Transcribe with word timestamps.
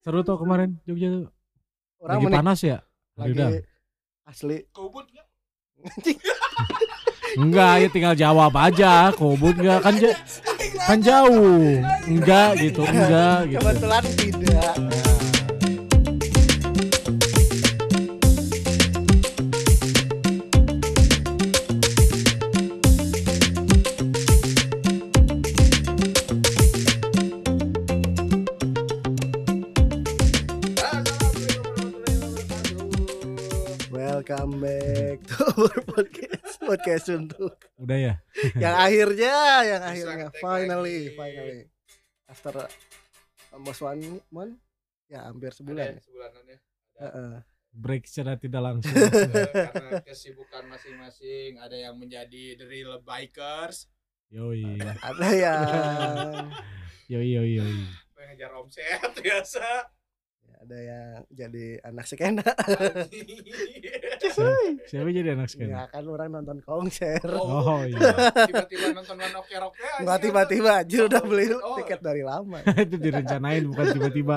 Seru 0.00 0.24
tuh 0.24 0.36
kemarin 0.36 0.80
Jogja 0.82 1.08
tuh. 1.10 1.24
Orang 2.00 2.16
Lagi 2.16 2.24
menik 2.24 2.38
panas 2.40 2.58
ya? 2.60 2.78
Lagi 3.20 3.32
udah. 3.36 3.48
asli. 4.24 4.56
Kobut 4.72 5.06
nggak? 5.06 5.26
Enggak, 7.40 7.72
ya 7.78 7.88
tinggal 7.88 8.14
jawab 8.16 8.52
aja. 8.58 9.14
Kobut 9.14 9.54
enggak 9.54 9.80
kan 9.84 9.94
ja- 9.96 10.18
kan 10.82 10.98
jauh. 10.98 11.78
Enggak 12.08 12.58
gitu, 12.58 12.82
enggak 12.82 13.38
gitu. 13.46 13.60
Kebetulan 13.62 14.04
tidak. 14.18 14.74
Podcast 35.68 36.56
podcast 36.58 37.06
untuk 37.12 37.54
Udah 37.76 37.98
ya? 37.98 38.14
yang 38.62 38.76
akhirnya 38.76 39.34
yang 39.66 39.82
Bisa 39.82 39.90
akhirnya 39.92 40.28
finally 40.38 40.98
lagi. 41.10 41.16
finally 41.16 41.60
after 42.24 42.54
almost 43.50 43.80
one 43.80 44.00
month 44.30 44.56
ya 45.10 45.26
hampir 45.26 45.50
sebulan 45.50 45.98
Ada 45.98 46.02
sebulanan 46.02 46.44
ya. 46.46 46.58
Heeh. 47.00 47.32
Break 47.70 48.02
secara 48.02 48.34
tidak 48.34 48.62
langsung. 48.66 48.90
Karena 48.90 50.02
kesibukan 50.02 50.66
masing-masing 50.66 51.54
ada 51.54 51.74
yang 51.74 51.94
menjadi 51.94 52.58
the 52.58 52.66
real 52.66 52.98
bikers 52.98 53.86
Yoi. 54.30 54.78
ada 54.78 55.28
yang 55.34 56.50
Yoi 57.06 57.30
yoi 57.30 57.50
yoi. 57.58 57.78
ngejar 58.30 58.54
omset 58.54 59.10
biasa 59.24 59.58
ya, 59.58 59.78
ada 60.60 60.76
yang 60.76 61.04
jadi 61.30 61.66
anak 61.82 62.04
skena 62.04 62.44
Siapa, 64.82 65.08
jadi 65.08 65.32
anak 65.32 65.48
sekarang? 65.48 65.72
ya 65.72 65.82
kan 65.86 66.04
orang 66.04 66.28
nonton 66.30 66.58
konser 66.60 67.16
Oh, 67.30 67.80
iya. 67.82 67.96
tiba-tiba 68.42 68.92
nonton 68.92 69.16
One 69.16 69.36
Ok 69.36 69.50
Rock 69.56 69.72
nggak 70.00 70.18
tiba-tiba 70.20 70.70
aja 70.78 70.98
udah 71.02 71.22
beli 71.22 71.46
Oh. 71.54 71.76
tiket 71.76 72.00
dari 72.00 72.20
lama 72.22 72.60
itu 72.78 72.96
direncanain 72.96 73.64
bukan 73.64 73.86
tiba-tiba. 73.90 74.36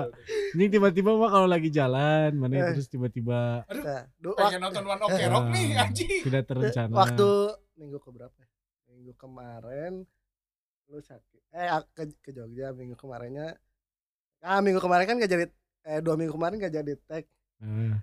Ini 0.54 0.66
tiba-tiba 0.70 1.12
mah 1.12 1.30
kalau 1.30 1.48
lagi 1.48 1.68
jalan, 1.68 2.32
mana 2.34 2.54
Eh. 2.54 2.74
terus 2.74 2.88
tiba-tiba 2.88 3.66
nah, 3.66 4.04
du- 4.16 4.34
pengen 4.34 4.62
nonton 4.62 4.84
One 4.86 5.02
Ok 5.02 5.20
Rock 5.28 5.46
nih 5.50 5.66
Ah, 5.74 5.84
anjing 5.84 6.22
tidak 6.24 6.44
terencana. 6.46 6.94
waktu 6.94 7.30
minggu 7.76 7.98
ke 7.98 8.10
berapa 8.10 8.38
ya? 8.38 8.48
minggu 8.88 9.14
kemarin 9.14 9.94
lu 10.86 11.00
sakit 11.00 11.42
eh 11.52 11.68
ke, 11.92 12.04
ke 12.22 12.30
Jogja 12.32 12.72
minggu 12.72 12.94
kemarinnya 12.94 13.58
ah 14.40 14.60
minggu 14.60 14.78
kemarin 14.78 15.04
kan 15.04 15.18
gak 15.18 15.28
jadi 15.28 15.46
eh 15.84 16.00
dua 16.00 16.16
minggu 16.16 16.32
kemarin 16.32 16.60
gak 16.60 16.74
jadi 16.74 16.94
tag 17.02 17.26
Ah. 17.60 17.96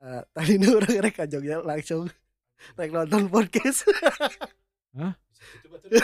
Eh, 0.00 0.22
tadi 0.30 0.56
ini 0.56 0.66
orang 0.66 0.96
rek 0.98 1.14
ke 1.14 1.24
Jogja 1.26 1.60
langsung 1.60 2.08
rek 2.74 2.88
nonton 2.88 3.26
podcast 3.26 3.84
betul. 5.44 6.00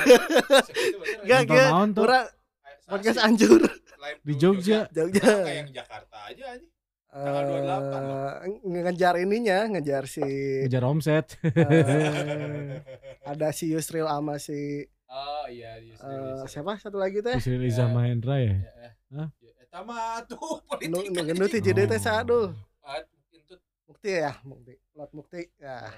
Gak, 1.25 1.41
Nonton 1.47 1.97
gak. 1.97 1.97
orang 1.99 2.27
podcast 2.87 3.19
anjur 3.19 3.61
Di 4.21 4.33
Jogja. 4.35 4.89
Jogja 4.91 5.21
kayak 5.41 5.57
yang 5.59 5.71
Jakarta 5.75 6.19
aja 6.27 6.47
28 6.57 6.71
Eh, 7.11 8.34
ngejar 8.62 9.15
ininya 9.19 9.67
ngejar 9.67 10.07
si 10.07 10.23
Ngejar 10.62 10.84
omset. 10.84 11.27
eh, 11.43 12.79
ada 13.25 13.51
si 13.51 13.67
Yusril 13.69 14.07
sama 14.07 14.37
si 14.37 14.87
oh 15.07 15.45
iya 15.47 15.75
di 15.77 15.91
eh, 15.91 16.43
siapa 16.47 16.77
satu 16.77 16.97
lagi 16.97 17.19
teh 17.19 17.34
Yusril 17.34 17.67
Iza 17.67 17.84
Ya. 17.84 17.91
Mahendra 17.91 18.39
ya? 18.39 18.55
Hah? 19.11 19.27
Eta 19.27 19.50
mah 19.73 20.27
tuh 20.27 20.39
nu 20.91 20.99
politik. 20.99 21.11
nu 21.11 21.21
gendut 21.23 21.51
hiji 21.51 21.71
deui 21.71 21.87
teh 21.87 21.97
Oh. 21.97 22.03
saduh 22.03 22.49
Ah. 22.81 22.99
Mukti 23.87 24.11
ya 24.17 24.33
Mukti 24.43 24.75
Lot 24.93 25.11
Mukti 25.12 25.43
ya 25.57 25.87
Ah, 25.87 25.95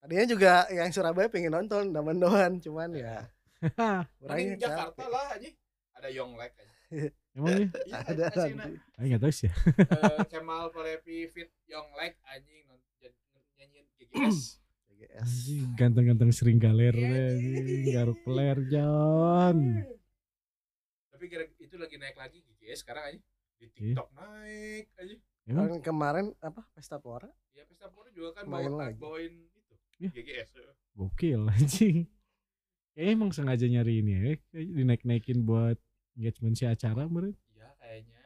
tadinya 0.00 0.24
juga 0.24 0.52
yang 0.68 0.90
Surabaya 0.90 1.26
pengen 1.26 1.52
nonton 1.52 1.90
daman 1.90 2.18
doan 2.18 2.58
cuman 2.58 2.90
ya 2.92 3.22
Mending 4.18 4.58
Jakarta 4.58 5.06
lah 5.06 5.30
anjing. 5.30 5.54
Ada 5.94 6.08
Yonglek 6.10 6.50
aja. 6.52 6.74
Emang 7.38 7.54
nih? 7.54 7.68
Iya, 7.86 7.98
ada 8.02 8.22
asina. 8.28 8.58
nanti 8.58 8.74
Aku 8.92 9.06
nggak 9.06 9.22
tahu 9.22 9.32
sih 9.32 9.46
ya. 9.46 9.54
Eh, 9.78 10.18
Kemal 10.26 10.64
Palevi 10.68 11.18
fit 11.26 11.46
Yonglek 11.64 12.18
anjing 12.24 12.66
jadi 12.98 13.14
nyanyiin 13.56 13.86
GGS. 13.94 14.38
GGS. 14.90 15.22
Anjing, 15.22 15.62
Ganteng-ganteng 15.72 16.30
sering 16.30 16.58
galer 16.58 16.90
deh, 16.90 17.06
anjing. 17.06 17.86
garuk 17.88 18.18
peler 18.22 18.58
John. 18.66 19.58
Tapi 21.08 21.24
kira 21.24 21.46
itu 21.54 21.76
lagi 21.78 21.96
naik 21.96 22.18
lagi 22.18 22.42
GGS 22.62 22.78
sekarang 22.80 23.04
aja. 23.08 23.18
Di 23.52 23.64
Iya. 23.64 23.70
TikTok 23.74 24.08
naik 24.12 24.86
aja. 24.96 25.14
Emang 25.44 25.66
Kan 25.68 25.82
kemarin 25.82 26.26
apa 26.38 26.62
pesta 26.70 26.96
pora 26.96 27.26
Ya 27.52 27.62
pesta 27.64 27.86
pora 27.86 28.06
juga 28.08 28.30
kan 28.32 28.46
Main 28.46 28.70
bawa, 28.70 28.78
lagi. 28.86 28.96
bawain 28.96 29.34
itu. 29.44 29.74
Iya. 29.98 30.10
GGS. 30.12 30.48
gokil 30.92 31.42
anjing. 31.50 31.98
Kayaknya 32.92 33.10
emang 33.10 33.30
sengaja 33.30 33.64
nyari 33.64 33.94
ini 33.98 34.12
ya, 34.12 34.20
kayak 34.44 34.66
dinaik-naikin 34.70 35.38
buat 35.42 35.80
engagement 36.14 36.54
si 36.54 36.64
acara 36.64 37.06
meren. 37.06 37.32
Iya 37.50 37.68
kayaknya. 37.74 38.20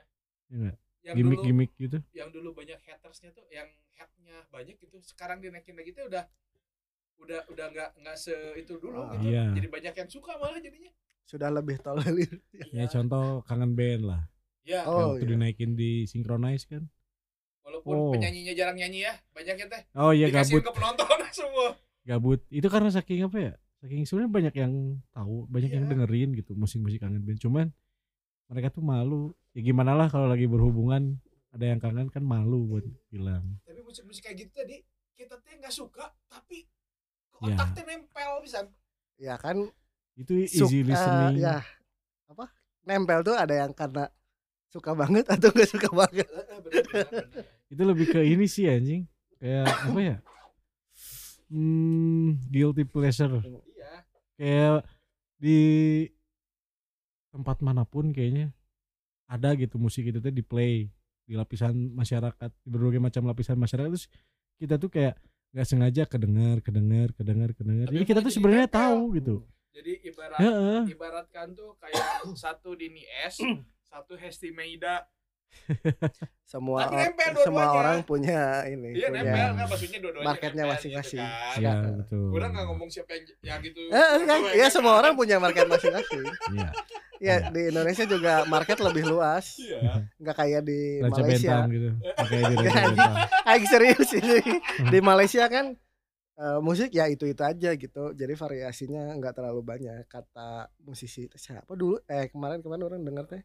Ya 0.44 0.54
enggak? 0.54 0.76
Gimik-gimik 1.06 1.70
gitu. 1.76 1.98
yang 2.10 2.28
dulu 2.28 2.50
banyak 2.52 2.76
hatersnya 2.82 3.30
tuh 3.30 3.46
yang 3.46 3.70
hate-nya 3.94 4.42
banyak 4.48 4.74
gitu 4.76 4.98
sekarang 5.00 5.38
dinaikin 5.38 5.72
lagi 5.72 5.94
tuh 5.94 6.02
udah 6.04 6.26
udah 7.16 7.40
udah 7.46 7.66
nggak 7.70 7.90
nggak 7.96 8.16
se 8.18 8.34
itu 8.56 8.74
dulu 8.76 9.00
Ah. 9.00 9.14
gitu 9.14 9.30
Iya. 9.30 9.54
jadi 9.54 9.68
banyak 9.70 9.94
yang 9.96 10.10
suka 10.10 10.34
malah 10.34 10.58
jadinya 10.58 10.90
sudah 11.26 11.50
lebih 11.50 11.76
tolerir 11.78 12.30
Ya 12.72 12.86
contoh 12.86 13.42
kangen 13.42 13.74
band 13.74 14.02
lah. 14.04 14.22
ya 14.62 14.82
Oh, 14.82 15.12
waktu 15.12 15.22
iya. 15.22 15.30
dinaikin 15.32 15.74
di 15.74 15.90
synchronize 16.04 16.64
kan. 16.64 16.86
walaupun 17.60 17.92
Oh. 17.92 18.10
penyanyinya 18.10 18.50
jarang 18.52 18.74
nyanyi 18.74 19.02
ya 19.02 19.14
banyaknya 19.30 19.66
teh 19.66 19.82
Oh 19.92 20.10
iya 20.10 20.26
dikasihin 20.26 20.58
gabut, 20.58 20.64
ke 20.64 20.72
penonton 20.72 21.18
semua 21.34 21.68
gabut. 22.02 22.40
Itu 22.48 22.66
karena 22.66 22.88
saking 22.88 23.26
apa 23.26 23.38
ya? 23.40 23.52
Saking 23.76 24.02
sebenarnya 24.02 24.30
banyak 24.32 24.54
yang 24.56 24.72
tahu, 25.10 25.36
banyak 25.46 25.68
yang 25.68 25.84
Iya. 25.84 25.90
dengerin 25.92 26.30
gitu 26.32 26.54
musik-musik 26.54 26.98
kangen 26.98 27.20
band. 27.20 27.36
Cuman 27.36 27.66
mereka 28.46 28.70
tuh 28.70 28.80
malu. 28.80 29.34
Ya 29.50 29.62
gimana 29.62 29.92
lah 29.92 30.06
kalau 30.06 30.24
lagi 30.24 30.46
berhubungan 30.46 31.18
ada 31.50 31.64
yang 31.64 31.76
kangen 31.76 32.06
kan 32.06 32.22
malu 32.22 32.68
buat 32.68 32.86
bilang. 33.08 33.58
tapi 33.62 33.80
musik-musik 33.80 34.22
kayak 34.22 34.38
gitu 34.40 34.52
tadi 34.54 34.76
kita 35.14 35.34
teh 35.36 35.54
nggak 35.56 35.72
suka 35.72 36.06
tapi 36.26 36.68
ke 37.32 37.36
Ya. 37.42 37.56
otak 37.56 37.68
teh 37.72 37.82
nempel 37.82 38.32
bisa 38.38 38.68
ya 39.16 39.34
kan 39.34 39.66
Itu 40.16 40.32
easy 40.40 40.80
eh, 40.80 40.84
listening. 40.88 41.44
ya 41.44 41.60
apa 42.26 42.48
nempel 42.88 43.20
tuh 43.20 43.36
ada 43.36 43.52
yang 43.52 43.72
karena 43.76 44.08
suka 44.72 44.96
banget 44.96 45.24
atau 45.28 45.52
gak 45.52 45.68
suka 45.70 45.88
banget 45.92 46.26
Itu 47.72 47.82
lebih 47.82 48.10
ke 48.14 48.20
ini 48.22 48.46
sih 48.46 48.66
anjing. 48.70 49.04
Kayak 49.36 49.66
apa 49.68 50.00
ya? 50.00 50.16
Hmm, 51.46 52.40
guilty 52.50 52.82
pleasure. 52.86 53.42
iya 53.42 53.92
Kayak 54.38 54.86
di 55.36 55.60
tempat 57.30 57.60
mana 57.60 57.84
pun 57.84 58.10
kayaknya 58.16 58.56
ada 59.28 59.52
gitu 59.58 59.76
musik 59.76 60.08
itu 60.08 60.18
tuh 60.22 60.32
di 60.32 60.40
play 60.40 60.88
di 61.26 61.34
lapisan 61.36 61.92
masyarakat 61.92 62.50
di 62.64 62.68
berbagai 62.70 63.02
macam 63.02 63.28
lapisan 63.28 63.58
masyarakat 63.60 63.92
terus 63.92 64.08
kita 64.56 64.80
tuh 64.80 64.88
kayak 64.88 65.18
nggak 65.52 65.66
sengaja 65.68 66.02
kedengar 66.08 66.64
kedengar 66.64 67.12
kedengar 67.12 67.50
kedengar 67.52 67.86
Tapi 67.90 68.00
jadi 68.00 68.06
kita 68.08 68.20
tuh 68.24 68.32
sebenarnya 68.32 68.68
tahu 68.70 69.18
gitu 69.20 69.44
jadi 69.76 69.92
ibarat 70.02 70.38
Heeh. 70.38 70.80
ibaratkan 70.88 71.46
tuh 71.52 71.76
kayak 71.76 72.00
satu 72.42 72.72
Dini 72.72 73.04
S 73.22 73.44
satu 73.82 74.14
Hesti 74.14 74.48
Meida 74.50 75.04
semua 76.46 76.84
Tapi 76.84 76.94
or- 76.94 77.00
nempel 77.06 77.32
semua 77.42 77.66
orang 77.72 77.98
punya 78.02 78.40
ini 78.66 78.94
iya 78.94 79.08
punya 79.08 79.22
nempel 79.24 79.48
kan 79.52 79.66
maksudnya 79.66 79.98
dua-duanya 79.98 80.26
marketnya 80.26 80.62
nempel 80.62 80.74
masing-masing. 80.76 81.22
gitu 81.22 81.34
kan. 81.56 81.60
ya 81.60 81.72
betul 81.96 82.26
Udah 82.30 82.48
nggak 82.48 82.64
ngomong 82.66 82.88
siapa 82.88 83.10
yang 83.12 83.24
yang 83.42 83.60
gitu. 83.60 83.80
eh, 83.88 83.96
eh, 83.96 84.20
kan, 84.22 84.38
ya 84.54 84.66
semua 84.68 84.94
orang 84.96 85.12
punya 85.12 85.36
market 85.36 85.66
masing-masing 85.66 86.22
Iya. 86.22 86.32
ya 86.56 86.68
Iya. 87.18 87.36
di 87.48 87.60
Indonesia 87.66 88.04
juga 88.04 88.32
market 88.44 88.78
lebih 88.78 89.04
luas 89.06 89.44
Iya. 89.56 89.80
nggak 90.14 90.36
kayak 90.36 90.62
di 90.62 90.80
Raja 90.98 91.14
Malaysia 91.16 91.48
Bentang 91.50 91.66
gitu 91.68 91.90
pakai 92.12 92.36
di 92.38 92.54
Raja. 92.56 92.70
Bentang 92.84 93.14
Aing 93.46 93.66
serius 93.66 94.10
ini 94.12 94.38
di 94.86 94.98
Malaysia 95.00 95.44
kan 95.46 95.66
eh, 96.36 96.60
musik 96.60 96.92
ya 96.92 97.06
itu 97.06 97.24
itu 97.24 97.40
aja 97.40 97.72
gitu 97.72 98.12
jadi 98.12 98.32
variasinya 98.32 99.12
nggak 99.14 99.34
terlalu 99.34 99.60
banyak 99.60 100.04
kata 100.06 100.68
musisi 100.80 101.26
siapa 101.32 101.72
dulu 101.72 101.96
eh 102.06 102.28
kemarin 102.28 102.60
kemarin 102.60 102.84
orang 102.84 103.02
dengar 103.02 103.24
teh 103.24 103.42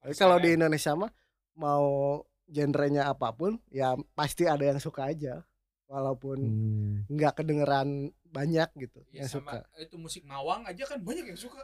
tapi 0.00 0.14
kalau 0.14 0.36
di 0.36 0.56
Indonesia 0.56 0.96
mah 0.96 1.12
mau 1.54 2.18
genrenya 2.48 3.06
apa 3.06 3.30
pun 3.30 3.60
ya 3.68 3.92
pasti 4.12 4.48
ada 4.48 4.64
yang 4.64 4.80
suka 4.80 5.08
aja 5.08 5.44
walaupun 5.86 6.38
Hmm. 6.40 6.94
nggak 7.06 7.36
kedengeran 7.38 8.08
banyak 8.26 8.68
gitu 8.80 9.04
Ya, 9.12 9.24
yang 9.24 9.28
sama 9.28 9.60
suka 9.60 9.76
itu 9.76 9.96
musik 10.00 10.22
Mawang 10.24 10.64
aja 10.64 10.88
kan 10.88 10.96
banyak 10.98 11.28
yang 11.28 11.36
suka. 11.36 11.60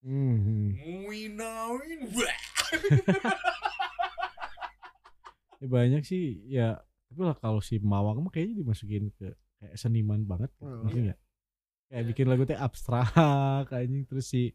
Hmm. 0.00 0.72
Ya, 5.62 5.66
banyak 5.70 6.02
sih 6.02 6.42
ya 6.50 6.82
tapi 7.06 7.22
lah 7.22 7.36
kalau 7.38 7.62
si 7.62 7.78
Mawang 7.78 8.18
mah 8.24 8.32
kayaknya 8.34 8.66
dimasukin 8.66 9.14
ke 9.14 9.30
kayak 9.62 9.76
seniman 9.76 10.22
banget 10.22 10.50
Oh, 10.58 10.82
ngerti 10.82 10.98
nggak? 11.06 11.18
Kayak 11.86 12.02
Iya. 12.02 12.08
bikin 12.08 12.26
lagu 12.26 12.42
teh 12.42 12.58
abstrak 12.58 13.14
anjing 13.70 14.02
terus 14.04 14.26
si 14.26 14.50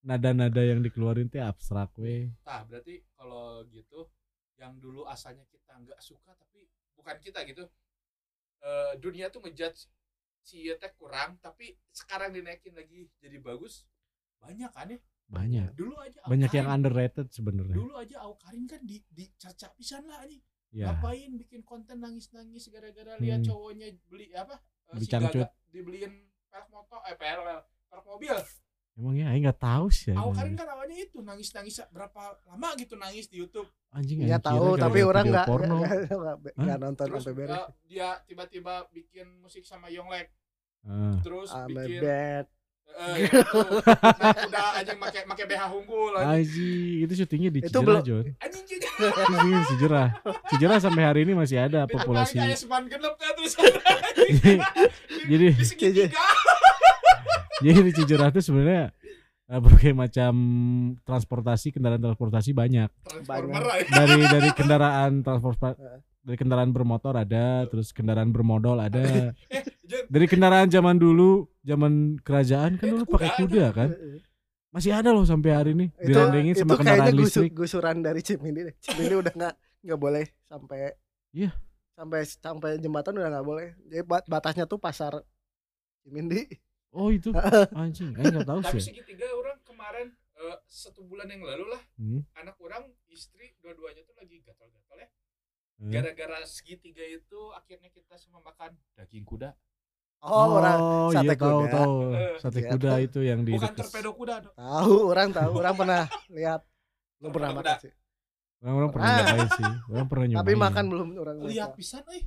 nada-nada 0.00 0.60
yang 0.60 0.80
dikeluarin 0.80 1.26
teh 1.26 1.40
abstrak 1.40 1.96
weh 1.96 2.28
Nah, 2.42 2.60
berarti 2.62 3.00
kalau 3.10 3.64
gitu 3.66 4.04
yang 4.54 4.76
dulu 4.76 5.04
asalnya 5.04 5.42
kita 5.46 5.72
nggak 5.74 5.96
suka 5.98 6.32
tapi 6.34 6.68
bukan 6.92 7.16
kita 7.18 7.40
gitu 7.44 7.64
Eh, 8.60 8.92
dunia 8.98 9.26
tuh 9.26 9.40
ngejudge 9.40 9.88
si 10.38 10.68
teh 10.70 10.92
kurang 10.94 11.36
tapi 11.38 11.72
sekarang 11.90 12.28
dinaikin 12.30 12.72
lagi 12.72 13.08
jadi 13.16 13.40
bagus 13.40 13.88
banyak 14.36 14.68
kan 14.68 14.84
ya? 14.86 15.00
Banyak. 15.26 15.68
Dulu 15.72 15.96
aja 15.96 16.20
banyak 16.22 16.50
yang 16.50 16.66
Awkarin- 16.66 16.74
underrated 16.76 17.26
sebenarnya. 17.30 17.72
dulu 17.72 17.94
aja 17.94 18.16
Awkarin 18.20 18.66
kan 18.66 18.82
di 18.82 19.00
dicaca 19.06 19.72
pisan 19.72 20.04
lah 20.04 20.20
anjing 20.20 20.44
ya 20.70 20.86
ngapain 20.88 21.30
bikin 21.36 21.60
konten 21.60 21.98
nangis-nangis 21.98 22.68
gara-gara 22.68 23.14
lihat 23.16 23.40
Hmm. 23.40 23.48
cowoknya 23.48 23.86
beli 24.06 24.30
apa 24.32 24.54
eh, 24.54 24.92
Beli 24.92 25.02
si 25.02 25.10
Gaga 25.10 25.42
dibeliin 25.68 26.12
pelek 26.46 26.66
motor 26.68 26.98
eh 27.02 27.14
pelek 27.14 27.62
pelek 27.86 28.04
mobil 28.04 28.36
emang 28.92 29.14
ya 29.14 29.26
Aing 29.28 29.42
nggak 29.42 29.58
tahu 29.58 29.86
sih 29.88 30.12
Aku 30.12 30.20
Aing. 30.20 30.36
Karin 30.36 30.54
kan 30.54 30.68
awalnya 30.68 30.96
itu 30.96 31.18
nangis-nangis 31.18 31.80
berapa 31.88 32.20
lama 32.44 32.68
gitu 32.76 32.94
nangis 32.94 33.26
di 33.26 33.38
YouTube 33.38 33.66
anjing 33.90 34.20
kira 34.20 34.38
tahu 34.38 34.76
tapi 34.76 35.00
orang 35.00 35.24
nggak 35.26 35.46
porno 35.48 35.82
nggak 36.58 36.78
nonton 36.78 37.06
terus 37.08 37.22
sampai 37.24 37.38
beres. 37.40 37.56
eh, 37.56 37.66
dia 37.86 38.08
tiba-tiba 38.22 38.86
bikin 38.90 39.26
musik 39.38 39.62
sama 39.62 39.88
Yonglek 39.88 40.30
Ah. 40.80 41.20
terus 41.20 41.50
I'm 41.50 41.68
bikin. 41.68 42.00
Eh, 42.92 43.14
itu, 43.22 43.40
naik 44.12 44.36
kuda 44.40 44.62
anjing 44.76 44.98
make 44.98 45.20
make 45.24 45.44
BH 45.44 45.62
unggul 45.70 46.12
anjing 46.14 46.30
Anjing, 46.36 46.98
itu 47.02 47.12
syutingnya 47.16 47.50
di 47.50 47.60
Itu 47.60 47.68
Cijerah, 47.70 48.02
Jon. 48.02 48.24
anjing 48.36 48.64
Cijerah. 49.68 50.08
Cijerah 50.48 50.78
sampai 50.78 51.02
hari 51.02 51.20
ini 51.22 51.32
masih 51.32 51.58
ada 51.58 51.86
populasi. 51.86 52.36
kayak 52.36 52.56
seman 52.56 52.84
genep 52.86 53.14
ya 53.14 53.30
terus 53.32 53.54
Jadi 55.30 55.46
jadi 57.60 57.80
di 57.82 57.92
Cijerah 57.92 58.28
itu 58.28 58.40
sebenarnya 58.40 58.84
eh, 59.46 59.60
berbagai 59.60 59.92
macam 59.92 60.32
transportasi 61.02 61.72
kendaraan 61.72 62.00
transportasi 62.00 62.50
banyak 62.52 62.88
aja. 62.88 63.84
dari 63.90 64.20
dari 64.24 64.50
kendaraan 64.52 65.20
transportasi 65.20 65.76
Heeh. 65.84 66.00
Dari 66.20 66.36
kendaraan 66.36 66.70
bermotor 66.70 67.14
ada 67.14 67.64
terus 67.66 67.90
kendaraan 67.90 68.28
bermodal 68.28 68.76
ada 68.76 69.00
eh 69.48 69.64
Jen, 69.82 70.04
dari 70.06 70.24
kendaraan 70.24 70.68
zaman 70.68 70.94
dulu 70.94 71.48
zaman 71.60 71.92
kerajaan 72.18 72.76
kan 72.76 72.86
Eh, 72.86 72.90
dulu 72.90 73.04
pakai 73.08 73.30
kuda 73.36 73.66
kan 73.70 73.88
masih 74.70 74.92
ada 74.92 75.10
loh 75.10 75.24
sampai 75.24 75.50
hari 75.50 75.70
ini 75.72 75.90
itu 75.98 76.08
dirandengin 76.08 76.52
itu 76.52 76.62
sama 76.62 76.74
kayaknya 76.74 76.86
kendaraan 76.94 77.16
listrik 77.16 77.52
gusuran 77.52 77.96
dari 77.98 78.20
Cimindi 78.20 78.60
deh. 78.62 78.74
Cimindi 78.78 79.14
udah 79.16 79.32
nggak 79.32 79.54
nggak 79.82 79.98
boleh 79.98 80.24
sampai 80.44 80.78
Iya. 81.32 81.50
sampai 81.92 82.20
sampai 82.22 82.70
jembatan 82.76 83.12
udah 83.14 83.30
nggak 83.30 83.44
boleh. 83.44 83.68
Jadi 83.84 84.02
bat- 84.04 84.24
batasnya 84.24 84.64
tuh 84.64 84.78
pasar 84.78 85.18
Cimindi. 86.00 86.46
oh 86.90 87.08
itu 87.08 87.30
anjing 87.76 88.14
Aing 88.14 88.30
nggak 88.32 88.46
tahu 88.46 88.60
tapi 88.60 88.76
sih 88.76 88.90
segitiga 88.90 89.26
orang 89.32 89.58
kemarin 89.60 90.06
eh, 90.36 90.58
satu 90.64 91.02
bulan 91.02 91.26
yang 91.26 91.38
lalu 91.40 91.66
lah 91.66 91.82
Hmm. 91.94 92.22
anak 92.34 92.54
orang 92.58 92.82
istri 93.06 93.54
dua-duanya 93.58 94.02
tuh 94.02 94.14
lagi 94.16 94.38
gatal-gatal 94.40 94.98
ya. 94.98 95.08
Gara-gara 95.88 96.38
segitiga 96.44 97.00
itu 97.00 97.40
akhirnya 97.52 97.88
kita 97.88 98.14
semua 98.14 98.40
makan 98.40 98.76
daging 98.94 99.24
kuda 99.24 99.56
Oh, 100.20 100.60
orang 100.60 100.76
Oh 100.76 101.08
sate 101.08 101.32
iya 101.32 101.32
tahu 101.32 101.60
kuda. 101.64 101.72
tahu 101.72 101.94
Eh, 102.20 102.32
sate 102.36 102.60
iya, 102.60 102.68
kuda 102.68 102.90
tahu. 102.92 103.06
itu 103.08 103.20
yang 103.24 103.40
di 103.40 103.52
bukan 103.56 103.72
torpedo 103.72 104.10
kuda 104.12 104.34
dong 104.44 104.52
tahu, 104.52 104.94
orang 105.08 105.28
tahu, 105.32 105.52
orang 105.56 105.74
pernah 105.74 106.02
lihat. 106.36 106.60
Lu 107.18 107.28
pernah 107.32 107.50
makan 107.56 107.76
sih. 107.80 107.92
orang-orang 108.60 108.90
pernah 108.92 109.08
Pernah. 109.08 109.24
nyobain 109.24 109.48
sih 109.50 109.70
orang 109.88 110.06
pernah 110.06 110.26
nyobain 110.28 110.44
Tapi 110.44 110.52
makan 110.54 110.84
belum 110.86 111.08
orang 111.16 111.36
lihat 111.40 111.48
lihat. 111.48 111.70
pisan 111.72 112.04
eh 112.12 112.22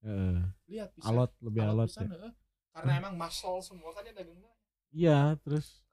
Heeh. 0.00 0.36
lihat 0.64 0.88
pisan 0.96 1.08
alot 1.12 1.30
lebih 1.40 1.60
alot 1.62 1.88
pisan, 1.88 2.08
ya 2.08 2.16
eh. 2.24 2.32
karena 2.72 2.92
emang 2.96 3.14
muscle 3.14 3.60
semua 3.60 3.92
kan 3.92 4.02
ya 4.02 4.12
dagingnya 4.12 4.52
iya 4.88 5.18
terus 5.40 5.84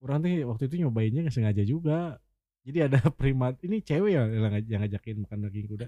orang 0.00 0.20
tuh 0.20 0.28
waktu 0.46 0.64
itu 0.68 0.76
nyobainnya 0.78 1.24
nggak 1.24 1.32
sengaja 1.32 1.64
juga 1.64 2.20
jadi 2.62 2.78
ada 2.86 2.98
primat 3.20 3.54
ini 3.60 3.80
cewek 3.80 4.10
ya 4.12 4.22
yang 4.26 4.42
yang 4.64 4.80
ngajakin 4.80 5.16
makan 5.20 5.38
daging 5.44 5.66
kuda 5.66 5.86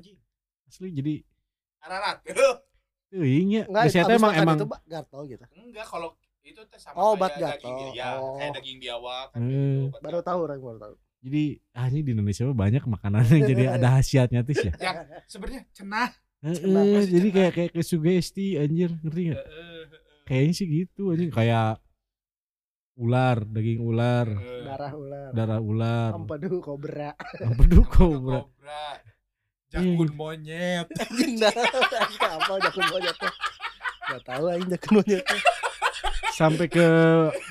asli 0.64 0.90
jadi 0.90 1.14
ararat 1.80 2.18
tuh 2.34 2.54
iya 3.22 3.62
Enggak, 3.70 3.82
abis 3.86 3.94
emang 4.10 4.32
emang 4.34 4.56
itu 4.58 4.66
gatal 4.84 5.20
gitu. 5.24 5.44
enggak 5.54 5.86
kalau 5.86 6.10
itu 6.42 6.60
teh 6.66 6.76
sama 6.76 6.96
Oh, 6.98 7.14
kayak 7.14 7.16
obat 7.16 7.30
daging 7.38 7.74
gatal. 7.78 7.94
ya 7.94 8.08
Oh. 8.18 8.36
kayak 8.36 8.52
daging 8.58 8.78
biawak 8.78 9.26
kan 9.30 9.38
Hmm. 9.40 9.48
gitu, 9.48 9.80
Baru 10.02 10.18
gatal. 10.18 10.26
tahu 10.26 10.38
orang 10.44 10.58
baru 10.60 10.78
tahu. 10.78 10.94
jadi 11.24 11.42
ah 11.72 11.86
ini 11.88 12.00
di 12.00 12.10
Indonesia 12.12 12.44
banyak 12.46 12.84
makanan 12.84 13.22
yang 13.24 13.42
jadi 13.46 13.64
ada 13.78 13.88
khasiatnya 13.94 14.40
tuh 14.42 14.54
ya 14.58 14.72
yang 14.78 14.96
sebenarnya 15.24 15.62
cenah 15.72 16.10
Heeh, 16.44 16.60
masih 16.68 17.08
jadi 17.08 17.24
cenah. 17.24 17.32
kayak 17.32 17.52
kayak 17.54 17.70
kayak 17.72 17.86
sugesti 17.86 18.46
anjir 18.58 18.90
ngerti 19.00 19.20
nggak 19.30 19.40
Eh, 19.40 19.48
eh, 19.48 19.84
eh. 19.88 20.22
kayaknya 20.24 20.52
sih 20.52 20.66
gitu 20.68 21.02
anjing 21.08 21.30
kayak 21.30 21.80
ular 22.94 23.42
daging 23.42 23.80
ular 23.80 24.26
Eh, 24.30 24.62
Darah 24.64 24.92
ular. 24.92 25.28
darah 25.32 25.60
ular 25.60 26.10
Ampadu 26.12 26.58
kobra. 26.58 27.10
Ampeduk 27.40 27.86
kobra. 27.88 28.42
kobra 28.42 28.86
jakun 29.66 30.06
Iya. 30.06 30.14
monyet 30.14 30.86
apa 32.24 32.52
jakun 32.60 32.86
monyet. 32.88 33.16
Gak 34.04 34.22
tahu 34.22 34.44
anjing 34.46 34.70
jakun 34.70 34.92
monyet 34.96 35.24
sampai 36.30 36.66
ke 36.66 36.86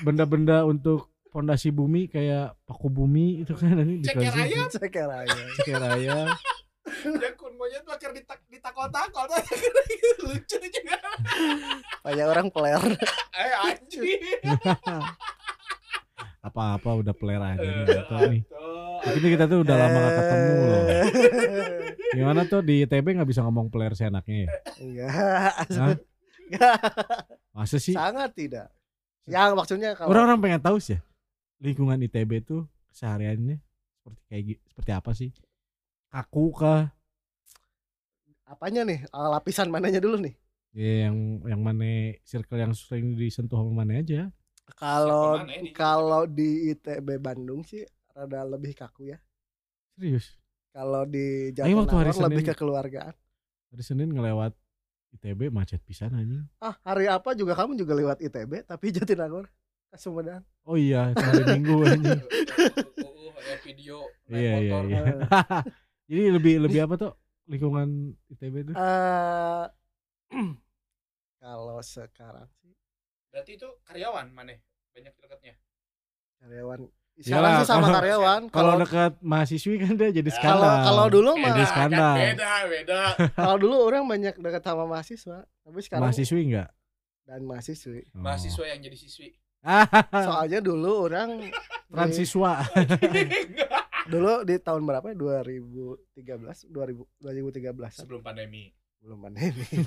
benda-benda 0.00 0.62
untuk 0.62 1.08
fondasi 1.28 1.68
bumi 1.68 2.06
kayak 2.06 2.52
paku 2.62 2.86
bumi 2.86 3.42
itu 3.42 3.52
kan 3.52 3.74
nanti 3.74 4.00
Ceker 4.02 4.20
dikasih 4.22 4.42
ayam. 4.44 4.66
Ceker 4.70 5.08
aja. 5.10 5.40
ceker 5.56 5.82
ayam 5.90 6.26
jakun 7.22 7.52
monyet 7.54 7.80
pakai 7.82 8.12
ditak 8.12 8.40
ditakol-takol 8.46 9.24
lucu 10.24 10.58
juga 10.60 10.98
Banyak 12.00 12.26
orang 12.26 12.48
peler. 12.48 12.82
eh 13.40 13.52
anjing 13.58 14.20
apa-apa 16.40 16.90
udah 17.00 17.14
pelera 17.16 17.56
aja 17.56 17.64
Eh, 17.64 18.04
tahu 18.04 18.24
nih 18.28 18.42
atuh. 18.44 19.00
Tapi 19.00 19.18
kita 19.26 19.44
tuh 19.46 19.58
udah 19.60 19.76
lama 19.76 19.98
gak 19.98 20.14
ketemu 20.14 20.52
loh 20.60 20.82
Eh. 20.84 21.04
gimana 22.14 22.40
tuh 22.44 22.60
di 22.60 22.84
ITB 22.84 23.06
nggak 23.10 23.26
bisa 23.26 23.42
ngomong 23.42 23.66
peler 23.66 23.90
seenaknya 23.92 24.46
ya 24.46 24.48
Enggak. 24.78 25.52
Enggak. 25.66 26.78
masa 27.50 27.76
sih 27.78 27.90
Sangat 27.90 28.30
tidak. 28.34 28.68
Yang 29.24 29.50
maksudnya 29.56 29.96
kalau 29.96 30.12
orang-orang 30.12 30.38
pengen 30.38 30.60
tahu 30.60 30.76
sih 30.78 30.94
ya 30.94 31.00
lingkungan 31.58 31.96
ITB 31.98 32.44
tuh 32.44 32.68
kesehariannya 32.86 33.56
seperti 33.96 34.20
kayak 34.28 34.44
seperti 34.68 34.90
apa 34.92 35.10
sih 35.10 35.30
kaku 36.14 36.54
kah 36.54 36.94
apanya 38.46 38.86
nih? 38.86 39.02
Ah, 39.10 39.26
Lapisan 39.28 39.66
mananya 39.66 39.98
dulu 39.98 40.20
nih? 40.20 40.34
ya 40.70 41.06
yang 41.06 41.38
yang 41.42 41.60
mana 41.60 41.86
circle 42.22 42.58
yang 42.58 42.70
sering 42.70 43.14
disentuh 43.14 43.54
sama 43.56 43.82
mana 43.82 43.98
aja 43.98 44.26
Kalau 44.74 45.38
ya 45.38 45.70
kalau 45.70 46.26
di 46.26 46.70
ITB 46.70 47.14
Bandung 47.16 47.62
sih 47.62 47.82
rada 48.10 48.42
lebih 48.44 48.74
kaku 48.74 49.10
ya. 49.10 49.18
serius 49.90 50.34
Kalau 50.70 51.02
di 51.04 51.54
Ayo 51.56 51.78
waktu 51.78 51.94
hari 51.94 52.10
Jatinangor 52.10 52.26
lebih 52.26 52.42
Senin. 52.42 52.50
ke 52.50 52.54
keluargaan. 52.56 53.14
hari 53.70 53.82
Senin 53.82 54.10
ngelewat 54.10 54.52
ITB 55.14 55.46
macet 55.48 55.78
pisan 55.80 56.10
anjing 56.10 56.42
Ah, 56.58 56.74
hari 56.82 57.06
apa 57.06 57.34
juga 57.34 57.54
kamu 57.54 57.74
juga 57.76 57.94
lewat 57.94 58.18
ITB 58.20 58.66
tapi 58.66 58.90
Jatinangor 58.90 59.46
ke 59.88 59.96
Sumedang. 59.96 60.42
oh 60.62 60.74
iya 60.74 61.10
hari 61.12 61.42
Minggu 61.54 61.86
anjing 61.86 62.18
Oh, 62.98 63.30
oh, 63.30 63.38
ya 63.40 63.56
video 63.62 63.96
naik 64.26 64.34
iya 64.36 64.52
iya 64.58 64.72
motor. 64.74 64.82
iya 64.84 65.02
jadi 66.04 66.22
lebih 66.30 66.54
lebih 66.60 66.80
apa 66.82 66.94
tuh? 66.96 67.12
Lingkungan 67.44 67.88
ITB 68.28 68.54
tuh? 68.66 68.74
Eh 68.74 69.64
kalau 71.38 71.78
sekarang 71.78 72.48
sih 72.58 72.72
berarti 73.28 73.50
itu 73.54 73.68
karyawan 73.82 74.30
mana 74.30 74.54
banyak 74.90 75.12
dekatnya? 75.14 75.54
Karyawan. 76.38 76.86
Iyalah, 77.14 77.22
sekarang 77.22 77.54
sih 77.54 77.66
sama 77.66 77.78
kalau- 77.80 77.96
karyawan. 77.96 78.40
kalau 78.50 78.72
Kalau 78.74 78.82
dekat 78.82 79.12
mahasiswi 79.20 79.74
kan 79.78 79.92
dia 79.94 80.10
jadi 80.10 80.26
Ya, 80.26 80.34
kalau 80.34 80.66
skandal. 80.66 80.84
Kalau 80.84 81.06
dulu 81.08 81.30
Beda 81.30 81.42
mah 81.42 81.52
kan 81.54 81.66
skandal. 81.68 82.14
beda. 82.16 82.52
Beda 82.66 83.00
kalau 83.38 83.56
dulu 83.56 83.76
orang 83.80 84.02
banyak 84.04 84.34
dekat 84.36 84.62
sama 84.62 84.84
mahasiswa, 84.84 85.38
tapi 85.62 85.78
sekarang 85.78 86.02
mahasiswi 86.04 86.40
enggak 86.42 86.68
dan 87.24 87.40
mahasiswi. 87.42 88.00
Oh. 88.10 88.20
mahasiswa 88.20 88.64
yang 88.66 88.80
jadi 88.80 88.96
siswi. 88.98 89.30
Soalnya 90.26 90.60
dulu 90.60 91.08
orang 91.08 91.48
transiswa 91.88 92.60
dulu 94.06 94.42
di 94.42 94.54
tahun 94.56 94.82
berapa 94.82 95.06
ya? 95.06 95.16
2013, 95.16 96.68
2000 96.68 97.04
2013 97.18 97.72
sebelum 97.94 98.20
pandemi 98.20 98.68
belum 98.98 99.20
pandemi. 99.20 99.64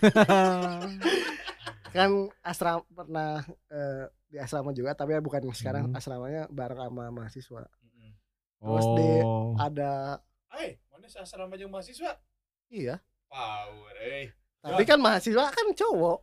kan 1.87 2.09
asrama 2.41 2.83
pernah 2.87 3.41
eh, 3.67 4.05
di 4.27 4.37
asrama 4.37 4.69
juga 4.71 4.91
tapi 4.91 5.13
ya 5.13 5.21
bukan 5.21 5.41
sekarang 5.51 5.87
Hmm. 5.87 5.97
asramanya 5.97 6.45
bareng 6.47 6.77
sama 6.79 7.09
mahasiswa. 7.09 7.63
Mm-mm. 7.63 8.11
Terus 8.59 8.87
di- 8.93 9.23
oh 9.23 9.55
Ada 9.55 10.19
eh 10.57 10.81
mana 10.87 11.05
asrama 11.07 11.53
jeung 11.55 11.69
mahasiswa 11.69 12.17
iya, 12.67 12.97
power 13.25 13.93
eh 13.99 14.33
tapi 14.59 14.83
kan 14.83 14.97
mahasiswa 14.97 15.47
kan 15.47 15.67
cowok, 15.71 16.17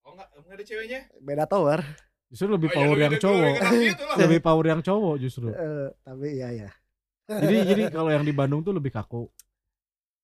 oh 0.00 0.10
enggak 0.10 0.28
enggak 0.32 0.54
ada 0.54 0.64
ceweknya 0.64 1.00
beda 1.18 1.44
tower. 1.44 1.80
justru 2.28 2.46
lebih 2.46 2.68
Oh, 2.68 2.72
ya, 2.72 2.78
power 2.78 2.88
lebih 2.90 3.04
yang 3.04 3.16
cowok 3.18 3.52
lebih 4.16 4.38
gitu 4.38 4.42
power 4.42 4.64
yang 4.66 4.80
cowok 4.80 5.14
justru 5.18 5.46
Eh, 5.48 5.88
tapi 5.98 6.26
iya 6.34 6.48
ya. 6.54 6.70
Jadi 7.28 7.56
jadi 7.66 7.82
kalau 7.92 8.08
yang 8.08 8.24
di 8.24 8.32
Bandung 8.32 8.64
tuh 8.64 8.72
lebih 8.72 8.88
kaku 8.88 9.28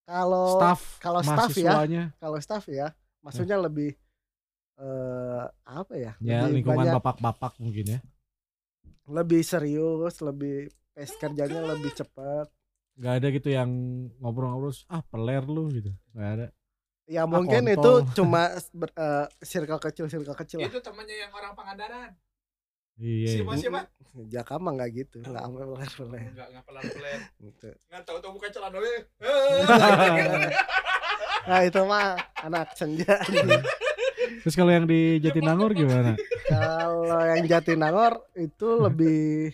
Kalau 0.04 0.56
staff 0.56 0.80
kalau 1.00 1.20
staff 1.20 1.52
ya, 1.54 1.73
kalau 2.20 2.37
staff 2.37 2.64
ya, 2.68 2.92
maksudnya 3.20 3.56
lebih 3.56 3.96
eh 4.76 5.44
apa 5.64 5.94
ya? 5.94 6.12
ya 6.18 6.44
lebih 6.44 6.61
lingkungan 6.61 6.84
banyak- 6.84 6.96
bapak-bapak 6.99 7.52
mungkin 7.56 7.87
ya 7.88 8.00
lebih 9.04 9.44
serius, 9.44 10.20
lebih 10.20 10.73
pace 10.92 11.14
kerjanya 11.16 11.61
lebih 11.62 11.92
cepat. 11.92 12.49
nggak 12.94 13.14
ada 13.18 13.26
gitu 13.28 13.49
yang 13.50 13.70
ngobrol-ngobrol 14.23 14.70
ah 14.87 15.02
peler 15.02 15.42
lu 15.44 15.66
gitu 15.68 15.90
nggak 16.14 16.30
ada 16.38 16.46
Ya 17.04 17.28
mungkin 17.28 17.68
itu 17.68 17.84
kontol. 18.00 18.16
cuma 18.16 18.49
ber, 18.73 18.88
eh, 18.96 19.26
circle 19.44 19.76
kecil 19.76 20.08
circle 20.08 20.32
kecil 20.32 20.56
lah. 20.64 20.73
Itu 20.73 20.80
temannya 20.80 21.16
yang 21.20 21.32
orang 21.37 21.52
Pangandaran. 21.52 22.16
Iya 22.97 23.29
Siapa 23.33 23.53
siapa? 23.57 23.81
Jaka 24.33 24.55
mah 24.57 24.73
nggak 24.73 24.91
gitu, 24.95 25.17
nggak 25.21 25.43
sampai 25.43 25.65
peler 25.65 25.91
peler. 25.91 26.23
Enggak 26.25 26.47
enggak 26.49 26.65
pelan-pelan. 26.65 27.21
Gitu. 27.41 27.69
Nggak 27.85 28.03
tahu-tahu 28.05 28.33
buka 28.33 28.49
celana 28.49 28.79
we. 28.79 28.95
Nah 31.45 31.61
itu 31.61 31.81
mah 31.85 32.17
anak 32.39 32.73
senja. 32.73 33.21
terus 34.41 34.55
kalau 34.55 34.73
yang 34.73 34.85
di 34.85 35.21
Jatinangor 35.21 35.73
gimana 35.73 36.17
kalau 36.47 37.21
yang 37.27 37.45
Jatinangor 37.45 38.25
itu 38.35 38.69
lebih 38.79 39.53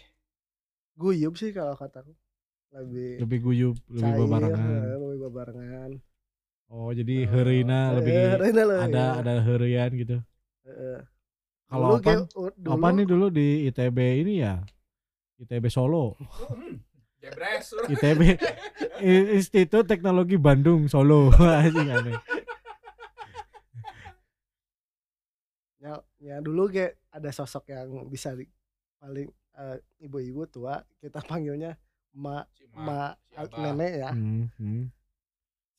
guyup 0.94 1.34
sih 1.34 1.50
kalau 1.50 1.74
kataku. 1.74 2.14
Lebih 2.70 3.18
lebih 3.18 3.38
guyup 3.40 3.76
lebih 3.88 4.06
cair, 4.06 4.18
bebarengan 4.20 4.82
lebih 4.94 5.18
bebarengan. 5.24 5.90
oh 6.68 6.90
jadi 6.90 7.26
heurina 7.26 7.80
Eh, 7.90 7.94
lebih 7.98 8.14
heurina 8.14 8.62
lah, 8.62 8.78
ada 8.86 8.94
ya. 8.94 9.10
ada 9.18 9.32
heurian 9.42 9.90
gitu 9.92 10.16
Heeh. 10.62 10.98
Kalau 11.70 12.02
apa? 12.02 12.26
apa 12.50 12.86
nih 12.90 13.06
dulu 13.06 13.30
di 13.30 13.70
ITB 13.70 13.98
ini 14.26 14.42
ya? 14.42 14.58
ITB 15.38 15.70
Solo. 15.70 16.18
Jebres. 17.22 17.76
ITB 17.86 18.20
Institut 19.38 19.86
Teknologi 19.86 20.34
Bandung 20.34 20.90
Solo. 20.90 21.30
Anjing 21.62 21.88
aneh 21.94 22.18
ya, 25.80 25.94
ya 26.20 26.36
dulu 26.44 26.68
ge 26.68 27.00
ada 27.10 27.32
sosok 27.32 27.72
yang 27.72 27.88
bisa 28.06 28.36
di, 28.36 28.44
paling 29.00 29.28
eh, 29.56 29.76
ibu-ibu 30.04 30.44
tua 30.46 30.84
kita 31.00 31.24
panggilnya 31.28 31.74
ma 32.14 32.44
ma 32.76 33.16
nenek 33.58 33.92
ya. 33.98 34.10
Hmm, 34.12 34.46
hmm. 34.60 34.84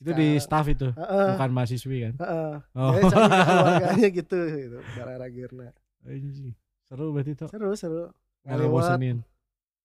itu 0.01 0.11
di 0.17 0.29
staff 0.41 0.65
itu 0.65 0.89
Heeh, 0.97 1.37
bukan 1.37 1.51
mahasiswi 1.53 1.97
kan? 2.09 2.13
Heeh. 2.17 2.53
oh. 2.73 2.91
Jadi 2.97 3.05
keluarganya 3.29 4.09
gitu 4.09 4.39
gitu. 4.49 4.77
Barara 4.97 5.27
Girna 5.29 5.69
anjing 6.03 6.53
seru 6.81 7.11
berarti 7.11 7.31
tuh 7.33 7.47
seru 7.47 7.71
seru. 7.73 8.03
Nggak 8.41 8.57
ngebosenin. 8.59 9.17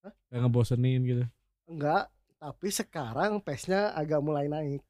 Hah? 0.01 0.13
nggak 0.29 0.41
ngebosenin 0.43 1.01
gitu. 1.03 1.25
Enggak 1.67 2.09
tapi 2.37 2.69
sekarang 2.69 3.41
pace-nya 3.41 3.91
agak 3.93 4.21
mulai 4.21 4.47
naik. 4.47 4.81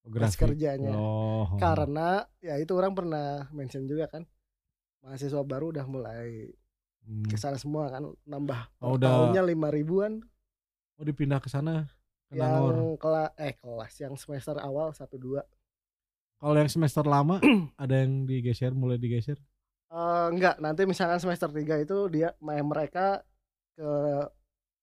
Pace 0.00 0.08
grafik. 0.32 0.38
Kerjanya. 0.46 0.92
Oh 0.92 1.56
karena 1.56 2.22
ya 2.38 2.56
itu 2.56 2.72
orang 2.72 2.92
pernah 2.92 3.44
mention 3.50 3.84
juga 3.84 4.06
kan 4.06 4.24
mahasiswa 5.00 5.40
baru 5.40 5.70
udah 5.70 5.84
mulai 5.84 6.48
Hmm. 7.00 7.24
ke 7.24 7.32
sana 7.34 7.56
semua 7.56 7.88
kan 7.88 8.04
nambah 8.22 8.60
Oh, 8.78 8.94
udah. 8.94 9.08
tahunnya 9.32 9.40
lima 9.42 9.72
ribuan. 9.72 10.20
Oh 10.94 11.02
dipindah 11.02 11.40
ke 11.40 11.48
sana 11.48 11.88
ke 12.28 12.36
Nangor. 12.36 12.76
yang 12.76 12.92
kelas 12.94 13.30
eh 13.34 13.54
kelas 13.56 13.92
yang 13.98 14.14
semester 14.14 14.52
awal 14.56 14.92
satu 14.92 15.16
dua. 15.16 15.40
Kalau 16.36 16.54
yang 16.54 16.68
semester 16.68 17.00
lama 17.02 17.40
ada 17.82 17.94
yang 17.96 18.24
digeser 18.24 18.72
mulai 18.72 18.96
digeser 18.96 19.40
Eh, 19.90 20.26
enggak 20.30 20.62
nanti 20.62 20.86
misalkan 20.86 21.18
semester 21.18 21.50
3 21.50 21.82
itu 21.82 22.06
dia 22.06 22.30
main 22.38 22.62
mereka 22.62 23.26
ke 23.74 23.90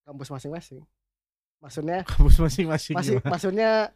kampus 0.03 0.27
masing-masing 0.29 0.83
maksudnya 1.57 2.03
kampus 2.11 2.35
masing-masing 2.37 2.91
masih 2.93 3.15
maksudnya 3.23 3.95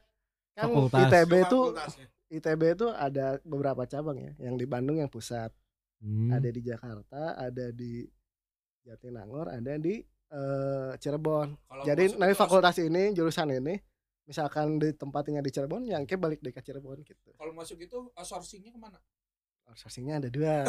kan 0.51 0.67
Fakultas. 0.67 1.03
ITB 1.05 1.31
Itu 1.41 1.59
fakultasnya. 1.67 2.05
ITB 2.31 2.61
itu 2.73 2.87
ada 2.87 3.27
beberapa 3.43 3.83
cabang 3.83 4.17
ya 4.17 4.31
yang 4.39 4.55
di 4.55 4.63
Bandung 4.63 4.97
yang 4.97 5.11
pusat 5.11 5.51
Hmm. 6.01 6.33
ada 6.33 6.49
di 6.49 6.65
Jakarta 6.65 7.37
ada 7.37 7.69
di 7.69 8.01
Jatinangor 8.81 9.53
ada 9.53 9.77
di 9.77 10.01
eh, 10.31 10.91
Cirebon 10.97 11.53
Kalau 11.61 11.83
jadi 11.85 12.03
masuk 12.07 12.17
nanti 12.17 12.33
fakultas 12.33 12.75
ini 12.79 13.13
jurusan 13.13 13.53
ini 13.53 13.77
misalkan 14.25 14.81
di 14.81 14.97
tempatnya 14.97 15.45
di 15.45 15.51
Cirebon 15.51 15.85
yang 15.85 16.01
ke 16.09 16.17
balik 16.17 16.41
deh 16.41 16.49
ke 16.49 16.57
Cirebon 16.57 17.05
gitu 17.05 17.29
Kalau 17.35 17.53
masuk 17.53 17.77
itu 17.77 18.09
outsourcingnya 18.15 18.73
ke 18.73 18.79
mana? 18.79 18.97
Outsourcingnya 19.71 20.19
ada 20.19 20.27
dua. 20.27 20.67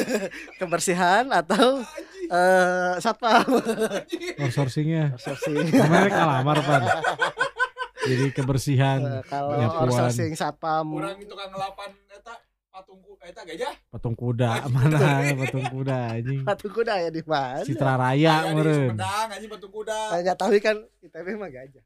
Kebersihan 0.60 1.26
atau 1.28 1.82
eh 2.24 2.92
satpam. 2.98 3.44
Outsourcingnya. 4.38 5.12
Outsourcing. 5.12 5.66
Kemarin 5.68 6.10
kalamar 6.10 6.58
pan. 6.60 6.82
Jadi 8.04 8.26
kebersihan 8.30 9.00
Eh, 9.00 9.22
kalau 9.26 9.52
penyapuan. 9.52 9.82
outsourcing 9.88 10.32
satpam. 10.34 10.86
Kurang 10.88 11.18
itu 11.18 11.32
kan 11.32 11.48
ngelapan 11.48 11.90
eta 12.06 12.34
patungku 12.68 13.12
eta 13.18 13.40
gajah. 13.44 13.72
patung 13.88 14.14
kuda 14.14 14.50
mana? 14.68 14.98
Patung 15.36 15.66
kuda 15.68 15.96
anjing. 16.12 16.42
Satu 16.42 16.66
kuda 16.68 16.94
ya 16.98 17.08
di 17.08 17.22
mana? 17.24 17.62
Citra 17.62 17.94
Raya 17.94 18.34
meren 18.50 18.92
Sumedang 18.92 19.28
anjing 19.30 19.50
patung 19.50 19.72
kuda. 19.72 19.98
Tanya 20.10 20.34
tapi 20.34 20.58
kan 20.58 20.76
ITB 21.00 21.26
mah 21.34 21.48
gajah 21.48 21.84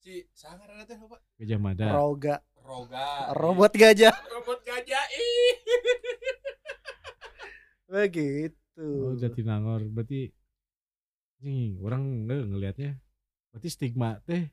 Si 0.00 0.24
sangar 0.32 0.64
ada 0.66 0.82
teh 0.82 0.96
lupa. 0.96 1.20
Gajah 1.36 1.58
Mada. 1.60 1.86
Roga 1.92 2.40
Roga. 2.70 3.34
robot 3.34 3.72
gajah. 3.74 4.14
Robot 4.30 4.62
gajah 4.62 5.04
ih. 5.10 5.52
begitu. 7.90 8.86
Oh 8.86 9.18
Jatinangor. 9.18 9.82
Berarti 9.90 10.30
anjing 11.42 11.82
orang 11.82 12.02
nggak 12.24 12.40
ngelihatnya. 12.46 12.90
Berarti 13.50 13.68
stigma 13.68 14.22
teh 14.22 14.46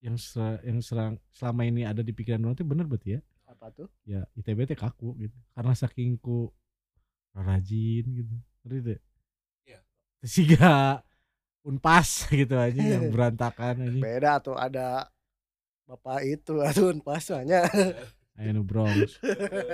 yang 0.00 0.14
se- 0.14 0.62
yang 0.62 0.78
serang, 0.80 1.18
selama 1.34 1.66
ini 1.66 1.82
ada 1.82 2.00
di 2.00 2.14
pikiran 2.14 2.46
orang 2.46 2.54
teh 2.54 2.62
bener 2.62 2.86
berarti 2.86 3.18
ya? 3.18 3.20
Apa 3.50 3.74
tuh? 3.74 3.90
Ya 4.06 4.22
ITB 4.38 4.70
teh 4.70 4.78
kaku 4.78 5.18
gitu. 5.18 5.34
Karena 5.50 5.74
saking 5.74 6.14
ku 6.16 6.54
rajin 7.34 8.06
gitu. 8.06 8.34
Ngerti 8.62 8.80
teh? 8.86 9.00
Iya. 9.66 9.80
sehingga 10.22 11.02
unpas 11.66 12.30
gitu 12.30 12.54
aja 12.54 12.78
yang 12.78 13.10
berantakan 13.12 13.90
aja. 13.90 13.98
Beda 13.98 14.32
tuh 14.38 14.54
ada 14.54 15.10
bapak 15.90 16.22
itu 16.22 16.54
atun 16.66 17.02
pas 17.02 17.18
banyak 17.18 17.66
ayo 18.38 18.50
nu 18.54 18.62
Bronx 18.62 19.18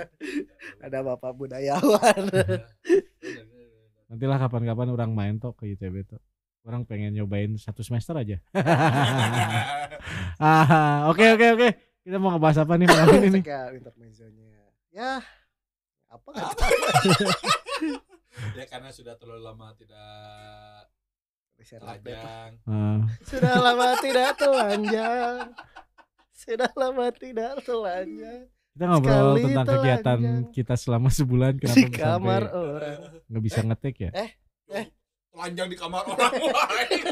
ada 0.85 1.05
bapak 1.05 1.31
budayawan. 1.37 2.23
Nantilah 4.07 4.39
kapan-kapan 4.39 4.87
orang 4.91 5.11
main 5.11 5.35
tuh 5.35 5.51
ke 5.55 5.71
ITB 5.75 6.03
tuh 6.03 6.19
orang 6.67 6.83
pengen 6.83 7.15
nyobain 7.15 7.55
satu 7.55 7.79
semester 7.79 8.15
aja. 8.15 8.43
Ah 10.35 11.07
oke 11.07 11.23
oke 11.35 11.47
oke. 11.55 11.69
Kita 12.03 12.15
mau 12.19 12.35
ngebahas 12.35 12.63
apa 12.63 12.75
nih 12.75 12.87
malam 12.87 13.07
ini 13.19 13.27
nih? 13.39 13.43
Intermezzonya. 13.79 14.67
Ya 14.91 15.23
apa 16.07 16.29
ya 18.55 18.63
karena 18.67 18.95
sudah 18.95 19.15
terlalu 19.19 19.43
lama 19.43 19.75
tidak 19.75 20.87
telanjang. 21.59 22.51
Ah, 22.63 23.03
sudah 23.27 23.53
lama 23.59 23.95
tidak 23.99 24.39
telanjang 24.39 25.51
sudah 26.47 26.71
lama 26.73 27.05
tidak 27.11 27.51
telanjang 27.61 28.47
kita 28.71 28.83
ngobrol 28.85 29.13
Sekali 29.33 29.43
tentang 29.43 29.65
kegiatan 29.67 30.19
telanjang. 30.19 30.51
kita 30.51 30.73
selama 30.73 31.09
sebulan 31.09 31.53
kenapa 31.55 31.75
di 31.75 31.81
sampai 31.83 31.99
kamar 31.99 32.41
orang 32.47 32.99
nggak 33.27 33.43
bisa 33.43 33.59
ngetek 33.61 33.95
ya 33.99 34.11
Telanjang 35.29 35.67
di 35.67 35.77
kamar 35.77 36.01
orang 36.03 36.33
lain. 36.33 37.03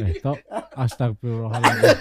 eh 0.00 0.12
tok 0.18 0.38
astagfirullahaladzim 0.72 1.98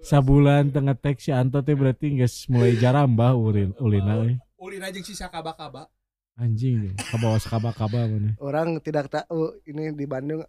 sabulan 0.00 0.70
tengah 0.70 0.94
tek 0.94 1.18
si 1.18 1.30
Anto 1.30 1.60
teh 1.60 1.74
berarti 1.74 2.14
nggak 2.14 2.30
mulai 2.48 2.72
jarambah 2.74 3.30
ulin 3.34 3.70
ulina 3.76 4.22
euy. 4.22 4.38
Ulin 4.56 4.80
aja 4.80 5.00
sisa 5.00 5.26
kaba-kaba. 5.26 5.90
anjing 6.34 6.92
ke 6.92 7.16
bawah 7.16 7.36
sekaba-kaba 7.36 8.04
mana 8.04 8.36
orang 8.38 8.76
tidak 8.78 9.08
tahu 9.08 9.56
ini 9.64 9.88
di 9.90 10.04
Bandung 10.04 10.44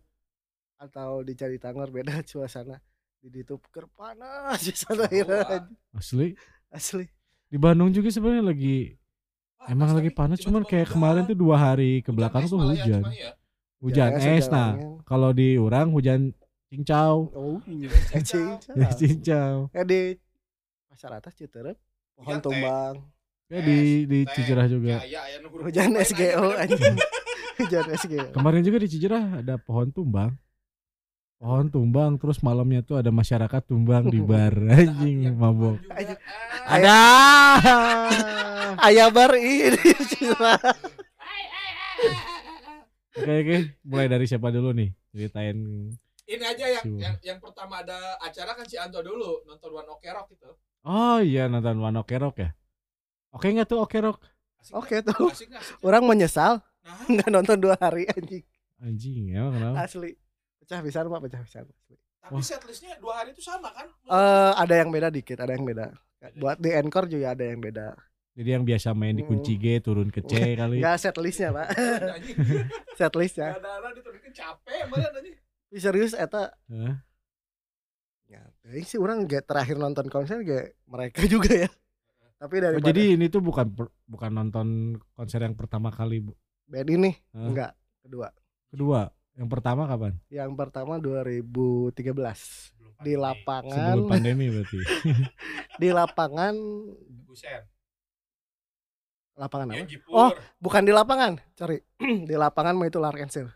atau 0.78 1.24
di 1.24 1.32
Jatinangor 1.32 1.88
beda 1.90 2.20
suasana 2.28 2.76
di 3.22 3.44
itu 3.44 3.56
ker 3.74 3.86
panas 3.92 4.62
di 4.64 4.74
sana 4.74 5.04
asli. 5.92 6.38
Asli. 6.72 7.06
Di 7.48 7.58
Bandung 7.60 7.92
juga 7.92 8.12
sebenarnya 8.12 8.44
lagi 8.44 8.98
Ah, 9.68 9.76
emang 9.76 9.92
lagi 9.92 10.08
panas 10.16 10.40
cuman 10.40 10.64
kayak 10.64 10.96
kemarin 10.96 11.28
tuh 11.28 11.36
dua 11.36 11.60
hari 11.60 12.00
ke 12.00 12.08
belakang 12.16 12.48
tuh 12.48 12.56
hujan. 12.56 13.04
hujan 13.84 14.16
Ya, 14.16 14.40
es 14.40 14.48
nah 14.48 14.80
kalau 15.04 15.36
di 15.36 15.60
orang 15.60 15.92
hujan 15.92 16.32
cincau. 16.72 17.28
Oh 17.36 17.60
Hujan 17.68 17.92
eh, 18.16 18.24
cincau. 18.24 18.64
cincau. 18.64 18.96
cincau. 19.04 19.56
Ya 19.76 19.84
di 19.84 20.16
pasar 20.88 21.20
atas 21.20 21.36
Citerep 21.36 21.76
pohon 22.16 22.40
Hujan 22.40 22.40
tumbang. 22.40 22.96
Ya 23.52 23.60
di 23.60 24.08
di. 24.08 24.20
Cijerah 24.32 24.72
juga. 24.72 25.04
Ya, 25.04 25.20
ya, 25.20 25.22
ya, 25.36 25.38
hujan 25.44 25.92
SGO 26.00 26.56
anjing. 26.56 26.96
Hujan 27.60 27.86
SGO 27.98 28.30
kemarin 28.32 28.62
juga 28.64 28.78
di 28.80 28.88
Cijerah 28.88 29.44
ada 29.44 29.60
pohon 29.60 29.92
tumbang 29.92 30.32
pohon 31.38 31.70
tumbang 31.70 32.17
terus 32.17 32.41
malamnya 32.41 32.82
tuh 32.82 32.98
ada 32.98 33.13
masyarakat 33.13 33.62
tumbang 33.63 34.10
di 34.10 34.17
bar. 34.29 34.53
Anjing 34.58 35.38
mabok. 35.38 35.77
Ada. 36.65 36.98
Ayah 38.84 39.10
bar 39.10 39.32
ini. 39.34 39.77
Oke 43.17 43.34
oke. 43.34 43.58
Mulai 43.82 44.06
dari 44.06 44.29
siapa 44.29 44.53
dulu 44.53 44.77
nih? 44.77 44.94
Ceritain. 45.10 45.58
Ini 46.29 46.44
aja 46.46 46.65
yang, 46.70 46.86
yang 47.01 47.15
yang 47.25 47.39
pertama 47.41 47.82
ada 47.82 47.98
acara 48.22 48.53
kan 48.53 48.67
si 48.70 48.77
Anto 48.77 49.01
dulu 49.01 49.41
nonton 49.50 49.74
One 49.74 49.89
Ok 49.89 50.06
Rock 50.12 50.27
gitu. 50.36 50.53
oh 50.86 51.17
iya 51.17 51.50
nonton 51.50 51.82
One 51.82 51.98
Ok 51.98 52.13
Rock 52.13 52.38
ya? 52.38 52.53
Oke 53.34 53.50
nggak 53.50 53.65
tuh 53.65 53.82
Oke 53.82 53.98
Rock? 53.98 54.22
Oke 54.70 55.01
nggak? 55.01 55.17
tuh. 55.17 55.34
Asik? 55.34 55.50
Asik 55.50 55.82
orang 55.82 56.06
menyesal 56.06 56.62
Nah, 56.86 57.00
nggak 57.10 57.29
nonton 57.34 57.58
dua 57.58 57.74
hari 57.82 58.06
anjing. 58.06 58.46
Anjing 58.77 59.34
emang 59.34 59.51
kenapa? 59.58 59.75
Asli 59.82 60.13
pecah 60.68 60.84
pisan 60.84 61.08
pak 61.08 61.22
pecah 61.24 61.42
pisan 61.42 61.64
asli. 61.64 61.96
Tapi 62.20 62.44
setlistnya 62.44 63.00
dua 63.00 63.24
hari 63.24 63.32
itu 63.32 63.40
sama 63.40 63.72
kan? 63.72 63.88
Eh 63.88 64.52
ada 64.60 64.76
yang 64.76 64.92
beda 64.92 65.08
dikit, 65.08 65.40
ada 65.40 65.56
yang 65.56 65.64
beda. 65.64 65.96
Buat 66.36 66.60
di 66.60 66.76
encore 66.76 67.08
juga 67.08 67.32
ada 67.32 67.48
yang 67.48 67.64
beda. 67.64 67.96
Jadi 68.36 68.50
yang 68.52 68.68
biasa 68.68 68.92
main 68.92 69.16
di 69.16 69.24
kunci 69.24 69.56
G 69.56 69.80
turun 69.80 70.12
ke 70.12 70.20
C 70.22 70.54
kali. 70.54 70.78
Enggak 70.78 71.00
set 71.00 71.16
listnya, 71.18 71.50
Pak. 71.50 71.68
Anjing. 72.20 72.38
set 72.94 73.14
listnya. 73.16 73.56
Gak 73.56 73.64
ada 73.64 73.72
anak 73.80 73.92
diturunin 73.98 74.34
capek 74.36 74.82
banget 74.92 75.12
anjing. 75.16 75.36
Tapi 75.40 75.78
serius 75.80 76.12
eta 76.14 76.52
Hah? 76.68 76.96
ya, 78.28 78.44
ini 78.68 78.84
sih 78.84 79.00
orang 79.00 79.24
gak 79.24 79.48
terakhir 79.48 79.80
nonton 79.80 80.06
konser 80.12 80.44
gak 80.44 80.76
mereka 80.86 81.24
juga 81.34 81.66
ya. 81.66 81.70
Tapi 82.38 82.56
dari 82.62 82.76
Oh, 82.78 82.84
jadi 82.84 83.18
ini 83.18 83.26
tuh 83.32 83.40
bukan 83.42 83.72
bukan 84.06 84.32
nonton 84.36 84.68
konser 85.16 85.42
yang 85.42 85.56
pertama 85.56 85.90
kali, 85.90 86.22
Bu. 86.22 86.36
band 86.68 86.90
ini 86.92 87.16
Hah? 87.34 87.48
enggak 87.48 87.72
kedua. 88.04 88.28
Kedua, 88.68 89.08
yang 89.38 89.48
pertama 89.48 89.86
kapan? 89.86 90.17
Yang 90.27 90.51
pertama 90.58 90.98
2013 90.98 91.94
Sebelum 91.94 92.94
di 93.00 93.13
lapangan 93.13 93.94
Sebelum 93.94 94.10
pandemi 94.10 94.46
berarti. 94.50 94.79
di 95.82 95.89
lapangan 95.94 96.56
Buset. 97.24 97.63
lapangan 99.38 99.70
Ya, 99.70 99.86
apa? 99.86 100.10
Oh. 100.10 100.32
Bukan 100.58 100.82
di 100.82 100.89
lapangan, 100.89 101.38
cari 101.53 101.77
di 102.29 102.34
lapangan 102.34 102.74
mah 102.74 102.89
itu 102.89 102.98
Lark 102.98 103.22
and 103.22 103.29
Seal. 103.29 103.50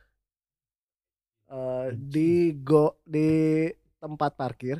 Eh, 1.49 1.87
di 1.97 2.53
go 2.55 3.01
di 3.01 3.65
tempat 3.97 4.37
parkir, 4.37 4.77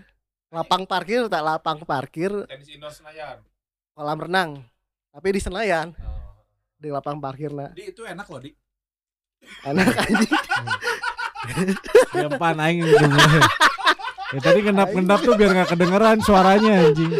lapang 0.47 0.85
parkir 0.85 1.25
tak 1.25 1.41
lapang 1.41 1.81
parkir 1.83 2.29
tenis 2.45 2.69
indoor 2.69 2.93
Senayan. 2.93 3.41
kolam 3.91 4.19
renang. 4.21 4.49
Tapi 5.11 5.27
di 5.33 5.41
Senayan, 5.41 5.91
Oh. 5.99 6.37
di 6.77 6.87
lapang 6.87 7.17
parkir 7.17 7.49
nah. 7.51 7.73
Di 7.73 7.89
itu 7.89 8.05
enak 8.05 8.29
loh, 8.29 8.39
Di. 8.39 8.53
Enak 9.63 9.87
anjing. 9.97 10.31
Ya 12.13 12.27
pan 12.31 12.57
aing. 12.57 12.85
Ya 14.31 14.39
tadi 14.39 14.59
ngendap-ngendap 14.63 15.19
tuh 15.21 15.35
biar 15.35 15.51
nggak 15.51 15.69
kedengeran 15.69 16.17
suaranya 16.21 16.87
anjing. 16.87 17.11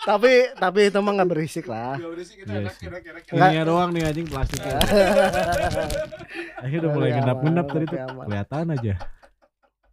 tapi 0.00 0.48
tapi 0.56 0.88
itu 0.88 0.98
mah 0.98 1.12
nggak 1.12 1.30
berisik 1.30 1.66
lah. 1.68 1.94
Gak 1.94 2.10
berisik 2.10 2.36
itu 2.40 2.50
Iya 2.50 2.72
kira-kira. 2.72 3.18
Enggak. 3.30 3.48
Ininya 3.52 3.64
doang 3.68 3.90
nih 3.92 4.02
anjing 4.02 4.26
plastiknya. 4.26 4.78
Akhirnya 6.64 6.80
udah 6.80 6.90
mulai 6.90 7.04
Lebih 7.04 7.16
ngendap-ngendap 7.20 7.66
aman, 7.66 7.74
tadi 7.76 7.84
tuh 7.86 7.98
aman. 8.00 8.24
kelihatan 8.26 8.64
aja. 8.72 8.94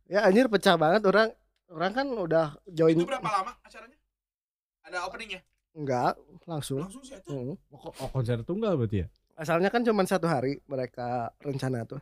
Ya 0.07 0.19
anjir 0.23 0.45
pecah 0.47 0.75
banget 0.79 1.01
orang 1.03 1.29
orang 1.67 1.91
kan 1.91 2.07
udah 2.07 2.47
join 2.65 2.95
Itu 2.95 3.03
berapa 3.03 3.27
lama 3.27 3.51
acaranya? 3.61 3.97
Ada 4.87 4.97
openingnya? 5.05 5.41
enggak 5.77 6.17
langsung. 6.49 6.81
Langsung 6.81 7.03
sih 7.05 7.13
itu. 7.13 7.29
Hmm. 7.29 7.53
Oh, 7.69 8.09
konser 8.09 8.41
tunggal 8.41 8.73
berarti 8.73 9.05
ya? 9.05 9.07
Asalnya 9.37 9.69
kan 9.69 9.85
cuma 9.85 10.01
satu 10.01 10.25
hari 10.25 10.57
mereka 10.65 11.29
rencana 11.39 11.85
tuh. 11.85 12.01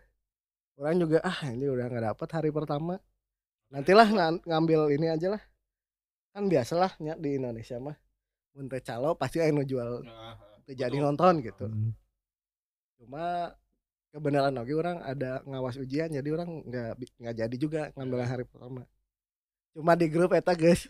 Orang 0.80 0.96
juga 0.98 1.20
ah 1.20 1.36
ini 1.52 1.68
udah 1.68 1.88
nggak 1.88 2.16
dapet 2.16 2.30
hari 2.32 2.50
pertama. 2.50 2.96
Nantilah 3.72 4.08
nga- 4.08 4.44
ngambil 4.48 4.96
ini 4.96 5.12
aja 5.12 5.36
lah. 5.36 5.44
Kan 6.32 6.48
biasalah 6.48 6.96
nya 7.00 7.20
di 7.20 7.36
Indonesia 7.36 7.76
mah. 7.76 7.96
Muntah 8.56 8.80
calo 8.80 9.20
pasti 9.20 9.44
ayo 9.44 9.52
jual 9.68 10.00
Nah, 10.08 10.40
jadi 10.64 10.96
betul. 10.96 11.04
nonton 11.04 11.34
gitu. 11.44 11.66
Hmm. 11.68 11.92
Cuma 12.96 13.52
kebenaran 14.16 14.56
oke 14.56 14.72
orang 14.72 15.04
ada 15.04 15.44
ngawas 15.44 15.76
ujian 15.76 16.08
jadi 16.08 16.30
orang 16.32 16.64
nggak 16.64 16.92
nggak 17.20 17.36
jadi 17.36 17.56
juga 17.60 17.82
ngambil 18.00 18.24
yang 18.24 18.32
hari 18.32 18.44
pertama. 18.48 18.82
Cuma 19.76 19.92
di 20.00 20.08
grup 20.08 20.32
eta 20.32 20.56
guys. 20.56 20.88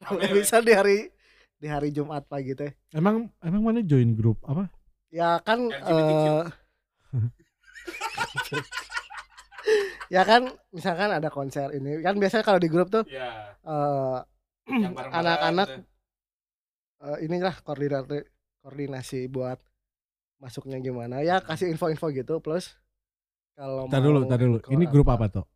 Kalau 0.00 0.20
bisa 0.32 0.64
di 0.64 0.72
hari 0.72 1.12
di 1.60 1.68
hari 1.68 1.92
Jumat 1.92 2.24
pagi 2.24 2.56
teh. 2.56 2.72
Emang 2.92 3.28
emang 3.44 3.60
mana 3.60 3.80
join 3.84 4.16
grup 4.16 4.40
apa? 4.48 4.68
Ya 5.14 5.38
kan 5.46 5.70
eh 5.70 6.42
Ya 10.10 10.22
kan 10.26 10.50
misalkan 10.74 11.14
ada 11.14 11.30
konser 11.30 11.70
ini 11.70 12.02
kan 12.02 12.18
biasanya 12.18 12.42
kalau 12.42 12.58
di 12.58 12.66
grup 12.66 12.90
tuh 12.90 13.06
Ya, 13.06 13.54
eh 13.62 14.18
anak-anak 15.14 15.86
eh, 17.04 17.18
inilah 17.22 17.54
koordinasi 17.62 18.26
koordinasi 18.58 19.20
buat 19.30 19.62
masuknya 20.42 20.82
gimana 20.82 21.22
ya 21.22 21.38
kasih 21.40 21.70
info-info 21.70 22.10
gitu 22.10 22.42
plus 22.42 22.74
kalau 23.54 23.86
Tar 23.86 24.02
dulu, 24.02 24.26
tar 24.26 24.42
dulu. 24.42 24.58
Ini 24.66 24.84
grup 24.90 25.06
apa 25.14 25.30
tuh? 25.30 25.46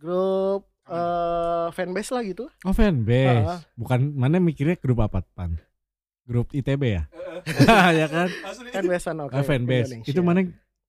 grup 0.00 0.72
eh 0.88 1.68
fanbase 1.76 2.10
lah 2.16 2.22
gitu 2.24 2.48
Oh 2.64 2.72
fanbase. 2.72 3.44
Ah. 3.44 3.60
Bukan 3.76 4.16
mana 4.16 4.40
mikirnya 4.40 4.80
grup 4.80 5.04
apa 5.04 5.20
pan? 5.36 5.60
Grup 6.26 6.50
ITB 6.50 6.82
ya? 6.84 7.02
Heeh. 7.06 7.86
ya 8.02 8.06
kan? 8.06 8.28
Fanbase 8.68 9.04
fan 9.04 9.18
oke 9.20 9.32
Ah, 9.32 9.40
fanbase. 9.40 10.02
Itu 10.02 10.20
mana 10.20 10.42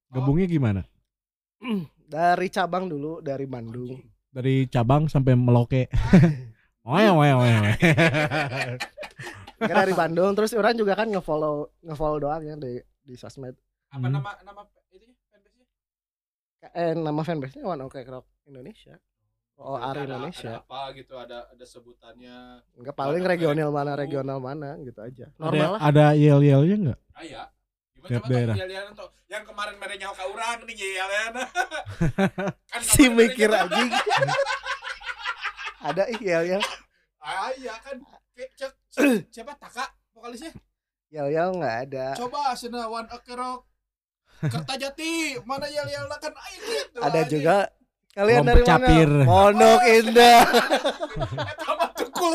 gabungnya 0.09 0.45
gimana? 0.45 0.81
dari 2.07 2.47
cabang 2.47 2.87
dulu 2.87 3.19
dari 3.19 3.45
Bandung 3.45 3.97
Dari 4.27 4.65
cabang 4.67 5.05
sampai 5.05 5.33
Meloke. 5.33 5.89
Oe 6.83 7.05
oe 7.05 7.29
oe. 7.33 7.51
Kan 9.57 9.75
dari 9.75 9.91
Bandung 9.91 10.31
terus 10.33 10.53
orang 10.53 10.73
juga 10.73 10.93
kan 10.93 11.09
ngefollow 11.09 11.73
ngefollow 11.81 12.17
doang 12.19 12.41
ya 12.41 12.53
di 12.55 12.77
di 13.01 13.13
sosmed 13.13 13.57
Apa 13.87 14.03
Hmm. 14.03 14.13
nama 14.13 14.31
nama 14.41 14.61
itunya 14.87 15.15
fanbase-nya? 15.27 15.65
eh 16.71 16.93
nama 16.93 17.21
fanbase 17.21 17.55
nya 17.55 17.65
One 17.65 17.83
Ok 17.83 17.95
Rock 18.03 18.25
Indonesia 18.45 18.95
Oh, 19.57 19.73
Ada- 19.73 19.83
Ari 19.83 19.97
ada- 19.97 20.05
Indonesia. 20.07 20.49
Ada 20.51 20.61
apa 20.61 20.81
gitu, 20.93 21.13
ada 21.15 21.37
ada 21.49 21.65
sebutannya. 21.65 22.37
Enggak 22.73 22.93
paling 22.93 23.19
Ok 23.19 23.27
regional 23.27 23.69
mana 23.69 23.91
regional 23.93 24.37
mana 24.37 24.77
gitu 24.79 24.99
aja. 24.99 25.25
Ada 25.27 25.41
Normal 25.41 25.69
lah. 25.71 25.79
ada 25.81 26.05
yel 26.13 26.39
yelnya 26.39 26.75
nggak? 26.77 26.99
Ah 27.11 27.23
ya. 27.23 27.41
Gimana 27.91 28.07
Tiap 28.07 28.21
coba 28.21 28.31
daerah. 28.31 28.55
tuh 28.93 29.09
yang 29.25 29.43
kemarin 29.43 29.75
mere 29.75 29.95
nyawa 29.97 30.13
ka 30.13 30.25
urang 30.25 30.59
nih 30.63 30.77
ya 30.77 31.05
kan 31.09 31.33
Si 32.79 33.09
mikir 33.09 33.49
anjing. 33.49 33.89
Ada 35.79 36.03
ih 36.07 36.21
yel 36.21 36.43
yel. 36.47 36.61
Ah 37.17 37.49
iya 37.53 37.73
kan. 37.79 37.97
Kayak 38.31 38.49
cek 38.53 38.71
si- 38.87 39.25
siapa 39.33 39.57
Taka 39.57 39.85
vokalisnya? 40.11 40.53
Yel 41.09 41.27
yel 41.29 41.49
enggak 41.51 41.75
ada. 41.89 42.05
Coba 42.13 42.53
sena 42.53 42.85
One 42.85 43.09
Ok 43.09 43.27
Rock. 43.33 43.65
Kertajati, 44.37 45.41
mana 45.41 45.65
yel-yel 45.65 46.05
kan 46.13 46.29
ayo 46.29 46.59
gitu. 46.61 46.99
Ada 47.01 47.19
anjing. 47.19 47.41
juga 47.41 47.55
kalian 48.17 48.41
dari 48.43 48.61
mana? 48.65 48.69
capir. 48.73 49.09
Pondok 49.23 49.81
Indah. 49.85 50.41
Mah 51.77 51.89
tukul. 51.93 52.33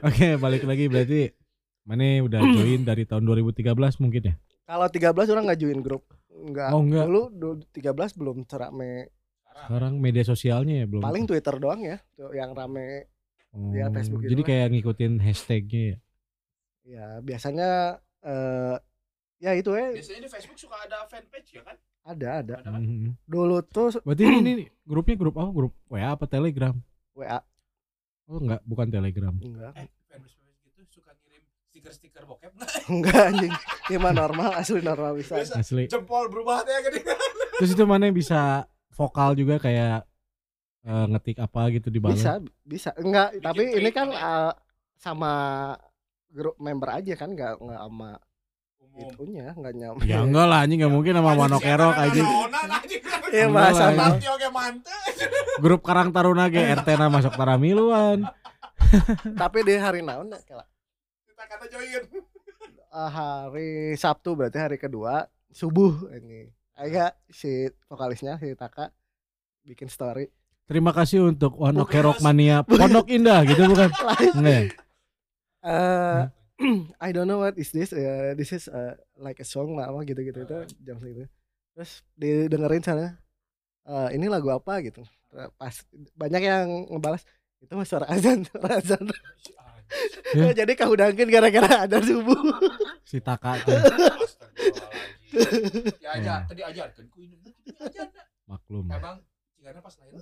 Oke, 0.00 0.26
balik 0.40 0.64
lagi 0.64 0.84
berarti 0.88 1.20
mana 1.84 2.22
udah 2.24 2.40
join 2.40 2.80
dari 2.82 3.04
tahun 3.04 3.24
2013 3.26 3.76
mungkin 4.00 4.22
ya? 4.24 4.34
Kalau 4.64 4.86
13 4.86 5.32
orang 5.34 5.44
nggak 5.50 5.60
join 5.60 5.80
grup. 5.82 6.04
Enggak. 6.30 6.70
Oh, 6.72 6.80
enggak. 6.80 7.04
Dulu, 7.04 7.22
dulu 7.28 7.54
13 7.74 8.16
belum 8.16 8.36
cerame. 8.48 9.12
Sekarang 9.60 10.00
media 10.00 10.24
sosialnya 10.24 10.84
ya 10.84 10.86
belum. 10.88 11.02
Paling 11.04 11.24
Twitter 11.28 11.54
doang 11.60 11.84
ya. 11.84 11.98
Yang 12.16 12.50
rame 12.56 12.88
Oh, 13.50 13.74
ya, 13.74 13.90
Facebook 13.90 14.22
Jadi 14.22 14.40
lah. 14.40 14.46
kayak 14.46 14.66
ngikutin 14.70 15.12
hashtagnya 15.18 15.82
ya. 15.82 15.96
ya 16.86 17.06
biasanya 17.18 17.98
eh 18.22 18.78
ya 19.42 19.58
itu 19.58 19.74
ya 19.74 19.90
Biasanya 19.90 20.22
di 20.22 20.30
Facebook 20.30 20.54
suka 20.54 20.78
ada 20.78 21.02
fanpage 21.10 21.58
ya 21.58 21.66
kan? 21.66 21.74
Ada 22.02 22.28
ada. 22.40 22.54
Ada 22.60 22.70
kan? 22.70 22.80
Mhm. 22.80 23.12
Dulu 23.24 23.56
tuh 23.64 24.00
Berarti 24.02 24.22
ini, 24.24 24.38
ini 24.40 24.64
grupnya 24.82 25.16
grup 25.16 25.34
apa? 25.36 25.50
Grup 25.50 25.72
WA 25.86 26.10
apa 26.10 26.24
Telegram? 26.24 26.74
WA 27.14 27.38
Oh 28.26 28.38
enggak, 28.38 28.62
bukan 28.62 28.86
Telegram. 28.88 29.34
enggak. 29.34 29.74
Eh, 29.74 29.86
gitu 30.62 30.82
suka 30.86 31.10
ngirim 31.18 31.42
stiker-stiker 31.66 32.22
bokep 32.22 32.52
nggak? 32.54 32.70
Enggak 32.94 33.20
anjing. 33.26 33.54
Ini 33.90 33.98
mah 33.98 34.14
normal, 34.14 34.50
asli 34.54 34.78
normal 34.78 35.18
bisa. 35.18 35.34
Biasa 35.34 35.58
Asli. 35.58 35.90
jempol 35.90 36.30
berubah 36.30 36.62
teh 36.62 36.74
gini. 36.78 37.02
Terus 37.58 37.74
itu 37.74 37.82
mana 37.82 38.06
yang 38.06 38.14
bisa 38.14 38.70
vokal 38.94 39.34
juga 39.34 39.58
kayak 39.58 40.06
eh, 40.86 41.06
ngetik 41.10 41.42
apa 41.42 41.74
gitu 41.74 41.90
di 41.90 41.98
bawah. 41.98 42.14
Bisa, 42.14 42.38
bisa. 42.62 42.90
Enggak, 42.96 43.34
Bikin 43.34 43.42
tapi 43.42 43.62
ini 43.74 43.90
kan 43.90 44.08
eh, 44.14 44.52
sama 44.94 45.32
grup 46.30 46.54
member 46.62 47.02
aja 47.02 47.18
kan 47.18 47.34
enggak 47.34 47.58
enggak 47.58 47.80
sama. 47.82 48.10
Itunya, 48.98 49.54
enggak 49.54 49.74
nyam. 49.76 49.96
Ya 50.02 50.18
enggak 50.24 50.46
lah 50.50 50.58
anjing 50.66 50.78
enggak 50.82 50.92
mungkin 50.92 51.14
sama 51.16 51.32
Erok 51.62 51.96
aja. 51.96 52.22
Iya, 53.30 53.46
bahasa. 53.46 53.84
Grup 55.62 55.80
Karang 55.86 56.10
Taruna 56.10 56.50
ge 56.50 56.60
RT 56.60 56.88
na 56.98 57.06
masuk 57.06 57.32
Taramiluan. 57.38 58.26
Tapi 59.42 59.58
di 59.62 59.74
hari 59.78 60.02
naon 60.02 60.34
ya, 60.34 60.40
Kela? 60.42 60.66
Kita 61.28 61.44
kata 61.46 61.64
join. 61.70 62.04
Eh, 62.90 63.10
hari 63.14 63.94
Sabtu 63.94 64.34
berarti 64.34 64.58
hari 64.58 64.76
kedua 64.80 65.30
subuh 65.54 66.10
ini. 66.10 66.50
Agak 66.74 67.14
si 67.30 67.70
vokalisnya 67.86 68.40
si 68.42 68.56
Taka 68.58 68.90
bikin 69.62 69.86
story. 69.86 70.26
Terima 70.66 70.94
kasih 70.94 71.26
untuk 71.26 71.58
Mas. 71.58 72.22
Mania 72.22 72.62
Pondok 72.62 73.10
Indah 73.10 73.42
gitu 73.46 73.66
bukan? 73.70 73.90
Ya? 74.40 74.70
Eh 75.60 76.39
I 77.00 77.10
don't 77.10 77.24
know 77.24 77.40
what 77.40 77.56
is 77.56 77.72
this. 77.72 77.90
Eh, 77.90 78.36
this 78.36 78.52
is 78.52 78.68
eh, 78.68 78.92
like 79.16 79.40
a 79.40 79.46
song 79.46 79.74
lah 79.74 79.88
apa 79.88 80.04
gitu-gitu 80.04 80.44
itu 80.44 80.56
jam 80.80 81.00
segitu. 81.00 81.24
Terus 81.72 82.04
didengerin 82.14 82.84
sana. 82.84 83.16
eh, 83.82 84.08
ini 84.12 84.28
lagu 84.28 84.52
apa 84.52 84.84
gitu. 84.84 85.00
Pas 85.56 85.74
banyak 86.14 86.42
yang 86.42 86.66
ngebalas 86.90 87.24
itu 87.60 87.72
mah 87.72 87.86
suara 87.86 88.06
azan, 88.08 88.44
suara 88.44 88.76
azan. 88.76 89.04
Ya. 90.36 90.54
Jadi 90.62 90.72
kahudangkeun 90.76 91.30
gara-gara 91.30 91.88
ada 91.88 91.98
subuh. 91.98 92.38
Si 93.02 93.18
Taka 93.18 93.58
tuh. 93.64 93.74
Ya 95.98 96.10
aja, 96.14 96.44
tadi 96.46 96.62
ajarkan 96.62 97.04
ku 97.10 97.22
ini. 97.22 97.36
Maklum. 98.46 98.86
Emang 98.86 99.18
Karena 99.60 99.80
pas 99.82 99.94
lahir. 100.00 100.18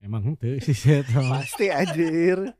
Emang 0.00 0.22
henteu 0.24 0.56
sih. 0.58 1.04
Pasti 1.04 1.68
anjir. 1.68 2.56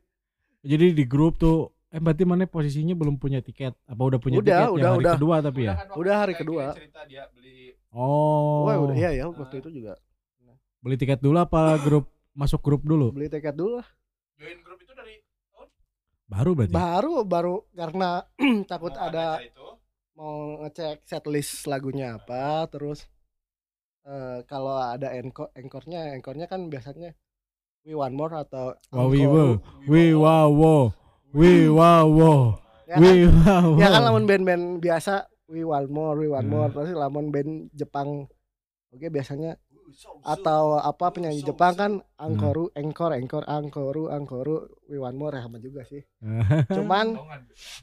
Jadi 0.61 0.85
di 0.93 1.03
grup 1.09 1.41
tuh 1.41 1.73
eh 1.91 1.99
berarti 1.99 2.23
mana 2.23 2.43
posisinya 2.45 2.95
belum 2.95 3.15
punya 3.15 3.39
tiket 3.39 3.75
apa 3.83 3.99
udah 3.99 4.15
punya 4.15 4.39
Udah, 4.39 4.47
tiket 4.57 4.69
udah, 4.69 4.79
yang 4.79 4.93
hari 4.93 5.03
udah. 5.03 5.15
kedua 5.15 5.35
tapi 5.39 5.59
ya 5.61 5.73
kan 5.75 5.87
Udah 5.93 6.15
hari 6.17 6.33
kita 6.33 6.41
kedua. 6.41 6.65
Cerita 6.71 7.01
dia 7.03 7.23
beli 7.29 7.75
oh 7.91 8.63
Wah, 8.63 8.75
udah 8.79 8.95
iya 8.95 9.09
ya 9.13 9.25
waktu 9.27 9.55
itu 9.57 9.69
juga. 9.73 9.93
beli 10.79 10.95
tiket 10.95 11.19
dulu 11.19 11.37
apa 11.37 11.75
grup 11.77 12.07
masuk 12.31 12.57
grup 12.59 12.81
dulu 12.81 13.11
Beli 13.11 13.27
tiket 13.27 13.53
dulu 13.53 13.77
lah. 13.77 13.87
join 14.33 14.57
grup 14.61 14.79
itu 14.79 14.93
dari 14.93 15.19
baru 16.25 16.51
berarti 16.55 16.73
Baru 16.73 17.15
baru 17.21 17.55
karena 17.71 18.23
takut 18.71 18.89
mau 18.89 19.03
ada 19.03 19.43
itu. 19.43 19.67
mau 20.13 20.35
ngecek 20.59 21.03
setlist 21.03 21.65
lagunya 21.65 22.15
apa 22.15 22.65
terus 22.65 23.03
eh 24.01 24.41
kalau 24.45 24.73
ada 24.73 25.11
encore 25.11 25.51
encore-nya 25.53 26.15
encore-nya 26.15 26.47
kan 26.47 26.65
biasanya 26.65 27.13
We 27.81 27.93
One 27.93 28.13
More 28.13 28.33
atau 28.39 28.77
Wow, 28.89 29.09
we 29.09 29.21
were. 29.23 29.59
we 29.85 30.13
wow 30.13 30.47
wow 30.47 30.83
we 31.31 31.67
wow 31.67 32.05
wow 32.05 32.41
ya 32.85 32.95
kan, 32.95 33.01
we 33.01 33.11
wow 33.25 33.67
ya 33.77 33.87
kan 33.87 33.99
wow. 33.99 34.07
lamun 34.09 34.25
band-band 34.25 34.63
biasa 34.79 35.27
We 35.47 35.63
One 35.63 35.87
More 35.87 36.15
We 36.15 36.27
One 36.27 36.47
Hmm. 36.47 36.53
More 36.53 36.69
terus 36.69 36.91
lamun 36.91 37.27
band 37.29 37.71
Jepang 37.71 38.27
oke 38.89 39.07
biasanya 39.07 39.55
so, 39.91 40.15
so. 40.15 40.23
atau 40.23 40.79
apa 40.79 41.11
penyanyi 41.11 41.43
Jepang 41.43 41.75
kan 41.75 41.91
Angkoru 42.15 42.71
Encore 42.73 43.15
Encore 43.15 43.43
Angkoru 43.43 44.07
Angkoru 44.07 44.55
We 44.87 44.95
One 44.95 45.15
More 45.15 45.35
ya 45.35 45.43
sama 45.43 45.59
juga 45.59 45.83
sih. 45.83 46.03
Cuman 46.75 47.19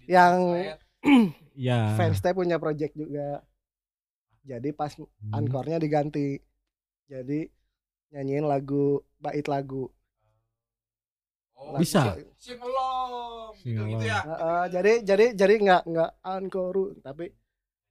yang- 0.04 0.76
ya. 1.54 1.94
fans 1.94 2.18
teh 2.18 2.32
punya 2.32 2.56
project 2.56 2.92
juga. 2.92 3.44
Jadi 4.42 4.72
pas 4.72 4.92
Hmm. 4.96 5.06
encore-nya 5.30 5.76
diganti. 5.76 6.40
Jadi 7.04 7.44
nyanyiin 8.10 8.44
lagu 8.44 8.98
bait 9.18 9.44
lagu. 9.44 9.92
Oh, 11.52 11.76
Bisa? 11.76 12.16
sing 12.34 12.56
along 12.56 13.10
Sing 13.12 13.37
gitu, 13.68 13.82
gitu 13.86 14.04
ya. 14.04 14.20
Heeh, 14.22 14.62
jadi 14.70 14.92
jadi 15.04 15.26
jadi 15.34 15.54
nggak 15.58 15.82
nggak 15.86 16.10
encore 16.24 16.96
tapi 16.98 17.26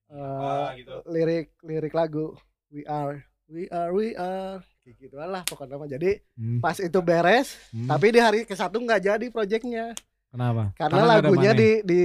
eh, 0.08 0.16
Apa 0.16 0.76
gitu. 0.76 0.96
lirik 1.08 1.48
lirik 1.62 1.94
lagu 1.94 2.34
we 2.68 2.82
are 2.84 3.20
we 3.46 3.70
are 3.70 3.92
we 3.92 4.12
are 4.13 4.58
kayak 4.82 4.96
gitu 4.98 5.16
lah 5.16 5.44
pokoknya 5.44 5.76
mah. 5.76 5.88
Jadi 5.88 6.12
Hmm, 6.34 6.58
pas 6.58 6.78
itu 6.78 7.00
beres 7.00 7.54
hmm. 7.70 7.86
tapi 7.86 8.08
di 8.10 8.20
hari 8.20 8.40
ke 8.44 8.54
satu 8.54 8.78
nggak 8.78 9.02
jadi 9.02 9.26
projectnya. 9.28 9.92
Kenapa? 10.28 10.76
Karena, 10.76 11.02
ada 11.02 11.12
lagunya 11.18 11.52
di 11.52 11.70
di 11.82 12.02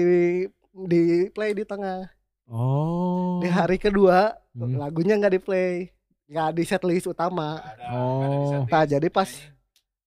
di 0.73 1.03
play 1.29 1.53
di 1.53 1.63
tengah. 1.63 2.07
Oh. 2.47 3.39
Di 3.39 3.49
hari 3.49 3.77
kedua 3.77 4.35
Hmm. 4.53 4.77
lagunya 4.77 5.17
nggak 5.17 5.33
di 5.33 5.41
play 5.41 5.73
nggak 6.27 6.49
di 6.53 6.63
setlist 6.63 7.07
utama. 7.07 7.57
Nggak 7.57 7.73
ada, 7.73 7.87
Oh. 7.91 8.21
nggak 8.21 8.29
ada. 8.63 8.71
Nah, 8.71 8.85
jadi 8.87 9.09
pas- 9.09 9.43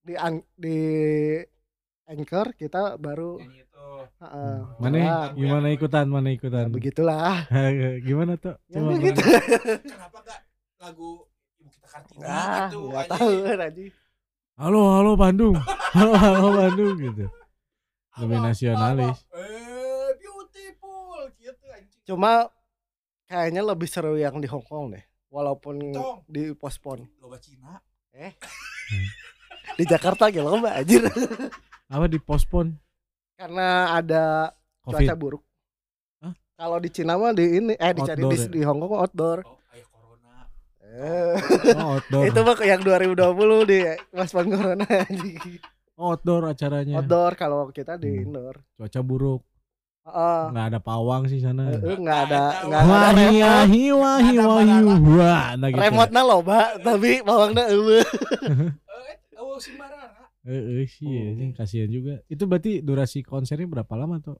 di 0.01 0.13
an- 0.15 0.45
di 0.53 0.77
anchor 2.05 2.53
kita 2.53 2.97
baru 2.97 3.41
heeh, 3.41 4.57
mana 4.77 4.95
jalan. 4.95 5.29
gimana 5.33 5.67
ikutan 5.69 6.05
mana 6.05 6.29
ikutan? 6.29 6.69
Ya, 6.69 6.71
begitulah. 6.71 7.35
Gimana 8.07 8.33
tuh 8.35 8.55
Ya, 8.67 8.77
Coba 8.77 8.89
begitu. 8.93 9.21
kenapa 9.91 10.17
nggak 10.21 10.39
lagu 10.77 11.11
ibu 11.57 11.69
kita 11.71 11.87
kartina 11.87 12.25
ah 12.25 12.67
gitu 12.67 12.79
anjing. 12.91 13.09
tahu 13.09 13.31
Raji 13.51 13.85
halo 14.55 14.81
halo 14.93 15.11
Bandung. 15.15 15.55
Halo 15.95 16.11
halo 16.13 16.47
Bandung 16.53 16.95
gitu. 16.97 17.25
Lebih 18.17 18.37
nasionalis. 18.41 19.15
apa- 19.23 19.39
eh 19.39 20.09
beautiful 20.17 21.01
gitu 21.35 21.65
anjing. 21.67 22.01
Cuma 22.05 22.51
kayaknya 23.25 23.61
lebih 23.63 23.87
seru 23.87 24.13
yang 24.13 24.37
di 24.37 24.45
Hong 24.45 24.61
Kong 24.61 24.91
deh 24.91 25.03
walaupun 25.27 25.79
Tong. 25.89 26.21
di 26.25 26.53
pospon 26.53 27.07
loba 27.17 27.35
Cina. 27.37 27.79
Di 29.73 29.83
Jakarta 29.83 30.29
gitu 30.29 30.39
loh 30.41 30.55
mbak 30.57 30.75
anjir 30.77 31.03
apa 31.87 32.05
dipospon? 32.05 32.75
Karena 33.35 33.67
ada 33.93 34.23
covid. 34.81 35.05
cuaca 35.05 35.15
buruk. 35.15 35.43
Hah? 36.19 36.33
kalau 36.55 36.77
di 36.79 36.89
Cina 36.89 37.13
mah 37.15 37.31
di 37.31 37.45
ini 37.53 37.73
eh 37.75 37.91
dicari 37.91 38.21
Outdoor 38.21 38.31
di, 38.31 38.37
ya? 38.39 38.47
di 38.49 38.61
Hong 38.63 38.79
Kong 38.79 38.95
outdoor. 38.95 39.37
Oh 39.43 39.57
corona. 39.85 40.35
Eh, 40.81 41.35
oh, 41.75 41.99
outdoor. 41.99 42.23
Itu 42.29 42.39
mah 42.41 42.55
yang 42.61 42.81
2020 42.81 43.15
di 43.65 43.79
pospon 44.09 44.45
corona. 44.49 44.85
Anjing. 44.85 45.37
Oh, 45.95 46.11
outdoor 46.11 46.51
acaranya. 46.51 46.99
Outdoor 46.99 47.39
kalau 47.39 47.71
kita 47.71 47.95
di 47.95 48.11
Hmm. 48.11 48.23
indoor. 48.27 48.59
Cuaca 48.75 48.99
buruk. 48.99 49.47
Heeh. 50.05 50.41
nggak 50.51 50.65
ada 50.69 50.79
pawang 50.79 51.25
sih 51.25 51.39
sana. 51.39 51.71
Eh, 51.71 51.95
nggak 51.97 52.19
ada 52.29 52.43
Nggak 52.61 52.81
ada 52.83 52.93
wahi 52.93 53.25
remote. 53.25 53.41
wahi 53.41 53.81
wahi 53.89 54.29
Ada 54.29 54.43
wahi 54.45 54.69
barang. 54.69 55.01
wah 55.09 55.45
nah 55.55 55.67
gitu 55.71 55.81
remote 55.81 56.11
na 56.11 56.21
loba 56.21 56.59
tapi 56.77 57.11
bawangnya 57.25 57.63
eueuh 57.71 58.05
si 59.57 59.71
Marara 59.73 60.24
eh 60.45 60.53
eh, 60.79 60.87
sih 60.87 61.05
ya, 61.05 61.23
Oh. 61.25 61.33
sih, 61.35 61.49
kasihan 61.51 61.89
juga. 61.89 62.13
Itu 62.25 62.45
berarti 62.45 62.79
durasi 62.79 63.19
konsernya 63.21 63.65
berapa 63.65 63.93
lama 63.93 64.17
tuh 64.19 64.37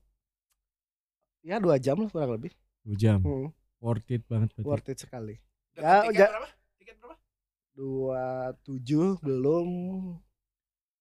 ya 1.42 1.58
dua 1.58 1.78
jam 1.78 1.98
lah 1.98 2.10
kurang 2.10 2.34
lebih. 2.34 2.54
Dua 2.82 2.96
jam? 2.96 3.20
Hmm, 3.20 3.50
worth 3.78 4.10
it 4.10 4.26
banget 4.26 4.50
berarti. 4.52 4.66
Worth 4.66 4.90
it 4.90 4.98
sekali. 5.00 5.36
Ya, 5.74 6.02
tiket 6.04 6.14
ja- 6.16 6.32
berapa? 6.32 6.50
Tiket 6.76 6.96
berapa? 6.98 7.16
Dua 7.72 8.24
tujuh 8.62 9.18
belum. 9.20 9.70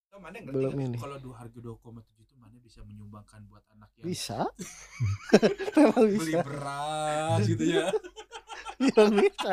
Tuh, 0.07 0.19
mana 0.19 0.37
ngerti 0.37 0.53
Belum 0.53 0.73
ini. 0.79 0.97
kalau 0.97 1.17
dua 1.19 1.35
harga 1.37 1.59
2,7 1.59 1.81
itu 2.19 2.35
mana 2.37 2.57
bisa 2.59 2.81
menyumbangkan 2.83 3.41
buat 3.45 3.65
anak 3.71 3.91
yang 3.97 4.05
bisa? 4.07 4.47
Memang 5.77 6.05
beli 6.07 6.19
bisa. 6.31 6.41
beras 6.41 7.41
gitu 7.45 7.65
ya. 7.67 7.87
Memang 8.79 9.11
bisa 9.21 9.53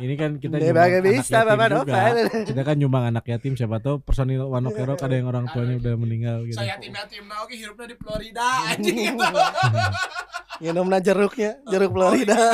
ini 0.00 0.14
kan 0.14 0.30
kita 0.36 0.56
nyumbang 0.56 0.90
anak 0.90 1.04
bisa 1.04 1.30
yatim 1.36 1.46
Bapak 1.46 1.68
juga. 1.68 1.76
Novel. 1.76 2.16
kita 2.44 2.62
kan 2.62 2.76
nyumbang 2.76 3.04
anak 3.06 3.24
yatim 3.26 3.52
siapa 3.54 3.76
tahu 3.78 3.96
personil 4.00 4.42
One 4.42 4.66
Ok 4.66 4.78
Rock 4.80 5.00
ada 5.00 5.14
yang 5.14 5.28
orang 5.28 5.44
tuanya 5.48 5.76
udah 5.76 5.94
meninggal 5.94 6.36
gitu. 6.44 6.56
Saya 6.56 6.74
tim 6.76 6.90
yatim 6.90 7.24
nah 7.24 7.44
oke 7.44 7.52
hidupnya 7.52 7.86
di 7.86 7.96
Florida 7.96 8.46
anjing 8.66 8.96
gitu. 9.06 9.24
Minumna 10.62 10.98
jeruknya 10.98 11.60
jeruk 11.66 11.90
Florida. 11.90 12.36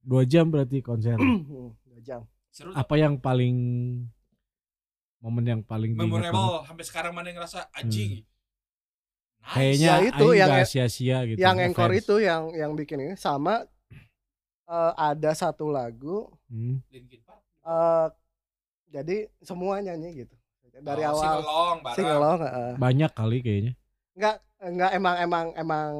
Dua 0.00 0.24
jam 0.24 0.48
berarti 0.48 0.80
konser. 0.80 1.20
Hmm, 1.20 1.76
dua 1.84 2.00
jam. 2.00 2.20
Seru 2.48 2.72
apa 2.72 2.94
yang 2.96 3.20
paling 3.20 3.54
momen 5.18 5.44
yang 5.44 5.60
paling 5.60 5.92
memorable 5.92 6.64
sampai 6.64 6.84
sekarang 6.86 7.12
mana 7.12 7.28
yang 7.28 7.38
ngerasa 7.38 7.66
anjing 7.74 8.22
nice. 8.22 9.50
kayaknya 9.50 9.90
Ya, 9.90 9.96
itu 10.06 10.26
yang- 10.32 10.50
sia-sia 10.62 11.18
gitu 11.26 11.38
yang 11.38 11.58
encore 11.58 11.90
itu 11.90 12.22
yang 12.22 12.54
yang 12.54 12.72
bikin 12.72 13.02
ini 13.02 13.14
sama 13.18 13.66
eh, 14.68 14.92
ada 14.96 15.30
satu 15.32 15.68
lagu 15.68 16.28
Hmm. 16.48 16.80
Eh 17.68 18.06
jadi 18.88 19.28
semua 19.44 19.84
nyanyi 19.84 20.24
gitu 20.24 20.36
dari 20.80 21.02
Oh, 21.04 21.12
awal 21.12 21.42
singelong 21.42 21.78
singelong 21.92 22.38
heeh. 22.40 22.72
banyak 22.78 23.10
kali 23.12 23.38
kayaknya 23.44 23.72
nggak 24.16 24.36
nggak 24.78 24.90
emang 24.96 25.16
emang 25.20 25.46
emang 25.54 25.90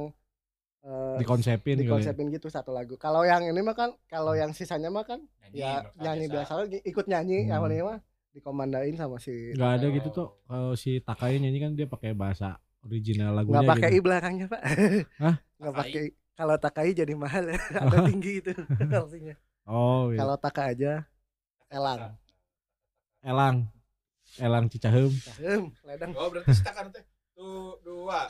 eh, 0.86 1.16
dikonsepin 1.20 1.76
ya. 1.76 1.82
dikonsepin 1.84 2.32
gitu 2.32 2.48
satu 2.48 2.72
lagu 2.72 2.96
kalau 2.96 3.26
yang 3.28 3.44
ini 3.44 3.60
mah 3.60 3.76
kan 3.76 3.90
kalau 4.08 4.32
yang 4.32 4.56
sisanya 4.56 4.88
mah 4.88 5.04
kan 5.04 5.20
nyanyi, 5.52 5.60
ya 5.60 5.84
nyanyi 6.00 6.26
biasa 6.32 6.52
ikut 6.86 7.04
nyanyi 7.10 7.44
Hmm. 7.44 7.50
yang 7.52 7.62
ini 7.68 7.82
mah 7.84 7.98
dikomandain 8.32 8.94
sama 8.96 9.18
si 9.20 9.52
nggak 9.52 9.72
ada 9.82 9.86
gitu 9.92 10.08
tuh 10.08 10.28
kalau 10.46 10.72
si 10.78 11.02
Takai 11.04 11.36
nyanyi 11.36 11.58
kan 11.60 11.72
dia 11.76 11.84
pakai 11.84 12.16
bahasa 12.16 12.56
original 12.86 13.34
lagunya 13.36 13.60
nggak 13.60 13.70
pakai 13.76 13.90
gitu. 13.92 13.98
i 13.98 14.04
belakangnya 14.04 14.46
pak 14.48 14.62
Hah? 15.20 15.34
nggak 15.58 15.74
pakai 15.74 16.04
kalau 16.38 16.54
takai 16.54 16.94
jadi 16.94 17.10
mahal 17.12 17.50
ada 17.82 17.98
tinggi 18.08 18.38
itu 18.40 18.54
artinya 18.86 19.34
oh 19.66 20.14
iya. 20.14 20.18
kalau 20.22 20.36
taka 20.38 20.70
aja 20.70 20.92
elang. 21.68 22.14
Elang. 23.20 23.56
Elang 24.38 24.64
Cicahem 24.68 25.10
Ehm, 25.38 25.74
ledang. 25.82 26.14
Oh 26.14 26.30
berarti 26.30 26.54
setakan 26.54 26.88
teh? 26.88 27.02
Tuh 27.34 27.76
dua. 27.82 28.24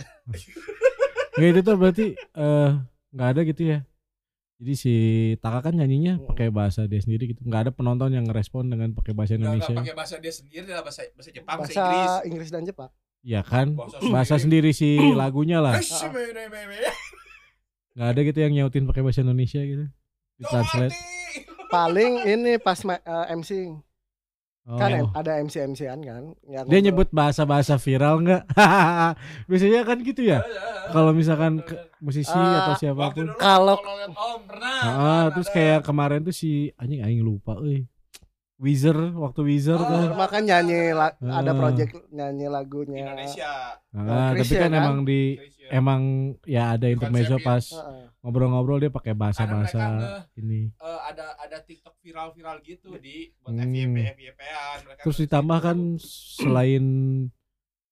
Nggak 1.34 1.48
itu 1.48 1.60
tuh 1.60 1.74
berarti 1.76 2.06
eh 2.16 2.70
nggak 3.10 3.28
ada 3.28 3.40
gitu 3.44 3.62
ya. 3.68 3.78
Jadi 4.58 4.74
si 4.74 4.94
Taka 5.38 5.62
kan 5.62 5.74
nyanyinya 5.74 6.18
Hmm. 6.18 6.26
pakai 6.26 6.50
bahasa 6.50 6.82
dia 6.84 6.98
sendiri 6.98 7.30
gitu. 7.30 7.44
Nggak 7.44 7.60
ada 7.60 7.72
penonton 7.72 8.10
yang 8.10 8.26
ngerespon 8.26 8.66
dengan 8.66 8.90
pakai 8.90 9.14
bahasa 9.14 9.36
Indonesia. 9.36 9.70
pakai 9.70 9.94
bahasa 9.94 10.18
dia 10.18 10.32
sendiri 10.32 10.66
lah 10.66 10.82
bahasa 10.82 11.06
bahasa 11.12 11.30
Jepang 11.30 11.56
bahasa 11.56 11.70
bahasa 11.70 11.84
Inggris. 11.86 12.26
Inggris 12.26 12.50
dan 12.50 12.62
Jepang. 12.64 12.90
Ya 13.20 13.40
kan? 13.42 13.66
Bahasa 13.76 13.98
bahasa 14.08 14.34
sendiri 14.36 14.70
si 14.72 14.98
lagunya 15.14 15.60
lah 15.60 15.78
nggak 17.98 18.08
ada 18.08 18.20
gitu 18.22 18.38
yang 18.38 18.52
nyautin 18.54 18.86
pakai 18.86 19.02
bahasa 19.02 19.20
Indonesia 19.20 19.58
gitu. 19.58 19.84
Di 20.32 20.44
translate. 20.44 20.94
paling 21.68 22.24
ini 22.24 22.56
pas 22.56 22.78
ma- 22.80 22.96
eh, 22.96 23.26
MC 23.34 23.74
oh. 24.64 24.78
kan 24.78 24.88
em- 24.94 25.12
ada 25.12 25.36
MC 25.36 25.60
MCan 25.66 26.00
kan 26.00 26.22
yang 26.42 26.64
dia 26.64 26.64
ngobrol. 26.64 26.80
nyebut 26.80 27.08
bahasa-bahasa 27.10 27.74
viral 27.76 28.22
nggak? 28.22 28.42
Biasanya 29.50 29.82
kan 29.82 29.98
gitu 30.00 30.22
ya? 30.22 30.40
Kalau 30.88 31.10
misalkan 31.10 31.60
ke- 31.60 31.76
musisi 31.98 32.32
Ah, 32.32 32.64
atau 32.64 32.74
siapa 32.74 33.10
pun. 33.10 33.26
dulu 33.26 33.36
Kalau- 33.36 33.76
Om 34.08 34.40
pernah 34.46 34.78
Ah, 34.78 34.94
kan, 35.26 35.34
terus 35.34 35.48
ada. 35.48 35.54
kayak 35.54 35.80
kemarin 35.82 36.20
tuh 36.22 36.32
si 36.32 36.50
anjing 36.74 37.02
aing 37.02 37.20
lupa 37.20 37.58
euy 37.58 37.84
Weezer 38.58 38.98
waktu 39.14 39.40
Weezer 39.44 39.74
Oh, 39.74 39.86
tuh. 39.86 40.12
Makan 40.12 40.42
nyanyi 40.44 40.90
la- 40.90 41.14
ada 41.14 41.46
Ah. 41.48 41.56
project 41.56 41.94
nyanyi 42.10 42.46
lagunya. 42.46 43.06
Indonesia 43.06 43.78
Nah, 43.88 44.02
tapi 44.28 44.42
Chrisye 44.42 44.58
kan 44.58 44.66
kan? 44.68 44.80
emang 44.80 44.96
di 45.02 45.20
Indonesia. 45.32 45.68
emang 45.70 46.02
ya 46.44 46.64
ada 46.72 46.86
intermezzo 46.86 47.38
pas 47.38 47.62
Heeh. 47.62 48.10
ngobrol-ngobrol 48.20 48.78
dia 48.78 48.90
pakai 48.90 49.14
bahasa-bahasa 49.14 49.78
ini. 50.34 50.74
eh, 50.74 51.00
ada 51.04 51.38
ada 51.38 51.56
TikTok 51.60 52.02
viral-viral 52.02 52.58
gitu 52.60 52.98
di 52.98 53.30
buat 53.38 53.54
Hmm. 53.54 53.62
FYP 53.64 53.96
FYP-an 54.12 54.78
Terus 55.00 55.16
ditambah 55.20 55.54
gitu. 55.56 55.64
kan 55.64 55.78
selain 56.00 56.84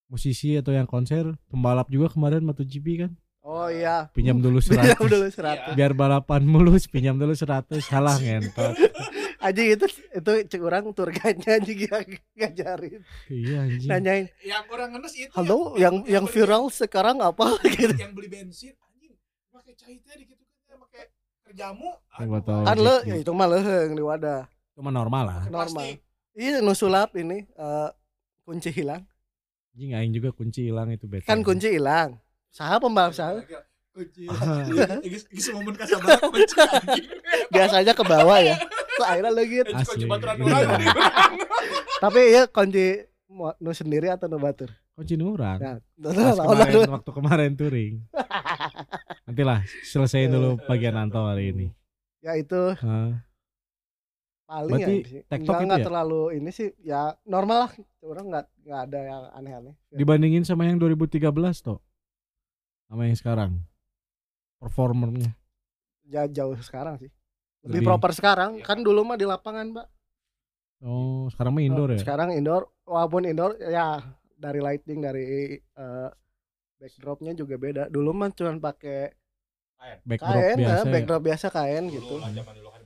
musisi 0.06 0.54
atau 0.54 0.70
yang 0.70 0.84
konser, 0.84 1.30
pembalap 1.46 1.86
juga 1.86 2.08
kemarin 2.08 2.42
MotoGP 2.42 2.86
kan 2.98 3.12
Oh 3.40 3.66
iya. 3.66 4.10
pinjam 4.10 4.38
dulu 4.38 4.58
Pinjam 4.64 4.98
100. 4.98 4.98
dulu 5.04 5.16
Iya. 5.24 5.70
100. 5.70 5.74
Biar 5.74 5.92
balapan 5.92 6.42
mulus 6.44 6.86
pinjam 6.86 7.14
dulu 7.14 7.30
100 7.32 7.78
salah 7.80 8.14
ngentot. 8.16 8.74
Anjing 9.46 9.68
itu 9.78 9.86
itu 10.10 10.30
cek 10.50 10.60
orang 10.60 10.90
tour 10.90 11.14
guide-nya 11.14 11.50
anjing 11.56 11.78
yang 11.78 12.06
ngajarin. 12.34 13.00
Iya 13.30 13.56
anjing. 13.62 13.86
Nanyain, 13.86 14.24
yang 14.42 14.64
orang 14.66 14.88
ngenes 14.90 15.14
itu 15.14 15.30
"Halo, 15.30 15.78
yang 15.78 16.02
yang 16.04 16.26
beli- 16.26 16.34
viral 16.34 16.66
sekarang 16.66 17.22
apa?" 17.22 17.54
gitu. 17.78 17.94
yang 17.94 18.10
beli 18.10 18.26
bensin 18.26 18.74
anjing 18.74 19.14
pakai 19.48 19.72
cai 19.78 19.96
teh 20.02 20.14
gitu 20.18 20.42
kan 20.66 20.76
pakai 20.82 21.02
kerjamu 21.44 21.90
Yang. 22.10 22.62
Kan 22.66 22.76
le, 22.76 22.96
gitu. 22.98 23.08
ya 23.08 23.14
itu 23.22 23.30
mah 23.30 23.46
leheung 23.46 23.94
di 23.94 24.02
wadah. 24.02 24.42
Cuma 24.74 24.90
normal 24.90 25.22
lah. 25.24 25.42
Normal. 25.46 26.02
Iya, 26.34 26.60
nu 26.60 26.74
sulap 26.74 27.14
ini 27.14 27.46
eh, 27.46 27.88
kunci 28.42 28.74
hilang. 28.74 29.06
Anjing 29.72 29.92
aing 29.94 30.12
juga 30.12 30.34
kunci 30.34 30.66
hilang 30.66 30.90
itu 30.90 31.06
bete. 31.06 31.24
Kan 31.24 31.40
kunci 31.40 31.70
hilang. 31.70 32.18
Saha 32.50 32.80
pembalap 32.80 33.12
saha? 33.12 33.44
Kunci 33.96 34.28
Ah. 34.28 34.68
Geus 35.00 35.24
geus 35.24 35.48
momen 35.50 35.72
kasabar 35.72 36.20
Biasanya 37.52 37.92
ke 37.92 38.04
bawah 38.04 38.38
ya. 38.38 38.60
Kok 38.92 39.06
akhirnya 39.06 39.32
lagi. 39.32 39.56
Baturan 40.04 40.36
Iya. 40.36 40.44
urang 40.44 40.68
urang. 40.68 40.82
Tapi 41.98 42.20
ya 42.28 42.42
kunci 42.46 42.86
mu- 43.26 43.56
nu 43.56 43.72
sendiri 43.72 44.08
atau 44.08 44.28
nu 44.28 44.36
batur? 44.36 44.68
kunci 44.92 45.12
nurang. 45.12 45.60
Nah, 45.60 45.76
Pas 46.02 46.16
nah, 46.36 46.44
kemarin 46.46 46.88
waktu 46.90 47.10
kemarin 47.10 47.50
touring. 47.52 47.94
Nantilah 49.24 49.60
selesaiin 49.82 50.28
dulu 50.28 50.56
bagian 50.68 50.96
Anto 50.96 51.20
hari 51.20 51.52
ini. 51.52 51.66
ya 52.18 52.32
itu 52.34 52.72
paling 54.46 54.72
Berarti 54.72 54.92
ya 54.94 55.04
sih. 55.04 55.20
TikTok 55.26 55.54
Enggak, 55.58 55.78
ya? 55.78 55.84
terlalu 55.84 56.22
ini 56.34 56.50
sih 56.50 56.72
ya 56.80 57.12
normal 57.24 57.66
lah. 57.66 57.72
Orang 58.00 58.30
enggak 58.30 58.46
enggak 58.58 58.80
ada 58.82 58.98
yang 59.02 59.22
aneh-aneh. 59.32 59.74
Dibandingin 59.90 60.42
sama 60.42 60.64
yang 60.64 60.78
2013 60.78 61.28
toh. 61.60 61.82
Sama 62.86 63.04
yang 63.04 63.14
sekarang. 63.14 63.52
Performernya. 64.58 65.32
Ya 66.06 66.24
jauh 66.26 66.56
sekarang 66.58 66.96
sih. 66.96 67.10
Lebih, 67.66 67.82
Lebih. 67.82 67.86
proper 67.86 68.10
sekarang. 68.14 68.50
Iya, 68.58 68.64
kan 68.64 68.78
dulu 68.80 69.02
mah 69.02 69.18
di 69.18 69.26
lapangan, 69.26 69.74
Pak. 69.74 69.86
Oh, 70.84 71.26
sekarang 71.32 71.56
mah 71.56 71.64
indoor 71.64 71.88
ya. 71.92 72.00
Sekarang 72.00 72.28
indoor 72.30 72.68
walaupun 72.84 73.24
indoor 73.24 73.56
ya 73.58 73.98
dari 74.36 74.60
lighting 74.60 75.00
dari 75.02 75.24
eh, 75.56 76.08
backdropnya 76.78 77.32
juga 77.32 77.56
beda. 77.56 77.82
Dulu 77.88 78.10
mah 78.12 78.30
cuma 78.30 78.54
pakai 78.60 79.10
Backdrop 80.04 80.40
kain, 80.40 80.56
biasa. 80.56 80.72
eh, 80.72 80.84
ya. 80.88 80.92
backdrop 80.92 81.22
biasa 81.22 81.46
kain 81.52 81.84
Dulu 81.86 81.96
gitu. 81.96 82.14
kan. 82.20 82.32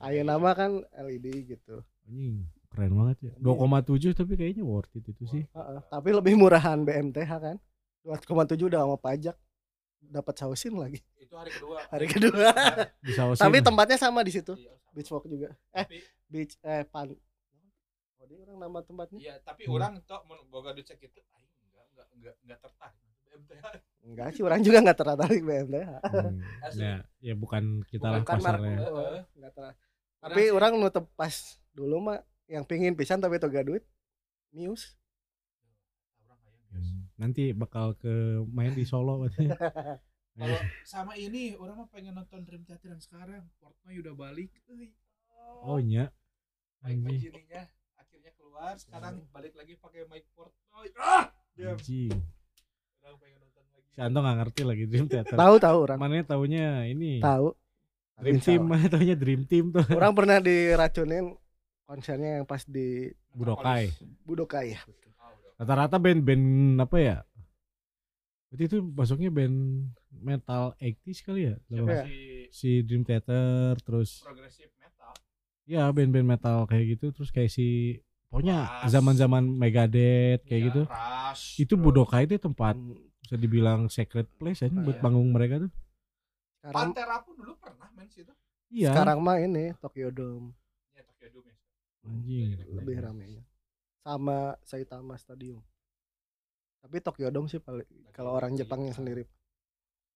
Ayo 0.00 0.20
nama 0.26 0.50
kan 0.54 0.70
LED 0.96 1.26
gitu. 1.46 1.76
Anjing, 2.02 2.46
keren 2.66 2.92
banget 2.96 3.16
ya. 3.20 3.33
2,7 3.38 4.11
tapi 4.16 4.33
kayaknya 4.35 4.64
worth 4.66 4.90
it 4.96 5.04
itu 5.06 5.24
sih. 5.28 5.42
Heeh, 5.46 5.78
tapi 5.87 6.11
lebih 6.11 6.35
murahan 6.35 6.83
BMTH 6.83 7.30
kan. 7.30 7.56
2,7 8.02 8.70
udah 8.70 8.80
sama 8.87 8.96
pajak. 8.96 9.37
Dapat 10.02 10.34
sausin 10.36 10.74
lagi. 10.74 10.98
itu 11.16 11.32
hari 11.32 11.50
kedua 11.50 11.78
Hari 11.86 12.06
kedua. 12.08 12.48
Bisa 13.00 13.22
osin. 13.24 13.38
tapi 13.38 13.60
tempatnya 13.60 13.94
sama 13.96 14.20
di 14.20 14.32
situ. 14.32 14.52
Iya, 14.52 14.72
sama. 14.72 14.90
Beach 14.92 15.10
walk 15.10 15.24
juga. 15.24 15.48
Eh, 15.70 15.84
Tapi- 15.84 16.02
beach 16.26 16.54
eh 16.60 16.82
pan. 16.84 17.14
Oh, 18.16 18.24
dia 18.24 18.36
orang 18.40 18.58
nama 18.58 18.78
tempatnya. 18.80 19.18
Iya, 19.18 19.34
tapi 19.40 19.64
Hmm. 19.64 19.74
orang 19.74 19.92
tok 20.02 20.22
mun 20.24 20.42
boga 20.46 20.70
dicek 20.72 20.98
itu 20.98 21.20
aing 21.30 21.46
enggak 21.62 21.86
enggak 21.86 22.06
enggak 22.12 22.34
enggak 22.36 22.58
tertarik 22.60 22.98
BMTH. 23.22 23.64
Enggak 24.02 24.28
sih, 24.32 24.42
orang 24.42 24.60
juga 24.60 24.78
enggak 24.78 24.98
tertarik 24.98 25.42
BMTH. 25.42 25.90
Hmm, 26.02 26.38
Asli. 26.60 26.82
ya, 26.82 26.94
ya 27.22 27.34
bukan 27.34 27.62
kita 27.86 28.06
Bukan 28.18 28.18
lah 28.18 28.24
pasarnya. 28.26 28.76
Heeh. 28.76 29.20
Enggak 29.32 29.52
tertarik. 29.52 29.78
Tapi 30.20 30.42
sih- 30.42 30.50
orang 30.50 30.72
nutup 30.74 31.06
pas 31.14 31.34
dulu 31.70 31.96
mah 32.02 32.18
yang 32.44 32.64
pingin 32.64 32.92
pisan 32.92 33.16
tapi 33.16 33.38
toga 33.38 33.62
duit. 33.62 33.86
Guys. 34.50 34.98
Hmm, 36.68 36.99
Nanti 37.20 37.52
bakal 37.52 37.92
ke 38.00 38.40
main 38.48 38.72
di 38.72 38.88
Solo 38.88 39.20
katanya. 39.28 39.61
Kalau 40.40 40.59
sama 40.88 41.12
ini 41.20 41.52
orang 41.61 41.85
mah 41.85 41.88
pengen 41.92 42.16
nonton 42.16 42.40
Dream 42.48 42.64
Theater 42.64 42.96
yang 42.96 43.02
sekarang. 43.04 43.44
Portnoy 43.61 44.00
udah 44.00 44.16
balik. 44.16 44.48
Euy. 44.72 44.96
Oh 45.61 45.76
iya. 45.76 46.09
Mike. 46.80 47.04
Magininya 47.04 47.68
akhirnya 48.00 48.33
keluar, 48.40 48.72
sekarang 48.80 49.20
balik 49.37 49.52
lagi 49.52 49.76
pakai 49.76 50.09
Mike 50.09 50.33
Portnoy. 50.33 50.88
Ah! 50.96 51.28
Diam. 51.52 51.76
Anjing. 51.76 52.16
Orang 53.04 53.16
pengen 53.20 53.37
nonton 53.44 53.64
lagi. 53.68 53.88
Si 53.92 53.98
Anto 54.00 54.18
gak 54.24 54.37
ngerti 54.40 54.62
lagi 54.64 54.85
Dream 54.88 55.06
Theater. 55.12 55.37
Tahu 55.37 55.54
tahu 55.61 55.78
orang. 55.85 55.98
Mana 56.00 56.24
taunya 56.24 56.88
ini 56.88 57.20
Tahu. 57.20 57.52
Dream 58.20 58.37
Insya 58.37 58.52
Team, 58.56 58.62
mana 58.64 58.87
taunya 58.88 59.16
Dream 59.16 59.42
Team 59.44 59.64
tuh. 59.76 59.85
Orang 59.92 60.12
pernah 60.16 60.40
diracunin 60.40 61.37
konsernya 61.85 62.40
yang 62.40 62.46
pas 62.48 62.64
di 62.64 63.12
Budokai. 63.37 63.92
Budokai 64.24 64.72
ya. 64.72 64.80
Rata-rata 65.60 66.00
band-band 66.00 66.46
apa 66.80 66.96
ya? 66.96 67.16
Berarti 68.48 68.64
itu 68.66 68.78
masuknya 68.82 69.28
band 69.28 69.56
metal 70.10 70.72
80s 70.74 71.20
kali 71.20 71.40
ya? 71.44 71.54
Siapa 71.62 71.86
Iya. 71.86 72.02
si 72.02 72.16
Si 72.50 72.70
Dream 72.82 73.04
Theater 73.04 73.76
terus 73.78 74.18
progressive 74.20 74.72
metal? 74.74 75.12
ya 75.64 75.86
band-band 75.86 76.26
metal 76.26 76.66
kayak 76.66 76.98
gitu 76.98 77.12
terus 77.12 77.30
kayak 77.30 77.46
si 77.46 78.00
pokoknya 78.26 78.56
zaman-zaman 78.86 79.46
Megadeth 79.46 80.42
kayak 80.42 80.56
Iya, 80.56 80.66
gitu. 80.66 80.82
Rush, 80.82 81.44
Itu 81.58 81.74
terus 81.76 81.84
Budokai 81.84 82.24
itu 82.24 82.36
tempat 82.36 82.74
bisa 83.20 83.36
dibilang 83.36 83.86
secret 83.86 84.26
place 84.34 84.64
aja 84.64 84.74
buat 84.74 84.96
Iya. 84.96 85.02
panggung 85.04 85.30
mereka 85.30 85.60
tuh. 85.60 85.70
Sekarang 86.56 86.74
Pantera 86.90 87.16
pun 87.20 87.34
dulu 87.36 87.52
pernah 87.54 87.86
main 87.92 88.08
situ. 88.08 88.32
Iya. 88.66 88.90
sekarang 88.90 89.18
mah 89.20 89.38
ini 89.38 89.74
Tokyo 89.76 90.08
Dome 90.08 90.54
Ya 90.90 91.02
Tokyo 91.04 91.28
Dome 91.32 91.48
ya. 91.48 91.56
Anjing. 92.02 92.48
lebih 92.72 92.96
ramenya. 92.98 93.42
Sama 94.00 94.38
Saitama 94.62 95.14
Stadium. 95.14 95.60
Tapi 96.80 96.96
Tokyo 96.98 97.28
Dome 97.28 97.46
sih 97.46 97.58
paling 97.58 97.84
kalau 98.10 98.32
orang 98.32 98.54
Jepangnya 98.54 98.90
sendiri. 98.90 99.28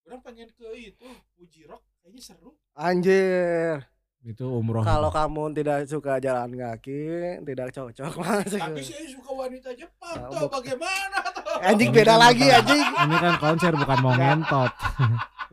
Orang 0.02 0.20
pengen 0.20 0.48
ke 0.50 0.64
itu 0.74 1.04
Fuji 1.32 1.64
Rock 1.64 1.84
kayaknya 1.98 2.22
seru. 2.22 2.56
Anjir. 2.74 3.84
Itu 4.20 4.48
umroh. 4.50 4.80
Kalau 4.80 5.08
kamu 5.08 5.52
tidak 5.52 5.84
suka 5.84 6.16
jalan 6.16 6.48
kaki, 6.50 7.04
tidak 7.44 7.68
cocok 7.70 8.12
masuk. 8.24 8.56
Tapi 8.56 8.80
saya 8.80 9.04
suka 9.06 9.30
wanita 9.30 9.68
Jepang 9.74 10.14
Nah, 10.14 10.28
tuh 10.30 10.40
buk- 10.40 10.52
bagaimana 10.54 11.18
tuh? 11.28 11.60
Anjing 11.60 11.90
beda 11.90 12.16
kan 12.16 12.20
lagi 12.22 12.40
bukan- 12.42 12.56
anjing. 12.58 12.84
Ini 12.88 13.16
kan 13.18 13.34
konser 13.38 13.72
bukan 13.74 13.98
mau 14.00 14.14
ngentot. 14.14 14.72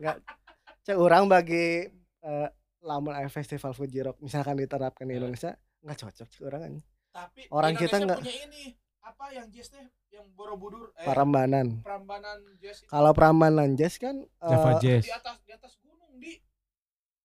Cek 0.82 0.96
orang 0.96 1.28
bagi 1.28 1.84
eh, 2.18 2.48
lamun 2.80 3.12
festival 3.28 3.70
Fuji 3.70 4.00
Rock 4.00 4.18
misalkan 4.18 4.56
diterapkan 4.56 5.04
di 5.04 5.14
Ya. 5.14 5.18
Indonesia 5.20 5.50
nggak 5.78 5.98
cocok 5.98 6.26
cek 6.26 6.42
orang 6.42 6.60
kan. 6.62 6.72
Tapi 7.12 7.44
Orang 7.48 7.72
kita 7.74 7.92
Indonesia 7.94 8.06
nggak- 8.08 8.20
punya 8.22 8.36
ini 8.46 8.62
apa 9.02 9.24
yang 9.30 9.46
jazz 9.48 9.68
teh 9.68 9.84
yang 10.10 10.26
Borobudur 10.30 10.92
eh 10.94 11.04
Parambanan. 11.04 11.80
Prambanan 11.80 12.38
jazz 12.56 12.80
itu 12.80 12.88
Kalau 12.88 13.12
Prambanan 13.12 13.70
Jazz 13.74 13.96
kan 13.96 14.16
eh, 14.18 14.46
Java 14.46 14.70
Jazz. 14.78 15.02
di 15.02 15.12
atas 15.12 15.36
di 15.42 15.50
atas 15.50 15.72
gunung 15.78 16.12
di, 16.16 16.40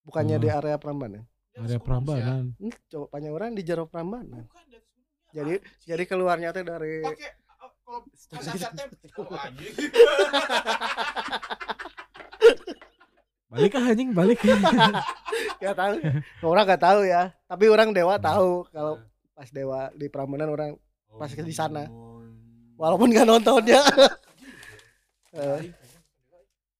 bukannya 0.01 0.35
Oh. 0.35 0.41
di 0.41 0.49
area 0.49 0.75
Prambanan. 0.75 1.23
gunung, 1.53 1.79
Prambanan. 1.79 2.53
Hmm, 2.53 2.69
coba 2.85 3.05
banyak 3.09 3.31
orang 3.31 3.51
di 3.51 3.63
jero. 3.63 3.85
Prambanan. 3.85 4.43
Bukan 4.43 4.63
di. 4.67 4.77
Ya, 5.29 5.43
Jadi 5.43 5.53
anjing. 5.55 5.85
jadi 5.85 6.03
keluarnya 6.05 6.49
teh 6.51 6.61
dari 6.61 7.01
uh, 7.01 7.15
kalau 7.81 7.99
kasar 8.29 8.71
teh 8.71 8.87
oh. 9.17 9.27
Balik 13.47 13.73
ah 13.73 13.85
anjing, 13.85 14.11
balik. 14.11 14.39
Gak 15.63 15.73
tahu. 15.73 15.95
Orang 16.43 16.67
gak 16.67 16.83
tahu 16.83 17.01
ya. 17.03 17.31
Tapi 17.45 17.65
orang 17.65 17.89
dewa 17.89 18.19
tahu 18.19 18.67
kalau 18.69 18.99
pas 19.37 19.53
dewa 19.53 19.93
di 19.93 20.09
Prambanan 20.09 20.49
orang 20.49 20.73
Pas 21.13 21.29
di 21.29 21.53
sana. 21.53 21.85
walaupun 22.77 23.13
gak 23.13 23.29
nonton 23.29 23.61
ya. 23.69 23.81
Eh, 25.37 25.69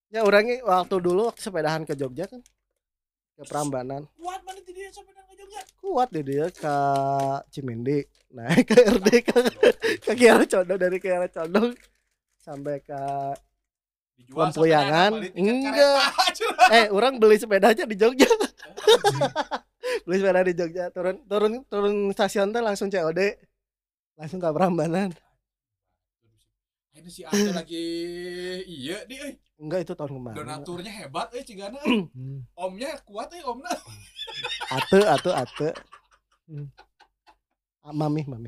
ya 0.09 0.25
orangnya 0.25 0.65
waktu 0.65 0.97
dulu 0.97 1.29
waktu 1.29 1.41
sepedahan 1.45 1.85
ke 1.85 1.93
Jogja 1.93 2.25
kan. 2.25 2.41
Ke 3.37 3.45
Prambanan. 3.45 4.09
kuat 4.17 4.41
mana 4.41 4.57
tadi 4.65 4.73
dia 4.73 4.89
sampai 4.89 5.13
ke 5.13 5.35
Jogja? 5.37 5.61
Kuat 5.77 6.09
deh 6.09 6.25
dia 6.25 6.49
ke 6.49 6.75
Cimindi 7.53 8.01
naik 8.33 8.65
ke 8.65 8.77
RD 8.97 9.07
ke, 9.23 9.37
ke 10.03 10.11
Kiara 10.17 10.45
Condong 10.49 10.79
dari 10.81 10.97
Kiara 10.97 11.29
Condong 11.29 11.77
sampai 12.41 12.81
ke 12.81 13.01
Dijual 14.17 14.49
sepeda, 14.49 15.13
tiket 15.13 15.33
Enggak. 15.37 16.01
eh 16.75 16.85
orang 16.89 17.15
beli 17.15 17.37
sepedanya 17.37 17.85
di 17.85 17.95
Jogja 17.95 18.25
beli 20.05 20.17
sepeda 20.17 20.41
di 20.41 20.53
Jogja 20.53 20.83
turun 20.89 21.21
turun 21.23 21.53
turun 21.65 21.93
stasiun 22.11 22.49
teh 22.49 22.59
langsung 22.59 22.89
COD 22.89 23.37
langsung 24.15 24.37
ke 24.37 24.49
Prambanan 24.49 25.13
Ini 26.91 27.05
si 27.07 27.21
Ate 27.21 27.53
lagi 27.53 27.85
iya 28.65 29.05
di 29.05 29.15
euy. 29.15 29.37
enggak 29.55 29.85
itu 29.85 29.93
tahun 29.93 30.17
kemarin 30.17 30.35
Donaturnya 30.35 30.91
hebat 30.97 31.29
euy 31.29 31.45
cigana. 31.45 31.77
Hmm. 31.79 32.41
Omnya 32.53 32.97
kuat 33.05 33.29
euy 33.31 33.45
omna. 33.45 33.69
ate 34.71 34.99
ate 34.99 35.31
ate 35.31 35.69
Hmm. 36.47 36.71
Ah, 37.83 37.91
mami 37.91 38.23
mami 38.23 38.47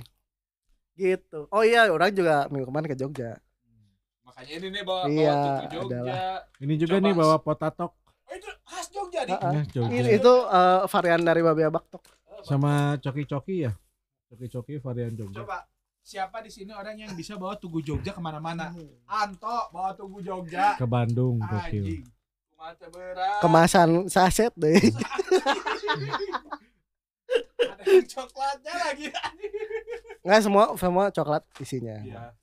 gitu 0.96 1.46
oh 1.48 1.62
iya 1.62 1.88
orang 1.88 2.10
juga 2.10 2.48
minggu 2.48 2.64
kemarin 2.66 2.88
ke 2.88 2.96
Jogja 2.96 3.36
Makanya 4.40 4.56
ini 4.56 4.68
nih 4.72 4.84
bawa, 4.84 5.02
Iya, 5.04 5.36
bawa 5.36 5.68
Jogja. 5.68 6.00
adalah. 6.00 6.38
Ini 6.58 6.74
juga 6.78 6.96
Coba. 6.96 7.04
nih 7.04 7.14
bawa 7.14 7.36
potatok 7.38 7.92
Oh 8.24 8.34
itu 8.34 8.48
khas 8.64 8.88
Jogja 8.88 9.22
nih. 9.26 9.36
Ah, 9.36 9.52
Nah, 9.52 9.66
Jogja. 9.68 9.92
Ini 9.92 10.10
itu 10.16 10.34
eh, 10.48 10.80
varian 10.88 11.22
dari 11.22 11.42
babi 11.42 11.62
abaktok 11.62 12.04
sama 12.40 12.72
coki-coki 12.98 13.68
ya. 13.68 13.72
Coki-coki 14.26 14.80
varian 14.80 15.12
Jogja. 15.12 15.44
Coba 15.44 15.68
siapa 16.00 16.40
di 16.40 16.48
sini 16.48 16.72
orang 16.72 16.96
yang 16.98 17.12
bisa 17.12 17.36
bawa 17.36 17.60
tugu 17.60 17.84
Jogja 17.84 18.10
ke 18.10 18.22
mana-mana? 18.22 18.72
Anto 19.06 19.68
bawa 19.70 19.92
tugu 19.92 20.22
Jogja. 20.22 20.74
Ke 20.74 20.88
Bandung, 20.88 21.36
gokil. 21.38 21.84
Anjing. 21.84 22.04
Kemasan 23.40 23.90
saset 24.06 24.52
deh 24.54 24.76
Ada 27.60 27.84
coklatnya 28.06 28.74
lagi. 28.82 29.08
nggak 30.20 30.40
semua 30.42 30.64
semua 30.76 31.06
coklat 31.10 31.44
isinya 31.58 31.96
Iya. 32.02 32.36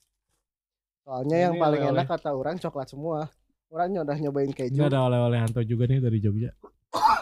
Soalnya 1.06 1.32
Ini 1.32 1.44
yang 1.46 1.54
paling 1.56 1.80
oleh-oleh. 1.80 2.02
enak 2.02 2.06
kata 2.10 2.30
orang 2.34 2.56
coklat 2.58 2.88
semua 2.90 3.30
orang 3.70 3.94
udah 3.96 4.16
nyobain 4.18 4.48
Ini 4.48 4.52
keju 4.52 4.82
ada 4.82 5.06
oleh-oleh 5.06 5.38
Hanto 5.38 5.62
juga 5.62 5.86
nih 5.86 5.98
dari 5.98 6.18
Jogja. 6.18 6.50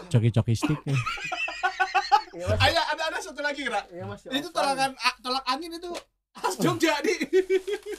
Coki-coki 0.09 0.55
stick 0.55 0.81
ya. 0.83 0.97
Iya, 2.35 2.51
Mas. 2.51 2.59
Ayo 2.66 2.83
ada 2.83 3.03
ada 3.07 3.18
satu 3.23 3.38
lagi 3.38 3.62
Ra. 3.62 3.87
Iya, 3.87 4.11
Mas, 4.11 4.27
Itu 4.27 4.51
tolakan 4.51 4.90
tolak 5.23 5.47
angin 5.47 5.70
itu 5.70 5.87
khas 6.35 6.59
Jogja 6.59 6.99
nih. 7.07 7.18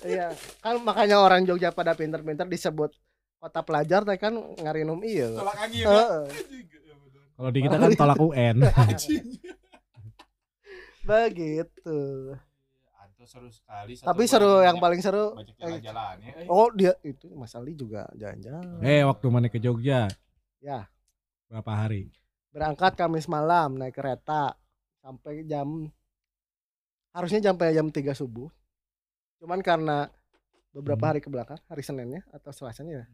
Iya, 0.04 0.28
kan 0.60 0.76
makanya 0.82 1.24
orang 1.24 1.48
Jogja 1.48 1.72
pada 1.72 1.94
pinter-pinter 1.94 2.44
disebut 2.44 2.92
kota 3.40 3.62
pelajar 3.64 4.04
teh 4.04 4.20
kan 4.20 4.36
ngarinum 4.60 5.00
iya. 5.08 5.32
Tolak 5.32 5.56
angin. 5.56 5.88
ya. 5.88 5.90
Iya 6.52 6.94
bener. 7.00 7.24
Kalau 7.32 7.50
di 7.50 7.60
kita 7.64 7.76
kan 7.80 7.92
tolak 7.96 8.20
UN. 8.20 8.56
Begitu. 11.06 12.00
Seru 13.26 13.50
sekali. 13.50 13.94
satu 13.94 14.08
Tapi 14.08 14.24
seru 14.24 14.62
yang 14.62 14.78
paling 14.78 15.00
seru 15.00 15.34
banyak 15.34 15.52
eh, 15.52 15.60
jalan-jalan 15.60 16.16
ya. 16.20 16.32
Oh, 16.48 16.70
dia 16.70 16.94
itu 17.02 17.28
Mas 17.32 17.52
Ali 17.52 17.74
juga 17.74 18.06
jalan-jalan. 18.14 18.80
eh, 18.80 19.02
waktu 19.02 19.26
mana 19.28 19.48
ke 19.48 19.58
Jogja? 19.58 20.08
Ya. 20.58 20.88
Berapa 21.46 21.72
hari? 21.76 22.10
Berangkat 22.50 22.96
Kamis 22.96 23.26
malam 23.26 23.76
naik 23.76 23.94
kereta 23.94 24.56
sampai 25.00 25.44
jam 25.44 25.90
harusnya 27.12 27.40
sampai 27.42 27.72
jam 27.72 27.88
3 27.88 28.12
subuh. 28.12 28.48
Cuman 29.38 29.60
karena 29.60 30.08
beberapa 30.72 31.00
Hmm. 31.02 31.10
hari 31.10 31.20
ke 31.20 31.28
belakang, 31.28 31.60
hari 31.66 31.82
Seninnya 31.82 32.24
atau 32.30 32.50
Selasanya 32.50 33.02
ya, 33.02 33.06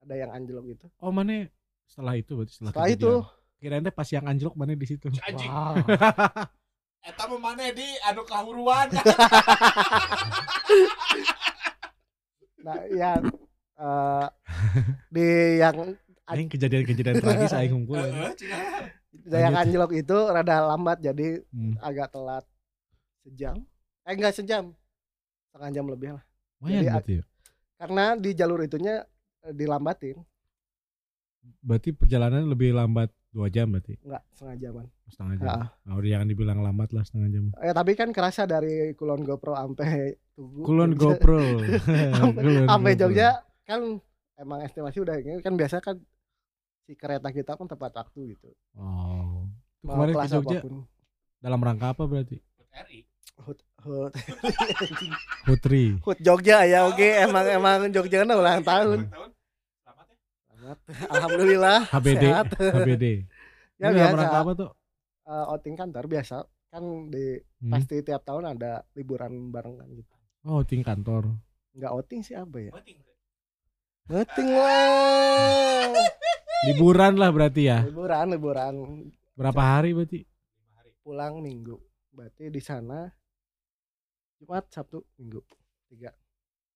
ada 0.00 0.14
yang 0.16 0.30
anjlok 0.30 0.64
gitu. 0.68 0.86
Oh, 0.98 1.10
mana 1.10 1.46
setelah 1.84 2.14
itu 2.14 2.32
berarti 2.32 2.52
setelah, 2.52 2.70
Setelah 2.72 2.90
itu. 2.90 3.12
Kirain 3.58 3.78
teh 3.80 3.90
pas 3.90 4.08
yang 4.08 4.26
anjlok 4.26 4.54
mana 4.54 4.74
di 4.74 4.82
situ. 4.84 5.06
Anjing. 5.22 5.46
wow. 5.46 5.74
Eta 7.02 7.26
mah 7.26 7.40
mana 7.42 7.74
di 7.74 7.88
anu 8.06 8.22
kahuruan. 8.22 8.88
Nah, 12.62 12.78
yang 12.94 13.26
eh, 13.74 14.26
di 15.10 15.26
yang 15.58 15.98
Aing 16.30 16.46
kejadian-kejadian 16.46 17.18
tragis 17.18 17.50
aing 17.50 17.74
ngumpul. 17.74 17.98
aing. 17.98 18.14
Heeh, 18.14 19.40
yang 19.42 19.58
anjlok 19.58 19.90
itu 19.90 20.14
rada 20.30 20.62
lambat 20.70 21.02
jadi 21.02 21.42
Hmm. 21.50 21.74
agak 21.82 22.14
telat 22.14 22.46
sejam. 23.26 23.66
Eh 24.06 24.14
enggak 24.14 24.38
sejam. 24.38 24.70
Setengah 25.50 25.70
jam 25.74 25.86
lebih 25.90 26.14
lah. 26.14 26.24
Jadi, 26.62 26.86
berarti 26.86 27.12
ya. 27.18 27.24
Karena 27.82 28.04
di 28.14 28.30
jalur 28.30 28.62
itunya 28.62 29.02
eh, 29.42 29.50
dilambatin, 29.52 30.22
Berarti 31.58 31.90
perjalanan 31.90 32.46
lebih 32.46 32.70
lambat 32.70 33.10
dua 33.32 33.48
jam 33.48 33.64
berarti 33.66 33.96
enggak 33.98 34.22
setengah 34.30 34.56
jaman. 34.58 34.84
setengah 35.08 35.34
jam. 35.34 35.48
Heeh. 35.48 35.66
Nah, 35.82 35.94
udah 35.94 36.08
jangan 36.10 36.28
dibilang 36.28 36.58
lambat 36.60 36.88
lah 36.90 37.00
setengah 37.00 37.28
jam. 37.30 37.44
Eh 37.58 37.72
tapi 37.72 37.92
kan 37.92 38.08
kerasa 38.10 38.44
dari 38.44 38.92
Kulon 38.92 39.20
GoPro 39.22 39.52
sampai 39.54 39.92
Tugu. 40.30 40.60
Kulon 40.62 40.92
Jogja. 40.92 41.16
GoPro. 41.16 41.40
Sampai- 42.20 42.44
GoPro. 42.68 42.98
Jogja 42.98 43.28
kan 43.62 43.80
emang 44.34 44.60
estimasi 44.60 44.98
udah 44.98 45.16
ini 45.16 45.40
kan 45.40 45.54
biasa 45.54 45.80
kan 45.80 45.96
si 46.82 46.92
kereta 46.92 47.28
kita 47.28 47.54
kan 47.54 47.64
tepat 47.66 47.92
waktu 47.94 48.36
gitu. 48.36 48.52
Oh. 48.74 49.48
Itu 49.78 49.82
Mau 49.82 49.96
kemarin 49.98 50.14
ke 50.14 50.28
Jogja 50.30 50.58
apa 50.58 50.62
pun. 50.62 50.74
dalam 51.40 51.60
rangka 51.60 51.86
apa 51.90 52.02
berarti? 52.04 52.36
RI. 52.84 53.00
Hut, 53.38 53.58
hut, 53.80 54.12
Putri. 55.42 55.96
hut 56.00 56.18
Jogja 56.18 56.62
ya 56.62 56.84
oke 56.84 57.02
emang 57.18 57.42
emang 57.44 57.78
Jogja 57.88 58.22
kan 58.22 58.30
ulang 58.30 58.60
tahun. 58.62 59.08
Alhamdulillah 61.12 61.80
HBD. 61.88 62.24
sehat. 62.24 62.46
HBD. 62.54 63.04
Ya 63.80 63.90
Ini 63.90 63.98
biasa. 63.98 64.14
rangka 64.14 64.38
apa 64.38 64.52
tuh? 64.54 64.70
Eh, 65.24 65.44
outing 65.48 65.74
kantor 65.74 66.04
biasa 66.06 66.36
kan 66.68 66.84
di 67.08 67.34
Hmm? 67.58 67.72
pasti 67.72 67.98
tiap 68.00 68.22
tahun 68.22 68.44
ada 68.48 68.82
liburan 68.92 69.50
bareng 69.50 69.74
kan 69.76 69.88
gitu. 69.90 70.12
Oh, 70.42 70.62
ting 70.62 70.80
kantor. 70.80 71.34
Enggak 71.72 71.90
outing 71.90 72.20
sih 72.20 72.34
apa 72.34 72.58
ya? 72.58 72.70
Penting. 72.70 72.98
Outing 74.08 74.48
lah. 74.50 75.90
Liburan 76.68 77.12
lah 77.16 77.30
berarti 77.30 77.62
ya. 77.64 77.82
liburan 77.82 78.26
liburan 78.30 78.74
Berapa 79.34 79.62
hari 79.74 79.90
berarti? 79.92 80.22
Lima 80.22 80.70
hari. 80.76 80.90
pulang 81.00 81.34
minggu. 81.38 81.74
Berarti 82.08 82.46
di 82.46 82.58
sana 82.58 83.10
Jumat, 84.36 84.66
Sabtu, 84.68 85.02
Minggu. 85.16 85.42
Tiga. 85.86 86.10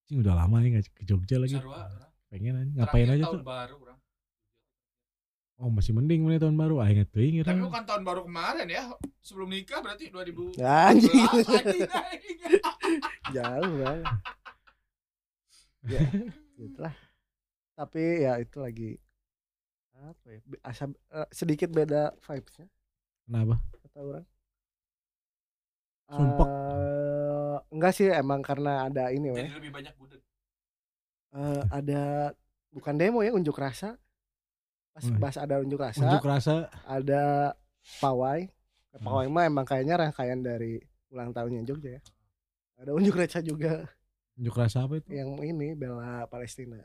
Cing 0.03 0.19
udah 0.19 0.35
lama 0.35 0.59
ya 0.59 0.75
nggak 0.75 0.91
ke 0.91 1.03
Jogja 1.03 1.35
lagi. 1.37 1.55
Orang. 1.55 2.06
Pengen 2.27 2.53
aja. 2.55 2.71
Ngapain 2.75 3.03
Terakhir 3.03 3.13
aja 3.13 3.23
tahun 3.25 3.35
tuh? 3.35 3.45
baru 3.45 3.75
orang. 3.81 3.99
Oh, 5.57 5.73
masih 5.73 5.89
mending 5.89 6.21
mana 6.21 6.37
tahun 6.37 6.53
baru. 6.53 6.75
Ah, 6.77 6.87
inget 6.87 7.09
tuh 7.09 7.17
Tapi 7.17 7.33
inget. 7.33 7.49
bukan 7.49 7.83
tahun 7.83 8.03
baru 8.03 8.21
kemarin 8.23 8.67
ya. 8.67 8.83
Sebelum 9.19 9.49
nikah 9.49 9.81
berarti 9.81 10.05
2000. 10.07 10.53
Ya, 10.53 10.93
anjing. 10.93 11.09
Anjing, 11.09 11.89
anjing. 11.89 12.37
Jauh 13.33 13.73
banget. 13.81 14.05
ya, 15.87 16.01
gitulah. 16.55 16.95
Tapi 17.73 18.03
ya 18.21 18.33
itu 18.37 18.57
lagi 18.57 18.89
apa 19.95 20.27
ya? 20.29 20.39
Asa, 20.61 20.85
eh, 20.87 21.29
sedikit 21.31 21.69
beda 21.69 22.13
vibesnya 22.21 22.69
Kenapa? 23.25 23.57
kata 23.81 23.99
orang. 23.99 24.25
Sumpek. 26.07 26.47
Eh, 26.47 27.57
enggak 27.71 27.91
sih 27.91 28.07
emang 28.07 28.39
karena 28.39 28.85
ada 28.85 29.09
ini 29.09 29.33
weh. 29.33 29.41
Jadi 29.41 29.57
lebih 29.57 29.71
banyak 29.73 29.93
budek. 29.95 30.21
Eh, 31.29 31.63
ada 31.69 32.31
bukan 32.69 32.95
demo 32.95 33.19
ya 33.19 33.31
unjuk 33.31 33.55
rasa. 33.55 33.95
Pas, 34.91 35.05
pas 35.21 35.35
ada 35.37 35.59
unjuk 35.59 35.77
rasa, 35.77 36.01
Unjuk 36.01 36.25
rasa. 36.25 36.73
ada 36.83 37.53
pawai. 37.97 38.49
Hmm. 38.91 39.03
Pawai 39.03 39.27
mah 39.27 39.45
emang 39.45 39.61
kayaknya 39.61 39.93
rangkaian 39.95 40.39
dari 40.39 40.81
ulang 41.07 41.29
tahunnya 41.29 41.61
Jogja 41.63 41.97
ya. 41.97 42.01
Ada 42.77 42.91
unjuk 42.91 43.13
rasa 43.13 43.39
juga 43.39 43.85
Unjuk 44.33 44.53
rasa 44.53 44.85
apa 44.85 44.97
itu? 44.97 45.09
yang 45.11 45.37
ini 45.39 45.73
bela 45.73 46.25
Palestina. 46.25 46.81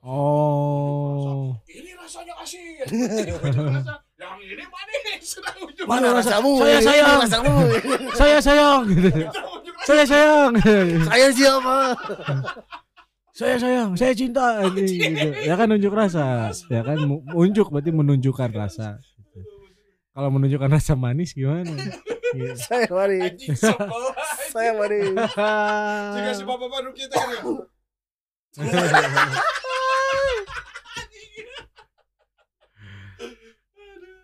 Oh. 0.00 1.58
Ini 1.66 1.98
rasanya 1.98 2.34
asin. 2.38 2.86
Ini 2.86 3.34
rasa. 3.34 3.98
Yang 4.14 4.34
ini 4.46 4.64
manis. 4.64 5.22
Sudah 5.26 5.54
ujung. 5.58 5.86
Mana 5.90 6.14
rasa- 6.14 6.38
rasamu? 6.38 6.52
Saya 6.56 6.78
Ini 6.78 6.86
sayang. 6.86 7.18
rasamu. 7.18 7.54
Saya 8.14 8.38
sayang. 8.38 8.82
Saya 9.82 10.04
sayang. 10.06 10.50
Saya 11.04 11.26
siapa? 11.32 11.76
saya 13.36 13.56
sayang. 13.60 13.90
Saya 13.94 14.16
cinta. 14.16 14.64
Ini, 14.64 14.80
gitu. 15.12 15.28
Ya 15.44 15.54
kan 15.54 15.68
unjuk 15.68 15.92
rasa. 15.92 16.48
Ya 16.72 16.80
kan 16.80 16.96
unjuk 17.36 17.68
berarti 17.68 17.92
menunjukkan 17.92 18.48
rasa. 18.50 18.96
Gitu. 18.96 19.40
Kalau 20.10 20.32
menunjukkan 20.32 20.70
rasa 20.72 20.96
manis 20.96 21.36
gimana? 21.36 21.68
Gitu. 21.68 22.56
Saya 22.66 22.88
mari. 22.88 23.20
Saya 24.50 24.72
mari. 24.72 25.00
Jika 26.16 26.30
si 26.32 26.42
bapak 26.42 26.68
baru 26.68 26.90
kita 26.90 27.14
kan 27.14 27.28
ya. 27.36 27.40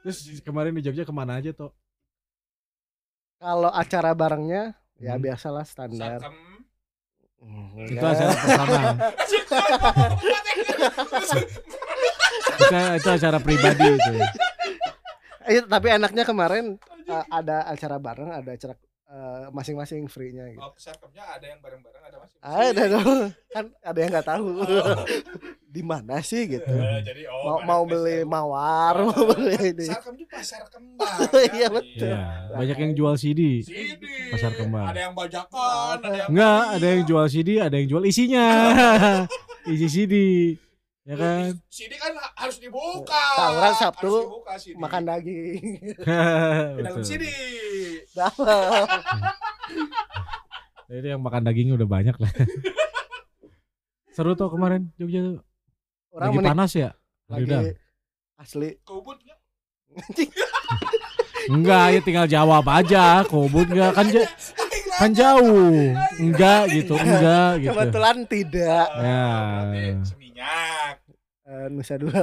Terus 0.03 0.19
kemarin 0.43 0.75
di 0.75 0.83
Jogja 0.83 1.07
ke 1.07 1.15
mana 1.15 1.39
aja 1.39 1.55
toh? 1.55 1.71
Kalau 3.39 3.71
acara 3.71 4.11
barengnya 4.15 4.75
ya 4.99 5.15
Hmm. 5.15 5.23
biasalah 5.23 5.65
standar. 5.67 6.19
Sarkem. 6.23 6.52
Hmm, 7.43 7.75
Itu 7.91 7.99
ya. 7.99 8.15
acara 8.15 8.33
personal. 8.39 8.95
itu, 12.63 12.79
itu 13.03 13.09
acara 13.11 13.39
pribadi 13.43 13.87
itu. 13.91 14.13
Eh, 15.43 15.63
tapi 15.67 15.87
enaknya 15.91 16.23
kemarin 16.23 16.79
eh, 17.11 17.25
ada 17.27 17.67
acara 17.67 17.99
bareng, 17.99 18.31
ada 18.31 18.51
acara 18.55 18.75
eh, 19.13 19.45
masing-masing 19.53 20.09
free-nya 20.09 20.49
gitu. 20.57 20.65
Oh, 20.65 20.73
sarkemnya 20.81 21.25
ada 21.37 21.45
yang 21.45 21.61
bareng-bareng 21.61 22.03
ada 22.09 22.17
masih. 22.17 22.37
Ada 22.41 22.83
dong. 22.89 23.21
Kan 23.53 23.65
ada 23.85 23.99
yang 24.01 24.11
nggak 24.11 24.29
tahu. 24.29 24.47
Di 25.73 25.83
mana 25.85 26.21
sih 26.21 26.49
gitu. 26.49 26.69
Eh, 26.69 27.01
jadi 27.05 27.29
oh, 27.33 27.45
Mau 27.45 27.59
mau 27.65 27.83
pada 27.85 27.93
beli 27.93 28.19
mawar, 28.29 28.95
mau 29.09 29.23
beli 29.33 29.57
ini. 29.73 29.89
Sarkem 29.89 30.13
itu 30.17 30.25
pasar 30.29 30.65
kembang. 30.69 31.17
Iya, 31.53 31.69
kan? 31.69 31.77
betul. 31.77 32.09
Iya, 32.09 32.25
banyak 32.57 32.79
yang 32.81 32.93
jual 32.97 33.15
CD. 33.21 33.41
CD. 33.65 34.05
Pasar 34.33 34.53
kembang. 34.57 34.89
Ada 34.89 35.01
yang 35.09 35.15
bajakan, 35.17 35.97
ada 36.01 36.17
yang 36.25 36.29
Enggak, 36.33 36.63
ada 36.77 36.87
yang 36.89 37.03
jual 37.09 37.27
CD, 37.29 37.51
ada 37.61 37.75
yang 37.77 37.89
jual 37.89 38.05
isinya. 38.09 38.47
Isi 39.73 39.89
CD. 39.89 40.15
Ya 41.03 41.19
kan? 41.19 41.59
CD 41.67 41.99
kan 41.99 42.15
ha- 42.15 42.35
harus 42.39 42.57
dibuka. 42.57 43.19
Tawuran 43.35 43.75
Sabtu, 43.75 44.07
Harus 44.07 44.23
dibuka 44.25 44.53
CD. 44.55 44.75
Makan 44.77 45.03
daging. 45.03 45.63
Ke 46.77 46.81
dalam. 46.81 47.03
CD. 47.03 47.25
Dalam. 48.13 48.87
Jadi 50.87 51.07
yang 51.09 51.19
makan 51.21 51.43
dagingnya 51.43 51.75
udah 51.75 51.89
banyak 51.91 52.15
lah. 52.15 52.31
Seru 54.15 54.37
tuh 54.37 54.47
kemarin 54.47 54.93
Jogja 54.95 55.25
tuh. 55.25 55.39
Orang 56.13 56.23
Lagi 56.23 56.37
menik- 56.39 56.51
panas 56.53 56.71
ya? 56.73 56.91
lagi 57.27 57.45
Udah. 57.49 57.61
asli. 58.37 58.71
Kobut 58.83 59.19
nggak? 59.19 59.39
Enggak, 61.51 61.85
ya 61.91 62.01
tinggal 62.01 62.27
jawab 62.27 62.63
aja. 62.65 63.25
Kobut 63.25 63.67
enggak 63.67 63.91
kan 63.91 64.07
ja- 64.07 64.31
kan 64.95 65.11
jauh. 65.11 65.75
Enggak 66.17 66.71
gitu, 66.71 66.95
enggak 66.95 67.51
gitu. 67.59 67.73
Kebetulan 67.73 68.17
tidak. 68.25 68.87
Ya. 68.95 69.27
Seminyak. 70.43 70.97
Eh, 71.43 71.67
Nusa 71.69 71.95
Dua. 71.97 72.21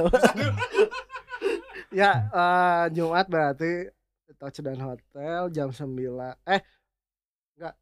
ya 1.92 2.10
eh, 2.26 2.84
Jumat 2.92 3.26
berarti 3.26 3.88
touchdown 4.36 4.80
hotel 4.80 5.50
jam 5.50 5.68
9 5.68 5.90
eh 6.46 6.62
enggak 7.52 7.74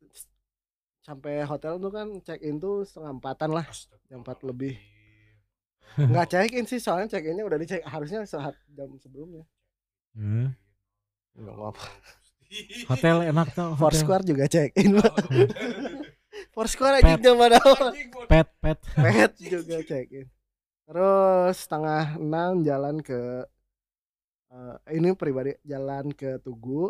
sampai 0.99 1.43
hotel 1.43 1.77
tuh 1.77 1.89
kan 1.89 2.09
check 2.21 2.41
in 2.41 2.57
tuh 2.57 2.83
setengah 2.83 3.15
empatan 3.15 3.51
lah 3.53 3.67
Jam 4.07 4.21
empat 4.21 4.43
lebih. 4.43 4.75
nggak 5.95 6.27
check 6.27 6.51
in 6.53 6.65
sih 6.65 6.79
soalnya 6.79 7.09
check 7.09 7.25
innya 7.25 7.43
udah 7.43 7.57
dicek 7.57 7.81
harusnya 7.83 8.25
saat 8.25 8.55
jam 8.69 8.91
sebelumnya 8.97 9.45
Hmm. 10.13 10.51
nggak 11.35 11.55
apa 11.55 11.85
Hotel 12.89 13.29
enak 13.29 13.53
tuh. 13.53 13.71
hotel. 13.71 13.79
Foursquare 13.79 14.25
juga 14.25 14.45
check 14.47 14.73
in 14.75 14.97
Oh, 14.97 15.05
Foursquare 16.51 16.99
aja 16.99 17.15
zaman 17.17 17.55
awal 17.55 17.93
Pet, 18.27 18.49
pet. 18.59 18.79
pet 18.91 19.33
juga 19.37 19.79
check 19.81 20.09
in 20.11 20.27
terus 20.83 21.55
setengah 21.61 22.17
enam 22.17 22.61
jalan 22.61 22.99
ke 22.99 23.45
eh, 24.49 24.77
ini 24.93 25.13
pribadi 25.13 25.53
jalan 25.63 26.09
ke 26.11 26.41
Tugu. 26.41 26.89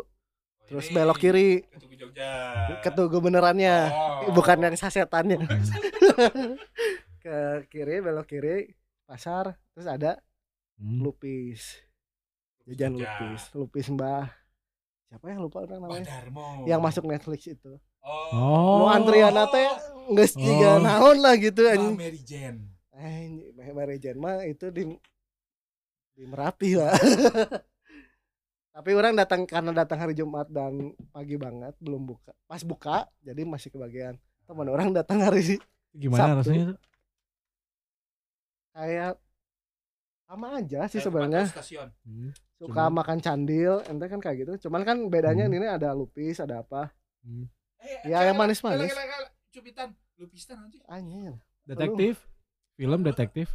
Terus 0.63 0.87
belok 0.87 1.17
kiri. 1.17 1.65
Ke 1.65 1.77
Tugu 1.77 1.95
Jogja. 1.97 2.31
ke 2.79 2.89
Tugu 2.89 3.19
benerannya. 3.19 3.89
Oh. 3.89 4.31
bukan 4.31 4.61
yang 4.61 4.77
sasetannya. 4.77 5.43
Ke 7.19 7.37
kiri 7.67 7.99
belok 7.99 8.23
kiri 8.25 8.71
pasar. 9.03 9.59
Terus 9.73 9.85
ada 9.85 10.11
Hmm. 10.79 11.03
lupis. 11.03 11.75
Jajan 12.63 12.95
lupis. 12.95 13.41
Lupis 13.51 13.87
mbah. 13.89 14.31
Siapa 15.09 15.27
ya 15.27 15.35
lupa 15.35 15.59
orang 15.59 15.83
namanya? 15.83 16.07
Darmo. 16.07 16.63
yang 16.63 16.79
masuk 16.79 17.03
Netflix 17.03 17.49
itu 17.49 17.75
Oh. 18.01 18.29
Oh. 18.31 18.75
nu 18.79 18.85
antrian 18.87 19.35
teh 19.47 19.69
nggak 20.09 20.29
juga 20.33 20.67
Oh. 20.71 20.79
naon 20.79 21.17
lah 21.17 21.35
gitu 21.35 21.61
anjing 21.63 21.95
Mary 21.95 22.19
Jane. 22.19 22.59
eh 22.91 23.29
Mary 23.69 23.97
Jane 23.97 24.17
mah 24.17 24.41
itu 24.43 24.67
di 24.67 24.83
di 26.11 26.23
Merapi 26.23 26.73
lah 26.73 26.91
tapi 28.71 28.91
orang 28.91 29.11
datang 29.13 29.43
karena 29.43 29.71
datang 29.73 29.99
hari 29.99 30.13
Jumat 30.13 30.47
dan 30.47 30.91
pagi 31.09 31.35
banget 31.35 31.75
belum 31.77 32.03
buka 32.05 32.31
pas 32.43 32.59
buka 32.61 32.97
jadi 33.19 33.43
masih 33.43 33.69
kebagian 33.69 34.15
teman 34.43 34.67
orang 34.67 34.89
datang 34.89 35.19
hari 35.19 35.59
Gimana 35.91 36.21
Sabtu. 36.33 36.39
rasanya 36.45 36.65
tuh? 36.67 36.79
kayak 38.71 39.13
sama 40.23 40.47
aja 40.55 40.81
sih 40.85 40.93
Kayak 40.93 41.05
sebenarnya. 41.05 41.43
Hmm. 42.03 42.29
suka 42.55 42.69
Cuman- 42.83 42.95
makan 42.95 43.17
candil 43.19 43.73
ente 43.83 44.05
kan 44.05 44.19
kayak 44.19 44.37
gitu 44.39 44.67
cuman 44.67 44.81
kan 44.83 44.97
bedanya 45.07 45.45
Hmm. 45.45 45.55
ini 45.55 45.67
ada 45.67 45.91
lupis 45.91 46.37
ada 46.37 46.61
apa 46.61 46.93
Hmm. 47.19 47.49
Eh, 47.79 48.05
Ya, 48.05 48.23
yang 48.23 48.35
kela- 48.35 48.39
manis-manis. 48.41 48.91
Cubitan, 49.49 49.89
lupistan 50.15 50.55
nanti. 50.59 50.77
anjir 50.85 51.33
Detektif. 51.63 52.19
Film 52.75 53.01
detektif. 53.01 53.47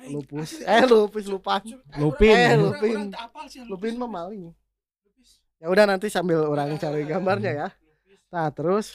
Lupus 0.00 0.62
eh 0.62 0.82
lupus 0.84 1.26
lupa 1.26 1.58
Lupin. 1.96 2.30
Eh, 2.30 2.54
Lupin. 2.54 2.94
yang 2.94 3.10
lupin 3.66 3.90
lupis. 3.90 3.92
mah 3.96 4.06
maling 4.08 4.54
Lupis. 5.02 5.42
ya 5.56 5.66
udah 5.66 5.84
nanti 5.84 6.06
sambil 6.06 6.38
orang 6.44 6.74
cari 6.76 7.02
ya, 7.02 7.06
gambarnya 7.12 7.50
ya 7.52 7.68
Lupis. 7.72 8.18
nah 8.28 8.46
terus 8.48 8.86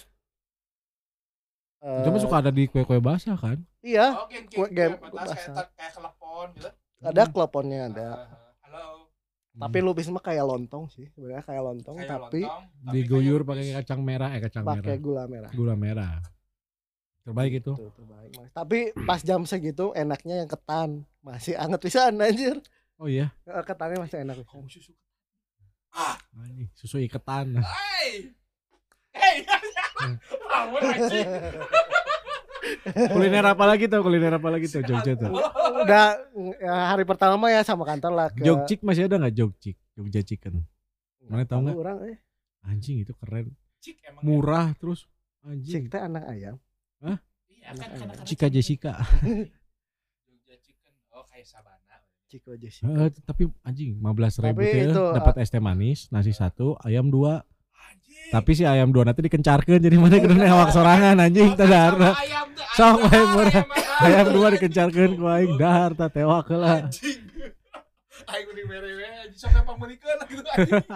eh, 1.82 2.08
suka 2.18 2.40
ada 2.40 2.48
di 2.50 2.64
kue-kue 2.66 3.00
basah 3.00 3.36
kan? 3.36 3.60
iya 3.82 4.16
Oh, 4.16 4.28
game, 4.28 4.48
Kue- 4.48 4.72
game, 4.72 4.96
kayak, 4.96 5.12
basah. 5.12 5.68
kayak 5.70 5.92
telepon 5.92 6.48
gitu. 6.56 6.70
ada 7.04 7.22
Hmm. 7.22 7.32
kloponnya 7.34 7.80
ada 7.86 8.08
Halo. 8.16 8.43
Tapi 9.54 9.78
lupis 9.80 10.10
mah 10.10 10.18
kayak 10.20 10.44
lontong 10.44 10.90
sih 10.90 11.06
sebenarnya 11.10 11.44
kayak 11.44 11.62
lontong 11.62 11.96
Kayak 11.96 12.10
tapi 12.26 12.42
lontong, 12.42 12.64
tapi 12.82 12.96
diguyur 12.98 13.42
pakai 13.44 13.66
kacang 13.76 14.02
merah 14.02 14.30
eh 14.32 14.42
kacang 14.42 14.64
pakai 14.64 14.82
merah. 14.82 14.98
gula 14.98 15.24
merah 15.26 15.52
Gula 15.52 15.76
merah. 15.76 16.16
Terbaik 17.24 17.54
itu. 17.58 17.72
Tuh, 17.72 17.88
terbaik 17.94 18.30
Mas. 18.34 18.50
tapi 18.52 18.80
pas 19.04 19.22
jam 19.22 19.46
segitu 19.46 19.94
enaknya 19.94 20.42
yang 20.42 20.50
ketan 20.50 20.90
masih 21.20 21.54
anget 21.56 21.80
pisan 21.80 22.18
anjir 22.18 22.58
Oh 22.96 23.06
iya. 23.06 23.30
Eh, 23.44 23.64
ketannya 23.64 24.00
masih 24.00 24.22
enak 24.22 24.42
Kamu 24.44 24.66
susu. 24.68 24.94
Anjing, 26.34 26.70
susu 26.74 26.98
iketan. 26.98 27.54
Hai. 27.58 28.34
Hei. 29.14 29.36
Bangun 30.50 30.82
anjing. 30.82 31.30
kuliner 33.14 33.46
apa 33.46 33.64
lagi 33.68 33.86
tuh? 33.92 34.00
Kuliner 34.04 34.34
apa 34.40 34.50
lagi 34.50 34.66
tuh 34.72 34.82
Jogja 34.84 35.14
tuh? 35.16 35.32
udah 35.84 36.06
ya, 36.60 36.74
hari 36.96 37.04
pertama 37.04 37.36
mah 37.36 37.52
ya 37.52 37.62
sama 37.66 37.84
kantor 37.84 38.12
lah 38.16 38.28
ke 38.32 38.44
Jogcik 38.44 38.82
masih 38.86 39.08
ada 39.12 39.20
nggak 39.20 39.36
Jogcik? 39.36 39.76
Jogja 39.94 40.22
Chicken. 40.24 40.64
Mana 41.28 41.44
tahu 41.48 41.68
nggak? 41.68 41.76
orang 41.78 41.98
eh 42.10 42.18
Anjing 42.64 43.04
itu 43.04 43.12
keren. 43.20 43.52
Cik 43.84 44.00
emang. 44.08 44.24
Murah 44.24 44.72
terus. 44.80 45.04
cik 45.44 45.52
Anjing. 45.52 45.84
teh 45.92 46.00
anak 46.00 46.24
ayam 46.32 46.56
Iya 47.04 47.76
kan 47.76 47.76
Anak 47.76 47.88
kadang-kadang 47.92 48.26
Cika 48.28 48.48
Jessica. 48.48 48.94
Jogja 50.24 50.56
chicken. 50.64 50.94
Oh 51.12 51.28
kayak 51.28 51.44
sabana. 51.44 51.96
Ciko 52.32 52.58
Jessica 52.58 53.14
tapi 53.28 53.46
anjing 53.62 54.00
15 54.02 54.42
ribu 54.42 54.58
Tapi 54.58 54.90
itu, 54.90 55.04
dapat 55.14 55.36
es 55.44 55.54
teh 55.54 55.62
manis, 55.62 56.10
nasi 56.10 56.34
satu, 56.34 56.74
ayam 56.82 57.12
dua. 57.14 57.46
Anjing. 57.90 58.30
Tapi 58.32 58.52
si 58.54 58.64
ayam 58.64 58.90
dua 58.90 59.04
nanti 59.04 59.22
dikencarkan 59.22 59.80
jadi 59.80 59.96
mana 60.00 60.18
kudu 60.18 60.36
newak 60.36 60.70
sorangan 60.72 61.20
anjing 61.20 61.54
teh 61.54 61.68
dahar. 61.68 61.94
Sok 62.74 63.06
ayam 63.12 63.28
murah. 63.36 63.64
ayam 64.02 64.28
dua 64.32 64.48
dikencarkan 64.56 65.10
ku 65.16 65.26
aing 65.28 65.54
dahar 65.56 65.92
tah 65.94 66.10
tewak 66.10 66.48
heula. 66.50 66.88
Anjing. 66.88 67.20
Aing 68.24 68.48
udah 68.48 68.66
mere-mere 68.66 69.08
anjing 69.28 69.38
sok 69.38 69.52
emang 69.54 69.78
meulikeun 69.78 70.18
gitu 70.30 70.42
anjing. 70.48 70.86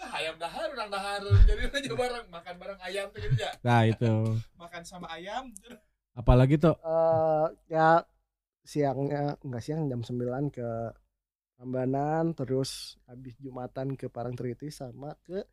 Ayam 0.00 0.34
dahar 0.40 0.66
urang 0.72 0.88
dahar 0.88 1.20
jadi 1.44 1.68
aja 1.68 1.92
bareng 1.92 2.26
makan 2.32 2.54
bareng 2.56 2.80
ayam 2.82 3.06
tuh 3.12 3.20
gitu 3.20 3.36
ya 3.36 3.52
Nah 3.60 3.84
itu. 3.84 4.12
makan 4.62 4.82
sama 4.82 5.06
ayam 5.12 5.52
Apalagi 6.16 6.56
tuh 6.56 6.72
eh 6.80 7.46
ya 7.68 8.00
siangnya 8.64 9.36
enggak 9.44 9.62
siang 9.62 9.86
jam 9.86 10.00
9 10.00 10.50
ke 10.50 10.68
Rambanan 11.60 12.32
terus 12.32 12.96
habis 13.04 13.36
Jumatan 13.36 13.92
ke 13.92 14.08
Parangtritis 14.08 14.80
sama 14.80 15.12
ke 15.20 15.44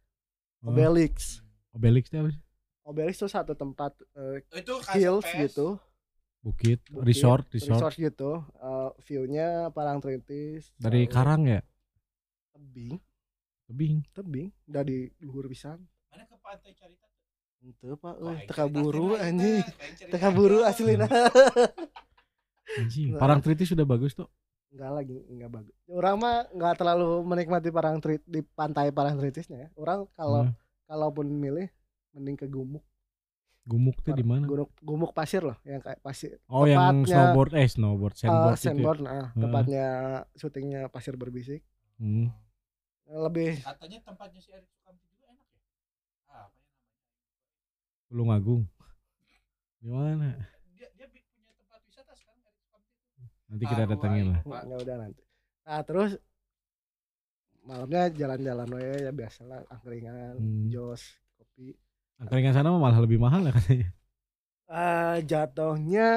oh, 0.64 0.72
Obelix 0.72 1.44
Obelix 1.76 2.08
teh 2.08 2.24
apa 2.24 2.32
sih? 2.32 2.40
Obelix 2.88 3.20
tuh 3.20 3.28
satu 3.28 3.52
tempat 3.52 3.92
eh, 4.16 4.40
itu 4.56 4.72
hills 4.96 5.28
gitu 5.36 5.76
Bukit, 6.40 6.80
Bukit, 6.88 7.04
resort, 7.04 7.44
resort. 7.52 7.92
resort 7.92 7.96
gitu 8.00 8.32
Eh, 8.56 8.90
view-nya 9.04 9.68
Parangtritis 9.70 10.72
Dari 10.80 11.12
Karang 11.12 11.44
ya? 11.44 11.60
tebing 12.56 12.96
Tebing. 13.68 13.96
tebing 14.16 14.48
udah 14.72 14.82
di 14.82 15.12
luhur 15.20 15.52
pisan 15.52 15.84
mana 16.08 16.24
ke 16.24 16.40
pantai 16.40 16.72
carita 16.72 17.04
itu 17.60 18.00
pak 18.00 18.16
euy 18.16 18.32
aing 18.32 18.48
teka 18.48 18.66
buru 18.66 19.20
anjing 19.20 19.60
teka 20.08 20.32
buru 20.32 20.64
teh. 20.64 20.72
aslina 20.72 21.08
Anjing. 22.80 23.12
Nah. 23.16 23.20
Parang 23.20 23.40
Tritis 23.40 23.72
sudah 23.72 23.84
bagus 23.84 24.12
tuh. 24.12 24.28
Enggak 24.78 24.92
lagi 24.94 25.18
enggak 25.28 25.50
bagus 25.52 25.74
orang 25.88 26.16
mah 26.16 26.36
enggak 26.48 26.74
terlalu 26.76 27.10
menikmati 27.24 27.70
Parangtritis 27.70 28.22
di 28.24 28.46
pantai 28.46 28.90
Parangtritisnya 28.90 29.58
ya 29.60 29.70
orang 29.76 30.06
kalau 30.12 30.46
Hmm. 30.46 30.54
kalaupun 30.86 31.26
milih 31.28 31.66
mending 32.14 32.38
ke 32.38 32.46
Gumuk 32.46 32.86
Gumuk 33.66 34.00
tuh 34.00 34.14
di 34.14 34.24
mana? 34.24 34.46
Gumuk, 34.46 34.72
Gumuk 34.80 35.12
pasir 35.12 35.42
loh 35.42 35.58
yang 35.62 35.82
kayak 35.82 36.00
pasir 36.00 36.40
Oh, 36.48 36.64
yang 36.64 36.80
Tempatnya- 37.04 37.10
snowboard 37.28 37.52
eh 37.52 37.68
snowboard, 37.68 38.14
eh, 38.14 38.20
sandboard 38.22 38.48
itu. 38.48 38.56
ya? 38.56 38.64
sandboard 38.64 39.00
nah 39.02 39.12
Heeh. 39.26 39.28
tempatnya 39.36 39.86
syutingnya 40.34 40.82
pasir 40.88 41.14
berbisik 41.16 41.66
Hmm. 41.98 42.30
lebih 43.10 43.58
katanya 43.60 43.98
tempatnya 44.04 44.38
si 44.38 44.50
Erik 44.52 44.70
Sukamti 44.70 45.04
juga 45.06 45.26
enak 45.28 45.48
ya 45.48 45.60
ah, 46.30 46.46
apa 46.46 46.56
ya 46.56 46.70
namanya 46.70 46.96
Tulung 48.06 48.30
Agung. 48.30 48.64
Di 49.78 49.90
mana? 49.90 50.30
dia 50.70 50.88
dia 50.94 51.08
bi- 51.08 51.24
punya 51.28 51.52
tempat 51.54 51.80
wisata 51.84 52.14
sekarang 52.14 52.40
Erik 52.42 52.60
Sukamti 52.62 52.92
Nanti 53.48 53.64
kita 53.66 53.82
Baru 53.82 53.92
datengin 53.94 54.20
aing, 54.20 54.32
lah. 54.34 54.42
Pak. 54.44 54.62
ya 54.64 54.76
udah 54.78 54.96
nanti 54.98 55.24
nah 55.64 55.82
terus 55.82 56.12
malamnya 57.62 58.08
jalan-jalan 58.10 58.68
we 58.72 58.86
ya 59.02 59.12
biasalah 59.12 59.60
angkringan 59.70 60.36
Hmm. 60.36 60.68
jos 60.68 61.04
kopi 61.36 61.76
Angkringan 62.18 62.52
sana 62.52 62.70
mah 62.70 62.82
malah 62.82 62.98
lebih 62.98 63.18
mahal 63.18 63.42
ya 63.42 63.52
katanya. 63.52 63.90
eh 64.68 65.18
jatuhnya 65.24 66.10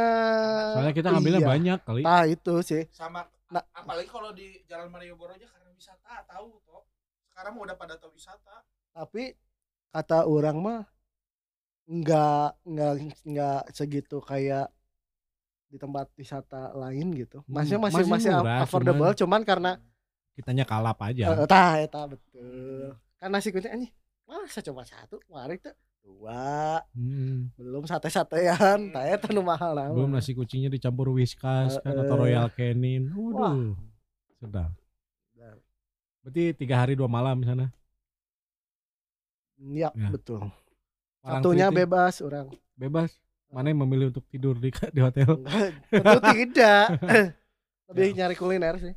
Soalnya 0.73 0.91
kita 0.93 1.09
ngambilnya 1.09 1.41
iya. 1.41 1.49
banyak 1.49 1.79
kali. 1.81 2.03
nah 2.03 2.23
itu 2.25 2.55
sih 2.61 2.83
sama 2.91 3.23
Nah. 3.49 3.67
apalagi 3.73 4.07
kalau 4.07 4.31
di 4.31 4.63
Jalan 4.65 4.87
Malioboro 4.89 5.31
aja 5.31 5.43
karena 5.45 5.71
wisata 5.71 6.23
tahu 6.25 6.55
toh 6.63 6.87
sekarang 7.27 7.53
mah 7.53 7.63
udah 7.65 7.77
pada 7.77 7.95
tahu 7.95 8.11
wisata 8.13 8.63
tapi 8.91 9.35
kata 9.89 10.23
orang 10.25 10.57
mah 10.57 10.81
nggak 11.85 12.63
nggak 12.65 12.93
nggak 13.25 13.63
segitu 13.69 14.19
kayak 14.21 14.71
di 15.71 15.77
tempat 15.77 16.11
wisata 16.13 16.75
lain 16.75 17.15
gitu 17.15 17.47
maksudnya 17.47 17.79
Hmm, 17.79 17.87
masih 17.87 17.97
masih 17.97 18.11
masih, 18.11 18.31
murah, 18.35 18.59
affordable 18.61 19.13
cuman, 19.15 19.41
karena 19.41 19.73
Kitanya 20.33 20.65
kalap 20.65 20.99
aja. 21.01 21.31
eh, 21.33 21.47
tah 21.47 21.75
eta 21.77 22.03
betul 22.07 22.97
kan 23.17 23.29
nasi 23.29 23.49
kucing 23.49 23.71
anjing 23.71 23.93
masa 24.25 24.59
cuma 24.61 24.83
satu 24.83 25.23
kemarin 25.23 25.57
tuh 25.57 25.75
dua 26.01 26.81
Hmm. 26.91 27.53
belum 27.55 27.85
sate-satean 27.85 28.89
tanya 28.89 29.17
tanu 29.17 29.41
mahal 29.41 29.73
nah 29.73 29.87
Belum 29.89 30.11
nasi 30.11 30.33
kucingnya 30.33 30.67
dicampur 30.69 31.11
whiskas 31.11 31.79
kan 31.79 31.95
atau 31.95 32.15
royal 32.17 32.51
canin. 32.51 33.11
Waduh. 33.11 33.77
Sedap. 34.37 34.73
Berarti 36.21 36.53
tiga 36.55 36.77
hari 36.79 36.93
dua 36.93 37.07
malam 37.07 37.37
di 37.37 37.47
sana. 37.47 37.69
ya, 39.59 39.89
Ya. 39.91 40.09
betul 40.09 40.41
Parang 41.21 41.41
satunya 41.41 41.69
Triting. 41.69 41.79
bebas 41.85 42.15
orang 42.21 42.47
bebas. 42.75 43.11
Mana 43.51 43.67
yang 43.69 43.83
memilih 43.83 44.15
untuk 44.15 44.23
tidur 44.27 44.55
di 44.55 44.71
di 44.95 45.01
hotel? 45.03 45.43
tentu 45.91 46.19
tidak 46.23 46.87
lebih 47.91 48.09
nyari 48.15 48.35
kuliner 48.35 48.79
sih 48.79 48.95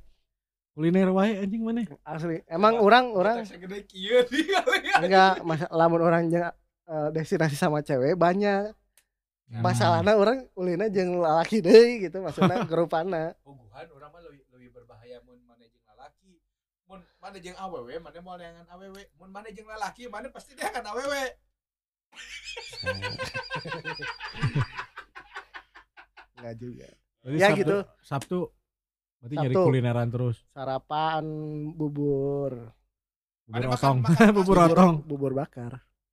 Kuliner 0.73 1.09
wae 1.09 1.37
anjing 1.37 1.61
mana? 1.61 1.85
asli 2.01 2.41
emang 2.45 2.77
orang 2.77 3.13
orang 3.13 3.37
Otak 3.41 3.57
segede 3.57 3.85
kieu 3.85 4.21
di 4.25 4.45
kali 4.53 4.79
ya. 4.85 4.97
enggak 5.01 5.33
masa 5.41 5.65
lamun 5.69 6.01
orang 6.01 6.29
jeung, 6.29 6.49
eh, 6.85 7.07
destinasi 7.11 7.53
sama 7.53 7.81
cewek 7.81 8.13
banyak 8.13 8.73
Hmm. 9.43 9.59
masalahnya 9.61 10.17
orang 10.17 10.49
ulina 10.55 10.89
jeung 10.89 11.19
lalaki 11.21 11.61
deui 11.61 12.01
gitu 12.01 12.23
maksudnya 12.25 12.65
gerupana 12.65 13.37
Puguhan 13.45 13.85
orang 13.91 14.09
mah 14.09 14.21
lebih, 14.25 14.41
lebih 14.49 14.69
berbahaya 14.71 15.21
mun 15.21 15.37
mana 15.45 15.61
jeung 15.61 15.83
lalaki. 15.85 16.41
Mun 16.89 16.99
mana 17.21 17.37
jeung 17.37 17.57
awewe, 17.59 17.93
mana 18.01 18.17
mau 18.23 18.33
neangan 18.33 18.65
awewe. 18.71 19.03
Mun 19.13 19.29
mana 19.29 19.53
jeung 19.53 19.69
lalaki, 19.69 20.09
mana 20.09 20.31
pasti 20.33 20.57
dia 20.57 20.73
akan 20.73 20.89
awewe. 20.89 21.37
enggak 26.37 26.55
juga 26.59 26.87
Berarti 27.23 27.39
Ya 27.39 27.47
Sabtu, 27.47 27.59
gitu. 27.63 27.77
Sabtu 28.03 28.37
berarti 29.23 29.35
nyari 29.39 29.55
Sabtu. 29.55 29.63
kulineran 29.63 30.07
terus. 30.11 30.37
sarapan 30.51 31.23
bubur 31.71 32.51
Bubur 33.43 33.65
otong. 33.71 33.97
Bubur 34.35 34.55
bubur, 34.55 34.57
otong. 34.65 34.93
bubur 35.03 35.31
bakar 35.33 35.71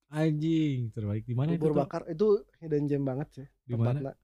Anjing, 0.09 0.90
terbaik 0.90 1.22
di 1.22 1.34
mana 1.34 1.51
itu? 1.51 1.59
bubur 1.59 1.70
tuh? 1.72 1.78
bakar 1.82 2.03
itu 2.07 2.26
hidden 2.59 2.86
gem 2.86 3.03
banget 3.03 3.28
sih 3.32 3.46
Di 3.62 3.74
mana? 3.74 3.98
tempatnya 3.98 4.14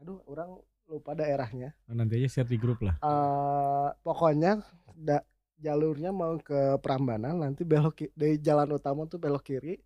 aduh 0.00 0.18
orang 0.24 0.50
lupa 0.88 1.12
daerahnya 1.12 1.76
Oh, 1.86 1.94
nanti 1.94 2.16
aja 2.16 2.28
share 2.30 2.48
di 2.48 2.56
grup 2.56 2.80
lah. 2.80 2.96
eh 2.98 3.88
pokoknya 4.00 4.60
da- 4.90 5.24
jalurnya 5.56 6.10
mau 6.10 6.36
ke 6.36 6.76
Prambanan 6.80 7.36
nanti 7.36 7.64
belok 7.64 8.08
dari 8.12 8.36
jalan 8.40 8.68
utama 8.72 9.04
tuh 9.04 9.16
belok 9.16 9.44
kiri 9.44 9.76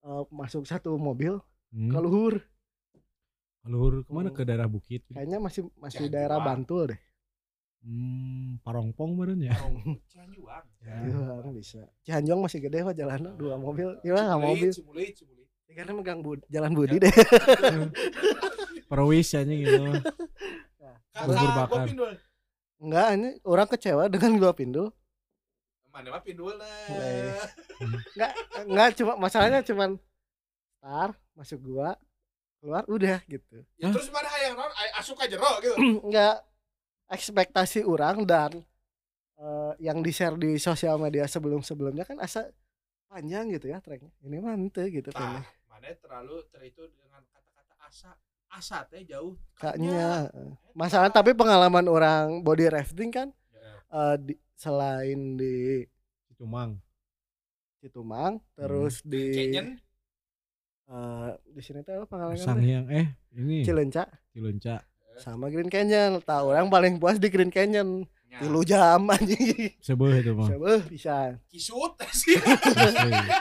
Eh, 0.00 0.22
masuk 0.30 0.64
satu 0.64 0.96
mobil 0.96 1.36
Hmm. 1.68 1.86
ke 1.86 1.98
luhur 1.98 2.34
Luhur 3.62 4.00
ke 4.00 4.10
mana 4.10 4.26
Hmm. 4.26 4.34
ke 4.34 4.42
daerah 4.42 4.64
bukit? 4.66 5.04
kayaknya 5.06 5.36
masih 5.36 5.68
masih 5.76 6.02
Cianjuang. 6.02 6.14
daerah 6.16 6.38
Bantul 6.40 6.82
deh 6.88 7.00
Hmm, 7.80 8.60
Parongpong 8.60 9.10
meren 9.14 9.40
ya. 9.48 9.56
Cianjuang. 10.06 10.64
Iya, 10.80 11.48
bisa 11.50 11.80
Cianjong 12.02 12.40
masih 12.40 12.60
gede 12.60 12.80
kok 12.82 12.92
jalannya 12.94 13.32
dua 13.34 13.56
mobil 13.56 13.96
gimana 14.00 14.24
nggak 14.30 14.42
mobil 14.42 14.70
Cimulit, 14.70 15.12
cimulit. 15.14 15.48
karena 15.70 15.92
megang 15.94 16.20
bud 16.20 16.40
jalan 16.46 16.72
budi 16.72 16.96
deh 16.98 17.08
Perwis 18.90 19.30
aja 19.30 19.46
gitu. 19.46 19.84
Bakar. 21.12 21.68
gua 21.68 21.84
pindul. 21.84 22.12
enggak 22.78 23.06
ini 23.14 23.28
orang 23.44 23.68
kecewa 23.68 24.04
dengan 24.08 24.32
gua 24.36 24.52
pindul 24.52 24.88
Mana 25.90 26.06
mah 26.08 26.20
pindul. 26.20 26.54
Eh. 26.54 27.34
enggak 28.14 28.32
enggak 28.62 28.88
cuma 28.94 29.12
masalahnya 29.16 29.60
cuman 29.60 29.98
tar 30.78 31.10
masuk 31.34 31.60
gua 31.62 31.98
keluar 32.56 32.84
udah 32.86 33.18
gitu 33.24 33.64
Ya 33.74 33.88
terus 33.88 34.08
mana 34.08 34.28
hayang 34.28 34.54
naon? 34.54 34.72
Ay- 34.72 34.94
Asup 34.94 35.16
ka 35.16 35.26
jero 35.26 35.48
gitu. 35.58 35.74
enggak 36.06 36.44
ekspektasi 37.06 37.82
orang 37.82 38.22
dan 38.22 38.62
eh, 39.36 39.72
yang 39.80 39.98
di 39.98 40.10
share 40.10 40.36
di 40.36 40.56
sosial 40.56 40.96
media 40.96 41.24
sebelum 41.24 41.60
sebelumnya 41.60 42.04
kan 42.04 42.16
asa 42.18 42.46
panjang 43.06 43.50
gitu 43.50 43.66
ya 43.66 43.78
treknya 43.78 44.12
ini 44.20 44.38
mah 44.38 44.54
ente 44.54 44.86
gitu 44.88 45.10
Nah, 45.12 45.42
mana 45.66 45.90
terlalu 45.92 46.46
ter 46.46 46.62
itu 46.64 46.86
dengan 46.92 47.18
kata-kata 47.26 47.74
asa. 47.82 48.10
Asa 48.48 48.82
teh 48.84 49.02
jauh. 49.04 49.34
kayaknya 49.54 50.26
eh. 50.28 50.52
Masalah 50.72 51.06
tapi 51.08 51.32
pengalaman 51.32 51.86
orang 51.86 52.26
body 52.40 52.66
rafting 52.68 53.10
kan 53.10 53.28
Ya. 53.50 53.74
eh, 53.88 54.16
di, 54.20 54.34
selain 54.60 55.40
di 55.40 55.88
Cumang. 56.36 56.76
Citumang 57.80 58.44
terus 58.52 59.00
di 59.00 59.32
Canyon. 59.36 59.80
eh, 60.86 61.30
di 61.48 61.60
sini 61.64 61.80
tuh 61.80 61.96
apa 61.96 62.06
pengalaman 62.06 62.36
Sangyang 62.36 62.86
eh 62.92 63.06
ini 63.32 63.64
Cilenca 63.64 64.04
Cilunca. 64.32 64.84
sama 65.16 65.48
Green 65.48 65.68
Canyon 65.68 66.20
tahu 66.20 66.52
orang 66.52 66.68
paling 66.68 66.96
puas 66.96 67.16
di 67.16 67.28
Green 67.28 67.48
Canyon. 67.48 68.04
Tilu 68.40 68.64
jam 68.64 69.04
anjing 69.06 69.76
Sebeuh 69.78 70.16
itu 70.16 70.32
mah. 70.32 70.48
Coba 70.48 70.80
bisa 70.82 71.36
Kisut 71.46 71.92
sih. 72.10 72.40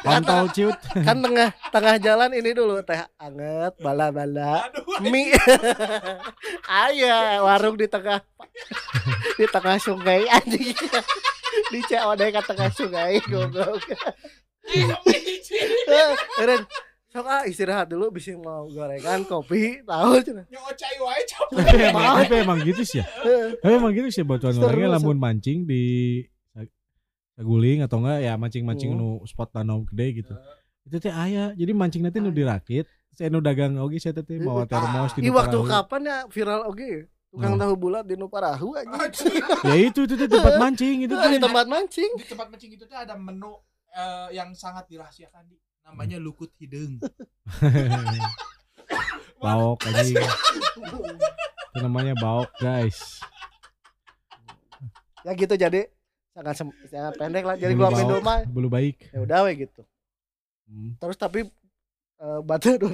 Kontol 0.04 0.52
ciut. 0.52 0.76
kan 1.00 1.18
tengah 1.18 1.50
tengah 1.72 1.96
jalan 1.98 2.32
ini 2.32 2.52
dulu 2.52 2.84
teh 2.84 3.00
anget 3.16 3.74
bala-bala 3.80 4.68
Aduh. 4.68 5.00
mie 5.02 5.32
ayah 6.84 7.40
warung 7.42 7.74
di 7.74 7.88
tengah 7.88 8.20
di 9.34 9.48
tengah 9.48 9.80
sungai 9.80 10.28
anjing 10.28 10.76
di 11.70 11.80
COD 11.82 12.22
ke 12.30 12.42
tengah 12.44 12.70
sungai 12.70 13.24
goblok 13.24 13.80
Eh, 14.70 16.12
Eren 16.38 16.62
sok 17.10 17.26
ah 17.26 17.42
istirahat 17.44 17.86
dulu 17.86 18.10
bisa 18.10 18.32
mau 18.36 18.66
gorengan 18.66 19.22
kopi 19.24 19.82
tahu 19.82 20.22
cenah 20.22 20.46
Nyocai 20.54 20.96
wae 21.00 21.22
capek. 21.26 21.58
tapi, 21.60 21.82
emang, 21.84 22.04
tapi 22.22 22.36
emang 22.40 22.58
gitu 22.62 22.82
sih 22.84 23.02
ya. 23.02 23.06
Tapi 23.58 23.74
emang 23.74 23.92
gitu 23.92 24.08
sih 24.10 24.22
batuan 24.22 24.54
Seru, 24.54 24.64
orangnya 24.64 24.94
lamun 24.94 25.18
mancing 25.18 25.66
di 25.66 25.82
saguling 27.34 27.80
atau 27.82 27.98
enggak 28.00 28.20
ya 28.22 28.34
mancing-mancing 28.36 28.92
Hmm. 28.92 29.00
nu 29.00 29.26
spot 29.26 29.50
danau 29.50 29.88
gede 29.88 30.22
gitu. 30.22 30.34
Itu 30.84 31.00
teh 31.00 31.10
aya. 31.10 31.56
Jadi 31.56 31.72
mancing 31.72 32.04
nanti 32.04 32.20
nu 32.20 32.30
dirakit. 32.30 32.84
Saya 33.10 33.32
nu 33.32 33.40
dagang 33.40 33.80
oge 33.80 33.98
saya 33.98 34.14
teh 34.14 34.38
bawa 34.38 34.64
termos 34.66 35.16
di 35.16 35.28
waktu 35.30 35.58
kapan 35.64 36.02
ya 36.04 36.18
viral 36.28 36.68
oke 36.68 37.08
tukang 37.30 37.54
Hmm. 37.54 37.62
tahu 37.62 37.74
bulat 37.76 38.04
di 38.04 38.16
Nuparahu 38.16 38.74
aja 38.74 38.90
Anjing. 38.92 39.38
Ya 39.70 39.76
itu 39.80 40.02
itu 40.04 40.14
tuh 40.16 40.28
tempat 40.28 40.58
mancing 40.58 41.06
itu 41.06 41.14
tuh. 41.14 41.30
tempat 41.38 41.66
mancing 41.66 42.12
Di 42.18 42.26
tempat 42.26 42.48
mancing 42.50 42.72
itu 42.74 42.84
tuh 42.84 42.98
ada 42.98 43.14
menu 43.14 43.54
eh, 43.90 44.28
yang 44.34 44.50
sangat 44.52 44.86
dirahasiakan 44.86 45.46
di 45.46 45.58
namanya 45.90 46.18
lukut 46.18 46.54
hidung. 46.56 47.02
baok 49.42 49.80
anjing. 49.86 50.20
Itu 51.72 51.78
namanya 51.80 52.14
baok, 52.16 52.50
guys. 52.58 53.20
ya 55.20 55.36
gitu 55.36 55.52
jadi 55.52 55.92
sangat 56.32 56.56
sangat 56.88 57.14
pendek 57.20 57.44
lah 57.44 57.60
jadi 57.60 57.76
gua 57.76 57.92
baok, 57.92 58.24
mah 58.24 58.40
bulu 58.48 58.72
baik. 58.72 59.12
ya 59.12 59.20
udah 59.20 59.44
we 59.46 59.60
gitu 59.60 59.84
Hmm. 60.64 60.94
terus 60.96 61.18
tapi 61.18 61.44
eh, 62.16 62.40
batu 62.40 62.78
dulu 62.80 62.94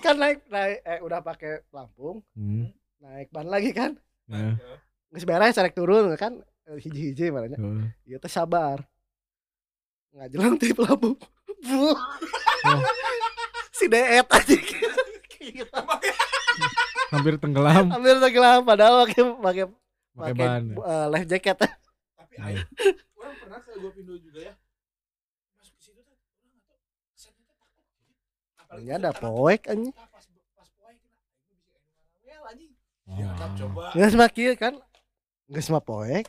kan 0.00 0.16
naik 0.16 0.42
naik 0.48 0.80
eh 0.82 0.98
udah 0.98 1.20
pakai 1.20 1.62
pelampung 1.68 2.24
Hmm. 2.32 2.72
naik 2.98 3.30
ban 3.30 3.46
lagi 3.46 3.70
kan 3.70 3.94
Ya. 4.26 4.58
nggak 5.06 5.22
beres 5.22 5.54
sarek 5.54 5.70
turun 5.70 6.10
kan 6.16 6.42
eh, 6.66 6.78
hiji-hiji 6.80 7.30
makanya 7.30 7.62
tuh. 7.62 7.86
ya 8.02 8.18
teh 8.18 8.26
sabar 8.26 8.82
nggak 10.10 10.28
jelang 10.32 10.58
di 10.58 10.72
pelampung 10.72 11.14
Bu. 11.66 11.92
si 13.76 13.84
deet 13.90 14.26
aja. 14.26 14.56
Hampir 17.12 17.34
tenggelam. 17.38 17.86
Ambil 17.92 18.18
tenggelam 18.18 18.60
padahal 18.66 19.06
pakai 19.06 19.22
pakai 19.38 19.64
pakai 20.16 20.46
eh, 20.74 21.06
life 21.12 21.26
jacket. 21.28 21.56
Tapi 21.56 22.34
ayo, 22.42 22.60
orang 23.16 23.36
pernah 23.38 23.58
ke 23.62 23.70
gua 23.78 23.90
pindo 23.94 24.14
juga 24.18 24.40
ya. 24.50 24.54
Masuk 25.60 25.74
ke 25.78 25.82
situ 25.86 26.00
tuh 26.02 26.14
orang 26.16 26.50
nggak 26.50 26.64
tahu. 26.66 26.80
Kesannya 27.14 27.42
tuh 27.46 27.56
takut. 27.56 27.74
Apalagi 28.58 28.84
Ini 28.84 28.92
ada 28.98 29.10
poek 29.14 29.60
anjing. 29.70 29.94
Pas 29.94 30.24
pas 30.56 30.68
poek 30.74 30.96
kena 30.98 31.18
aing 31.22 31.38
bisa 31.54 32.08
ngarawel 32.10 32.44
anjing. 32.50 32.72
Oh. 33.06 33.16
Ya, 33.16 33.28
kan 33.38 33.50
coba. 33.54 33.82
nggak 33.94 34.10
semakin 34.10 34.54
kan? 34.58 34.74
Nggak 35.46 35.62
semua 35.62 35.82
poek. 35.84 36.26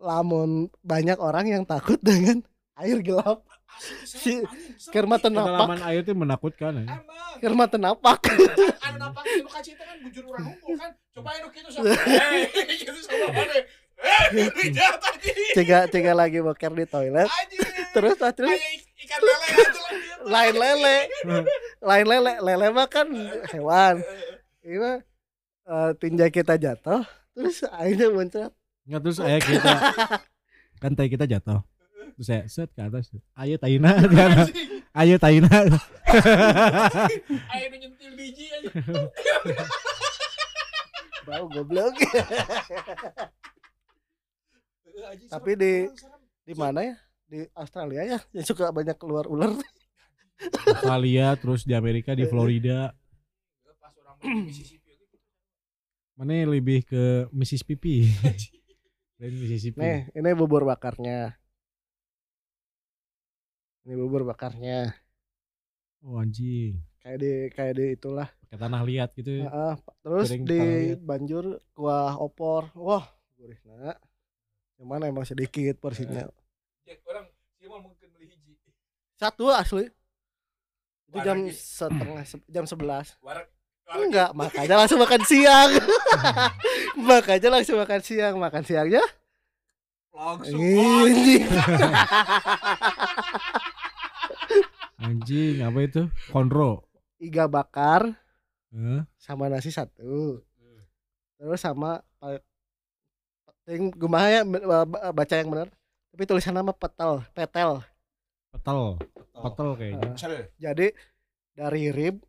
Lamun 0.00 0.72
banyak 0.80 1.18
orang 1.20 1.46
yang 1.50 1.62
takut 1.68 2.00
dengan 2.00 2.40
air 2.80 3.04
gelap 3.04 3.44
Si-. 4.04 4.44
Kerma 4.92 5.16
tenapak. 5.16 5.56
Kedalaman 5.56 5.80
air 5.88 6.00
itu 6.04 6.12
menakutkan 6.12 6.84
ya. 6.84 7.00
Kerma 7.40 7.64
tenapak. 7.70 8.20
Anu 8.84 8.96
nampak 9.00 9.24
itu 9.24 9.48
itu 9.48 9.82
kan 9.82 9.96
bujur 10.04 10.24
orang 10.28 10.44
hukum 10.52 10.74
kan. 10.76 10.90
Coba 11.16 11.30
anu 11.40 11.48
gitu 11.54 11.68
sama 11.72 11.88
eh 11.96 12.76
gitu 12.76 13.00
sama 13.00 13.26
mana 13.32 13.54
eh 13.56 13.66
cega 15.52 15.78
cega 15.92 16.12
lagi 16.12 16.44
boker 16.44 16.72
di 16.76 16.84
toilet. 16.84 17.28
Terus 17.96 18.16
terus 18.16 18.58
ikan 19.00 19.20
lele 19.20 19.48
lagi 19.56 19.80
lain 20.24 20.54
lele. 20.56 20.98
Lain 21.80 22.06
lele. 22.06 22.32
Lele 22.40 22.66
mah 22.72 22.88
kan 22.88 23.08
hewan. 23.52 24.04
Ini 24.60 24.76
mah 24.76 24.96
eh, 25.68 25.90
tinjai 25.96 26.32
kita 26.32 26.60
jatuh 26.60 27.04
terus 27.32 27.64
akhirnya 27.68 28.08
muncrat. 28.12 28.52
Nggak 28.84 29.00
terus 29.06 29.18
ayah 29.22 29.40
kita 29.40 29.72
kan 30.82 30.92
tai 30.96 31.08
kita 31.08 31.24
jatuh. 31.28 31.64
Terus 32.20 32.36
saya 32.36 32.44
set 32.52 32.68
ke 32.76 32.84
atas. 32.84 33.08
Ayo 33.32 33.56
taina. 33.56 33.96
Ayo 35.00 35.16
taina. 35.16 35.48
ayo 37.48 37.66
nyentil 37.72 38.12
biji 38.12 38.44
aja. 38.52 38.68
Bau 41.24 41.48
goblok. 41.48 41.96
Tapi 45.32 45.50
di- 45.56 45.88
di 46.44 46.52
mana 46.52 46.92
ya? 46.92 46.94
Di 47.24 47.48
Australia 47.56 48.04
ya 48.04 48.18
yang 48.36 48.44
suka 48.44 48.68
banyak 48.68 49.00
keluar 49.00 49.24
ular. 49.24 49.56
Australia 50.68 51.40
terus 51.40 51.64
di 51.64 51.72
Amerika 51.72 52.12
di 52.12 52.28
Florida. 52.28 52.92
Mana 56.20 56.44
lebih 56.44 56.84
ke 56.84 57.32
Mississippi? 57.32 58.12
Dan 59.16 59.32
Mississippi. 59.40 59.80
Nih 59.80 60.12
ini 60.12 60.36
bubur 60.36 60.68
bakarnya 60.68 61.39
ini 63.90 63.98
bubur 63.98 64.22
bakarnya. 64.22 64.94
Oh 66.06 66.22
anjing. 66.22 66.78
Kayak 67.02 67.18
di 67.18 67.32
kayak 67.50 67.74
di 67.74 67.86
itulah. 67.98 68.30
Pakai 68.46 68.58
tanah 68.62 68.86
liat 68.86 69.10
gitu 69.18 69.42
ya. 69.42 69.50
Heeh, 69.50 69.74
terus 69.98 70.30
Piring 70.30 70.44
di 70.46 70.62
banjur 70.94 71.58
kuah 71.74 72.14
opor. 72.14 72.70
Wah 72.78 73.10
gurih 73.34 73.58
nah 73.66 73.98
cuman 74.78 75.10
emang 75.10 75.26
sedikit 75.26 75.74
porsinya. 75.82 76.30
Ya, 76.86 76.94
orang 77.10 77.26
sih 77.58 77.66
mau 77.66 77.82
mungkin 77.82 78.06
beli 78.14 78.30
hiji. 78.30 78.54
satu 79.18 79.50
asli. 79.50 79.90
Itu 81.10 81.18
jam 81.26 81.50
setengah 81.50 82.22
se- 82.22 82.46
jam 82.46 82.70
sebelas. 82.70 83.18
Warak 83.26 83.50
enggak 83.90 84.30
makanya 84.38 84.86
langsung 84.86 85.02
makan 85.02 85.26
siang. 85.26 85.74
Makanya 87.10 87.58
langsung 87.58 87.74
makan 87.74 87.98
siang. 88.06 88.38
Makan 88.38 88.62
siangnya? 88.62 89.02
Langsung 90.14 90.62
anjing 95.00 95.60
apa 95.60 95.78
itu? 95.80 96.02
Konro. 96.28 96.84
Iga 97.16 97.44
bakar 97.46 98.14
Hah? 98.70 99.02
sama 99.16 99.48
nasi 99.48 99.68
satu. 99.68 100.40
Terus 101.34 101.58
sama 101.58 102.04
ting 103.64 103.92
kumaha 103.92 104.28
ya 104.30 104.42
ba- 104.42 104.84
ba- 104.84 105.12
baca 105.12 105.34
yang 105.34 105.48
benar. 105.48 105.68
Tapi 106.10 106.22
tulisan 106.24 106.52
nama 106.52 106.70
petel 106.70 107.24
petel. 107.32 107.80
Petel. 108.50 108.80
Petel. 109.32 109.68
Kayaknya. 109.74 110.10
Cere. 110.14 110.40
jadi 110.56 110.86
dari 111.50 111.88
rib 111.90 112.20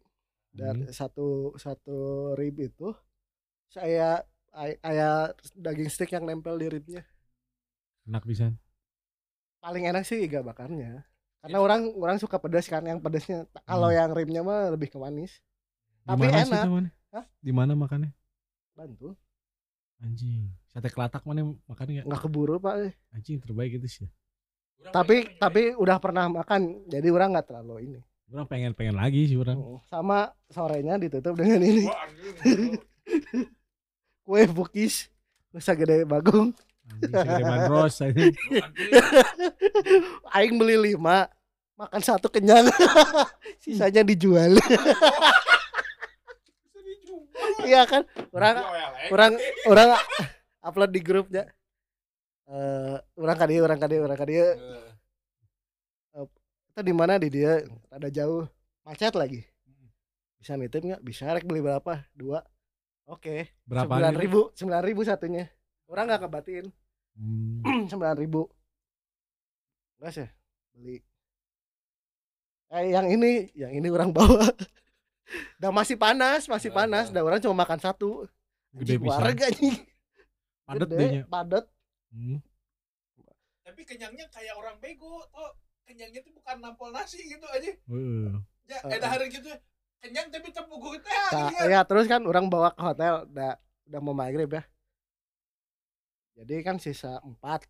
dari 0.52 0.84
Hmm. 0.84 0.92
satu 0.92 1.56
satu 1.56 1.98
rib 2.36 2.56
itu 2.58 2.92
saya 3.68 4.20
ay- 4.52 4.80
aya 4.82 5.32
daging 5.56 5.88
stick 5.88 6.12
yang 6.12 6.28
nempel 6.28 6.56
di 6.56 6.68
ribnya. 6.68 7.04
Enak 8.04 8.24
bisa 8.24 8.52
paling 9.58 9.86
enak 9.86 10.04
sih 10.04 10.18
iga 10.20 10.42
bakarnya 10.42 11.06
karena 11.42 11.58
orang 11.58 11.82
orang 11.98 12.18
suka 12.22 12.38
pedas 12.38 12.70
kan 12.70 12.86
yang 12.86 13.02
pedasnya 13.02 13.50
kalau 13.66 13.90
Hmm. 13.90 13.98
yang 13.98 14.10
ribnya 14.14 14.42
mah 14.46 14.70
lebih 14.70 14.94
ke 14.94 14.98
manis. 15.02 15.42
Tapi 16.06 16.30
mana 16.30 16.46
sih 16.46 16.54
enak. 16.54 16.64
itu, 16.66 16.72
mana? 16.72 16.90
Hah? 17.12 17.26
di 17.44 17.52
mana 17.52 17.72
makannya? 17.74 18.12
Bantu. 18.78 19.18
Anjing. 20.02 20.50
Sate 20.70 20.90
kelatak 20.90 21.26
mana 21.26 21.54
makan 21.68 21.86
nggak? 21.92 22.06
Nggak 22.08 22.22
keburu 22.22 22.56
pak. 22.62 22.94
Anjing 23.14 23.42
terbaik 23.42 23.82
itu 23.82 23.88
sih. 23.90 24.08
Orang 24.82 24.94
tapi 24.94 25.16
pengen 25.26 25.38
tapi 25.38 25.62
udah 25.78 25.98
pernah 26.02 26.26
makan 26.30 26.86
jadi 26.90 27.08
orang 27.10 27.38
nggak 27.38 27.48
terlalu 27.50 27.76
ini. 27.90 28.00
Orang 28.32 28.48
pengen 28.48 28.72
pengen 28.78 28.96
lagi 28.96 29.28
sih 29.28 29.38
orang. 29.38 29.60
Oh, 29.60 29.82
sama 29.90 30.32
sorenya 30.48 30.96
ditutup 31.02 31.36
dengan 31.36 31.62
ini. 31.62 31.86
Wah, 31.90 32.06
anjing. 32.06 32.80
kue 34.26 34.46
bukis 34.48 35.10
bisa 35.52 35.76
gede 35.76 36.08
segede 36.08 36.56
bandros 37.42 38.02
aing 40.36 40.56
beli 40.60 40.94
lima 40.94 41.26
makan 41.82 42.02
satu 42.06 42.30
kenyang. 42.30 42.70
Sisanya 43.64 44.06
dijual. 44.06 44.62
Bisa 44.62 44.94
dijual. 46.78 47.26
iya 47.66 47.82
kan? 47.90 48.06
Orang 48.30 48.62
eh. 48.62 49.10
orang 49.10 49.32
orang 49.66 49.90
upload 50.62 50.94
di 50.94 51.02
grupnya. 51.02 51.50
Eh 52.46 52.96
orang 53.18 53.38
kadi 53.38 53.56
orang 53.58 53.80
kadi 53.82 53.96
orang 53.98 54.20
kadi 54.20 54.34
Eh, 56.12 56.28
kita 56.72 56.82
di 56.84 56.94
mana? 56.94 57.16
Di 57.16 57.30
dia 57.32 57.64
ada 57.90 58.08
jauh. 58.12 58.44
Macet 58.84 59.16
lagi. 59.16 59.42
Bisa 60.42 60.58
nitip 60.58 60.84
nggak? 60.84 61.02
Bisa 61.06 61.32
rek 61.32 61.46
beli 61.46 61.64
berapa? 61.64 62.04
Dua. 62.12 62.42
Oke. 63.08 63.54
Berapa 63.64 63.88
sembilan 63.88 64.16
ribu. 64.18 64.40
Sembilan 64.58 64.84
ribu 64.84 65.02
satunya. 65.06 65.46
Orang 65.88 66.10
nggak 66.10 66.22
kebatin. 66.28 66.66
Hmm, 66.68 66.81
sembilan 67.92 68.18
ribu. 68.18 68.48
Enggak 70.00 70.12
sih 70.16 70.28
beli. 70.74 70.98
Eh 72.72 72.96
yang 72.96 73.08
ini 73.12 73.52
yang 73.54 73.72
ini 73.76 73.88
orang 73.92 74.16
bawa. 74.16 74.48
Dan 75.62 75.72
masih 75.72 75.96
panas 75.96 76.48
masih 76.48 76.72
Eh, 76.72 76.76
panas. 76.76 77.08
eh. 77.08 77.14
dan 77.16 77.24
orang 77.24 77.40
cuma 77.40 77.64
makan 77.64 77.80
satu. 77.80 78.28
Gede 78.76 79.00
warga 79.00 79.48
anjing. 79.48 79.76
Padet 80.68 80.88
Gede, 80.88 81.08
hmm. 82.16 82.40
tapi 83.62 83.82
kenyangnya 83.84 84.24
kayak 84.32 84.56
orang 84.56 84.80
bego 84.80 85.20
tuh 85.28 85.52
kenyangnya 85.84 86.24
tuh 86.24 86.32
bukan 86.32 86.64
nampol 86.64 86.92
nasi 86.92 87.20
gitu 87.28 87.44
aja. 87.52 87.72
Heeh. 87.76 88.32
ya 88.68 88.78
ada 88.88 89.08
hari 89.12 89.28
gitu. 89.28 89.52
Kenyang 90.00 90.32
tapi 90.32 90.50
tepuk 90.50 90.96
teh 91.04 91.12
Nah, 91.36 91.52
ya. 91.68 91.84
terus 91.84 92.08
kan 92.08 92.24
orang 92.24 92.48
bawa 92.48 92.72
ke 92.72 92.82
hotel 92.82 93.28
udah 93.28 93.60
udah 93.88 94.00
mau 94.00 94.16
maghrib 94.16 94.48
ya 94.48 94.64
jadi 96.36 96.64
kan 96.64 96.78
sisa 96.80 97.20
empat. 97.22 97.68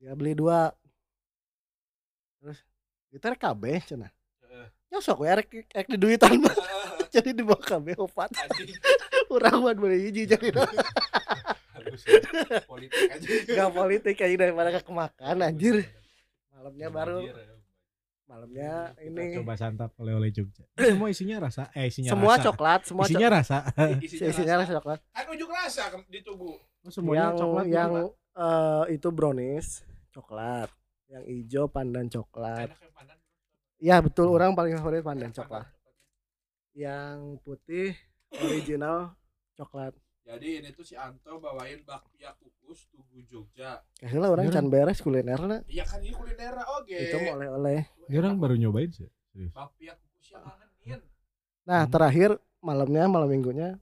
Dia 0.00 0.16
beli 0.16 0.34
dua. 0.34 0.72
Terus 2.40 2.58
kita 3.12 3.36
rek 3.36 3.40
kabeh 3.40 3.78
cenah. 3.84 4.10
Heeh. 4.42 4.66
nyosok 4.90 5.24
ya 5.24 5.32
rek 5.38 5.48
rek 5.70 5.86
di 5.86 5.98
duitan. 6.00 6.40
Mah. 6.40 6.54
Eh, 7.12 7.20
jadi 7.20 7.36
dibawa 7.36 7.60
kabeh 7.60 7.92
opat. 8.00 8.32
Anjing. 8.32 8.72
Urang 9.36 9.60
buat 9.60 9.76
beli 9.76 10.08
hiji 10.08 10.24
jadi. 10.24 10.48
Ya. 11.92 12.64
politik 12.64 13.04
aja. 13.04 13.28
Gak 13.44 13.70
politik 13.76 14.16
aja 14.16 14.36
daripada 14.38 14.72
ke 14.72 14.80
kemakan 14.80 15.44
anjir. 15.44 15.84
malamnya 16.48 16.88
baru. 16.88 17.20
ya. 17.20 17.34
malamnya 18.24 18.72
Kita 18.96 19.02
ini. 19.12 19.24
Coba 19.36 19.54
santap 19.60 19.90
oleh-oleh 20.00 20.32
Jogja. 20.32 20.64
Semua 20.72 21.12
isinya 21.12 21.36
rasa 21.44 21.68
eh 21.76 21.92
isinya 21.92 22.16
semua 22.16 22.40
rasa. 22.40 22.44
coklat 22.48 22.80
semua 22.88 23.04
isinya 23.04 23.28
rasa. 23.28 23.56
Isinya, 24.00 24.28
isinya 24.30 24.54
rasa. 24.56 24.64
rasa 24.64 24.78
coklat. 24.80 25.00
Kan 25.12 25.24
ujuk 25.36 25.50
rasa 25.52 25.82
di 26.08 26.20
tubuh 26.24 26.56
oh, 26.84 26.90
semuanya 26.90 27.30
yang 27.30 27.38
coklat 27.38 27.64
gitu, 27.64 27.74
yang 27.74 27.92
Pak? 27.92 28.08
eh, 28.38 28.84
itu 28.96 29.08
brownies 29.10 29.68
coklat. 30.10 30.68
Yang 31.08 31.24
hijau 31.28 31.64
pandan 31.68 32.06
coklat. 32.08 32.68
Pandan 32.92 33.16
ya 33.78 33.96
betul. 34.00 34.30
Orang 34.30 34.54
paling 34.54 34.74
favorit 34.78 35.02
pandan 35.02 35.30
coklat. 35.30 35.66
yang 36.72 37.36
putih 37.44 37.92
original 38.32 39.12
coklat. 39.52 39.92
Jadi 40.24 40.62
ini 40.62 40.72
tuh 40.72 40.86
si 40.86 40.96
Anto 40.96 41.36
bawain 41.36 41.84
bakpia 41.84 42.32
kukus 42.40 42.88
tugu 42.88 43.20
Jogja. 43.28 43.82
Kayaknya 44.00 44.28
orang 44.32 44.46
Beneran? 44.48 44.64
can 44.64 44.72
beres 44.72 44.98
kuliner 45.04 45.40
iya 45.68 45.84
kan 45.84 46.00
ini 46.00 46.16
kuliner 46.16 46.56
oke. 46.80 46.96
Itu 46.96 47.16
mau 47.20 47.36
oleh-oleh. 47.36 47.84
Dia 48.08 48.18
orang 48.24 48.40
baru 48.40 48.54
nyobain 48.56 48.88
sih 48.88 49.04
serius. 49.34 49.52
Bakpia 49.52 49.92
kukus 50.00 50.32
yang 50.32 50.42
ngangenin 50.48 51.00
nah 51.62 51.86
Hmm. 51.86 51.92
terakhir 51.94 52.30
malamnya 52.58 53.06
malam 53.06 53.30
minggunya 53.30 53.78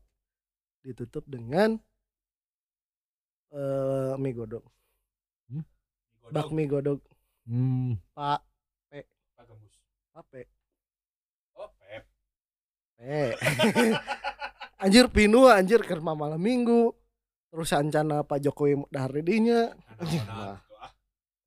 ditutup 0.82 1.24
dengan 1.24 1.80
eh 3.50 4.12
mie 4.18 4.32
godok. 4.34 4.64
Godog, 6.20 6.32
bakmi 6.34 6.64
godok. 6.70 7.00
Hmm. 7.48 7.98
pak. 8.14 8.40
Pak 9.34 9.44
Gembus. 9.48 9.74
Apa 10.14 10.38
oh 11.58 11.70
pep. 11.80 12.02
Eh. 13.00 13.32
anjir 14.84 15.08
pinu 15.10 15.48
anjir 15.50 15.82
kerma 15.82 16.14
malam 16.14 16.38
minggu. 16.38 16.94
Terus 17.50 17.74
ancana 17.74 18.22
Pak 18.22 18.46
Jokowi 18.46 18.78
dahar 18.94 19.10
didinya 19.10 19.74
Anjing, 19.98 20.22
Nah, 20.22 20.54
mah. 20.54 20.62
gitu, 20.62 20.74
ah. 20.78 20.90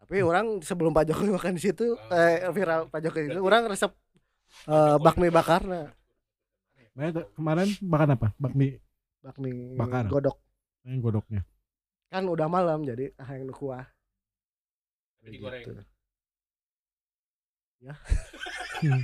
tapi 0.04 0.20
orang 0.20 0.60
sebelum 0.60 0.92
Pak 0.92 1.08
Jokowi 1.08 1.32
makan 1.32 1.56
di 1.56 1.64
situ 1.64 1.96
eh 2.12 2.44
viral 2.52 2.92
Pak 2.92 3.00
Jokowi 3.08 3.32
itu 3.32 3.40
orang 3.40 3.72
resep 3.72 3.88
eh, 4.68 4.96
bakmi 5.00 5.32
bakarna. 5.32 5.96
Mana 6.92 7.10
tuh, 7.16 7.26
kemarin 7.40 7.72
makan 7.80 8.08
apa? 8.20 8.28
Bakmi 8.36 8.68
bakmi 9.24 9.80
Bakar. 9.80 10.12
godok. 10.12 10.36
Yang 10.84 11.00
godoknya 11.00 11.42
kan 12.14 12.24
udah 12.24 12.46
malam 12.46 12.86
jadi 12.86 13.10
ah 13.18 13.26
yang 13.28 13.50
nu 13.50 13.54
kuah. 13.54 13.90
Tapi 15.18 15.34
digoreng. 15.34 15.66
Gitu. 15.66 15.82
Hmm. 17.84 19.02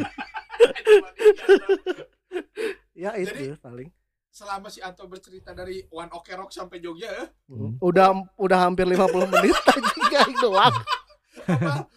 ya 2.95 3.11
itu 3.17 3.33
Jadi- 3.33 3.57
paling. 3.57 3.89
selama 4.29 4.69
si 4.69 4.79
Anto 4.79 5.03
bercerita 5.03 5.51
dari 5.51 5.83
One 5.89 6.13
Ok 6.13 6.31
Rock 6.31 6.53
sampai 6.53 6.77
Jogja 6.77 7.09
ya 7.09 7.25
Hmm. 7.49 7.75
udah 7.81 8.07
udah 8.37 8.59
hampir 8.61 8.85
50 8.85 9.25
menit 9.27 9.57
kayak 10.13 10.29
doang. 10.37 10.71
Apa? 11.41 11.89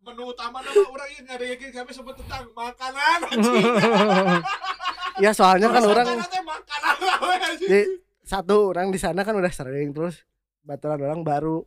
Menu 0.00 0.22
utama 0.24 0.62
nama 0.62 0.86
orang 0.86 1.08
yang 1.10 1.22
nggak 1.26 1.36
ada 1.36 1.46
yakin 1.50 1.68
kami 1.74 1.90
sebut 1.90 2.14
tentang 2.16 2.48
makanan 2.54 3.18
ya 5.24 5.34
soalnya 5.34 5.68
kan 5.68 5.82
orang 5.82 6.06
makanan 6.40 6.96
satu 8.28 8.76
orang 8.76 8.92
di 8.92 9.00
sana 9.00 9.24
kan 9.24 9.32
udah 9.32 9.48
sering 9.48 9.96
terus 9.96 10.28
baturan 10.60 11.00
orang 11.00 11.24
baru. 11.24 11.64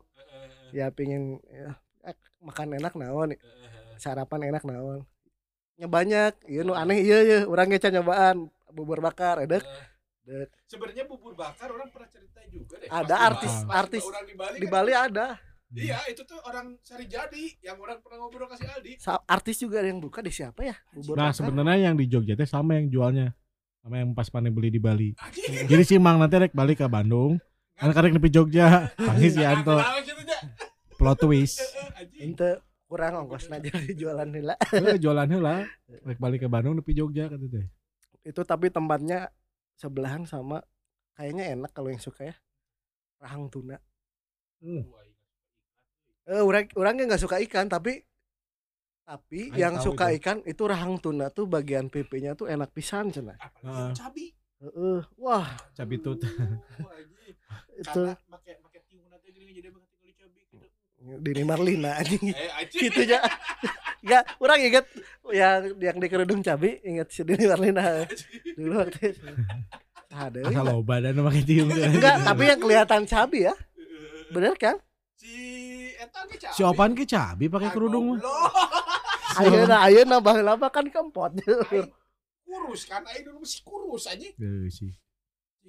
Ya 0.72 0.94
pingin 0.94 1.42
ya, 1.50 1.76
eh, 2.06 2.16
makan 2.40 2.78
enak 2.78 2.94
naon 2.94 3.34
sarapan 3.98 4.54
enak 4.54 4.64
naon. 4.64 5.04
Nya 5.76 5.90
banyak. 5.90 6.38
Iya 6.46 6.62
nu 6.62 6.78
aneh 6.78 7.02
iya 7.02 7.20
iya 7.26 7.38
orang 7.50 7.68
ngeca 7.74 7.90
nyobaan 7.90 8.48
bubur 8.70 9.02
bakar 9.02 9.42
edek 9.42 9.66
eh. 9.66 9.90
Dek. 10.22 10.50
Sebenarnya 10.70 11.10
bubur 11.10 11.34
bakar 11.34 11.74
orang 11.74 11.90
pernah 11.90 12.08
cerita 12.08 12.40
juga 12.48 12.78
deh. 12.78 12.88
Ada 12.88 13.16
artis- 13.18 13.66
pas 13.66 13.82
artis 13.84 14.06
orang 14.06 14.26
di 14.30 14.36
Bali, 14.38 14.58
di 14.62 14.68
kan? 14.70 14.74
Bali 14.78 14.94
ada. 14.94 15.28
Iya, 15.72 16.04
itu 16.12 16.28
tuh 16.28 16.36
orang 16.44 16.76
Sari 16.84 17.08
Jadi 17.08 17.58
yang 17.64 17.80
orang 17.80 18.04
pernah 18.04 18.22
ngobrol 18.22 18.44
kasih 18.46 18.68
Aldi. 18.70 19.00
Sa- 19.00 19.24
artis 19.24 19.56
juga 19.58 19.80
ada 19.80 19.88
yang 19.88 20.04
buka 20.04 20.20
di 20.22 20.30
siapa 20.30 20.62
ya? 20.68 20.76
Bubur 20.94 21.16
Nah 21.18 21.32
sebenarnya 21.34 21.90
yang 21.90 21.96
di 21.98 22.06
Jogja 22.06 22.36
teh 22.38 22.46
sama 22.46 22.76
yang 22.78 22.92
jualnya 22.92 23.34
sama 23.82 23.98
yang 23.98 24.14
pas 24.14 24.30
pane 24.30 24.48
beli 24.48 24.70
di 24.70 24.78
Bali. 24.78 25.18
Jadi 25.66 25.84
si 25.84 25.96
Mang 25.98 26.18
nanti 26.18 26.38
rek 26.38 26.54
balik 26.54 26.78
ke 26.78 26.88
Bandung. 26.88 27.42
Kan 27.74 27.90
karek 27.92 28.14
nepi 28.14 28.30
Jogja. 28.30 28.94
Tangis 28.96 29.34
si 29.34 29.42
Anto. 29.42 29.74
Gitu, 29.74 30.22
Ja? 30.22 30.40
Plot 30.96 31.18
twist. 31.20 31.58
Ente 32.16 32.62
kurang 32.86 33.18
ongkos 33.18 33.48
aja 33.48 33.72
di 33.80 33.96
jualan 33.96 34.28
heula 34.30 34.54
Eh, 34.70 35.00
jualan 35.00 35.26
heula. 35.28 35.66
Rek 35.88 36.18
balik 36.18 36.44
ke 36.44 36.48
Bandung 36.48 36.78
nepi 36.78 36.94
Jogja 36.94 37.26
kata 37.26 37.46
teh. 37.48 37.66
itu 38.22 38.42
tapi 38.46 38.70
tempatnya 38.70 39.34
sebelahan 39.74 40.30
sama 40.30 40.62
kayaknya 41.18 41.58
enak 41.58 41.74
kalau 41.74 41.90
yang 41.90 41.98
suka 41.98 42.30
ya 42.30 42.36
rahang 43.18 43.50
tuna 43.50 43.82
Wah, 44.62 45.02
iya. 45.02 45.18
eh 46.30 46.38
orang 46.38 46.70
orangnya 46.78 47.10
nggak 47.10 47.18
suka 47.18 47.42
ikan 47.42 47.66
tapi 47.66 48.06
tapi 49.04 49.48
Aing 49.48 49.58
yang 49.58 49.74
suka 49.78 50.10
itu. 50.10 50.18
ikan 50.18 50.38
itu 50.44 50.64
rahang 50.64 50.96
tuna 50.98 51.28
tuh 51.28 51.46
bagian 51.46 51.88
pipinya 51.88 52.32
tuh 52.32 52.46
enak 52.46 52.70
pisan 52.70 53.10
cenah 53.10 53.36
yang 53.60 53.92
cabi. 53.92 54.32
Heeh. 54.58 55.00
wah. 55.16 55.48
Oh, 55.50 55.84
anjing. 56.88 57.36
itu 57.76 58.02
pakai 58.24 58.54
pakai 58.58 58.80
pakai 58.80 59.30
cabi 60.14 60.38
gitu. 60.38 60.58
Dini 61.18 61.42
Marlina 61.42 61.98
anjing 61.98 62.30
Eh, 62.30 62.50
gitu 62.70 63.02
ya 63.04 63.20
Enggak, 64.02 64.24
orang 64.38 64.60
ingat 64.60 64.86
yang 65.30 65.62
yang 65.78 65.98
di 65.98 66.08
kerudung 66.08 66.42
cabi 66.42 66.78
ingat 66.82 67.10
si 67.10 67.22
Dini 67.22 67.46
Marlina 67.46 68.06
dulu 68.54 68.74
waktu 68.80 69.12
itu 69.12 69.26
ada 70.10 70.40
Asal 70.44 70.66
loba 70.68 71.00
dan 71.00 71.18
make 71.18 71.42
tiung. 71.42 71.70
enggak 71.70 72.22
tapi 72.22 72.44
yang 72.46 72.60
kelihatan 72.60 73.02
cabi 73.04 73.46
ya 73.46 73.54
bener 74.30 74.54
kan 74.56 74.78
Si 75.16 75.34
Eta 75.96 76.26
ke 76.26 76.34
cabi. 76.36 76.54
Si 76.54 76.62
Opan 76.62 76.92
ke 76.92 77.06
cabi 77.06 77.46
pakai 77.46 77.70
kerudung 77.70 78.06
mah. 78.12 78.22
Ayeuna 79.38 79.78
ayeuna 79.84 80.18
baheula 80.20 80.54
kan 80.68 80.86
kempot 80.86 81.32
kurus 82.44 82.84
kan 82.84 83.00
aing 83.08 83.24
dulu 83.24 83.40
masih 83.40 83.62
kurus 83.64 84.04
anjing. 84.06 84.36
Tuh 84.36 84.68
sih. 84.68 84.92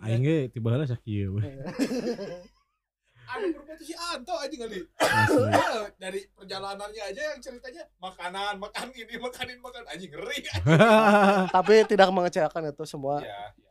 Aing 0.02 0.22
ge 0.22 0.50
tiba 0.50 0.74
heula 0.74 0.82
sakieu 0.82 1.38
we. 1.38 1.46
Ada 3.22 3.48
berfoto 3.48 3.80
si 3.80 3.94
Anto 3.94 4.34
aja 4.34 4.50
kali. 4.50 4.82
Ya, 4.82 5.88
dari 5.96 6.20
perjalanannya 6.34 7.02
aja 7.06 7.22
yang 7.32 7.40
ceritanya 7.40 7.86
makanan, 7.96 8.60
makan 8.60 8.92
ini, 8.92 9.14
makanin 9.16 9.56
makan 9.56 9.88
anjing 9.88 10.10
ngeri. 10.12 10.42
tapi 11.56 11.86
tidak 11.86 12.12
mengecewakan 12.12 12.68
itu 12.68 12.84
semua 12.84 13.22
Iya, 13.22 13.30
iya. 13.56 13.70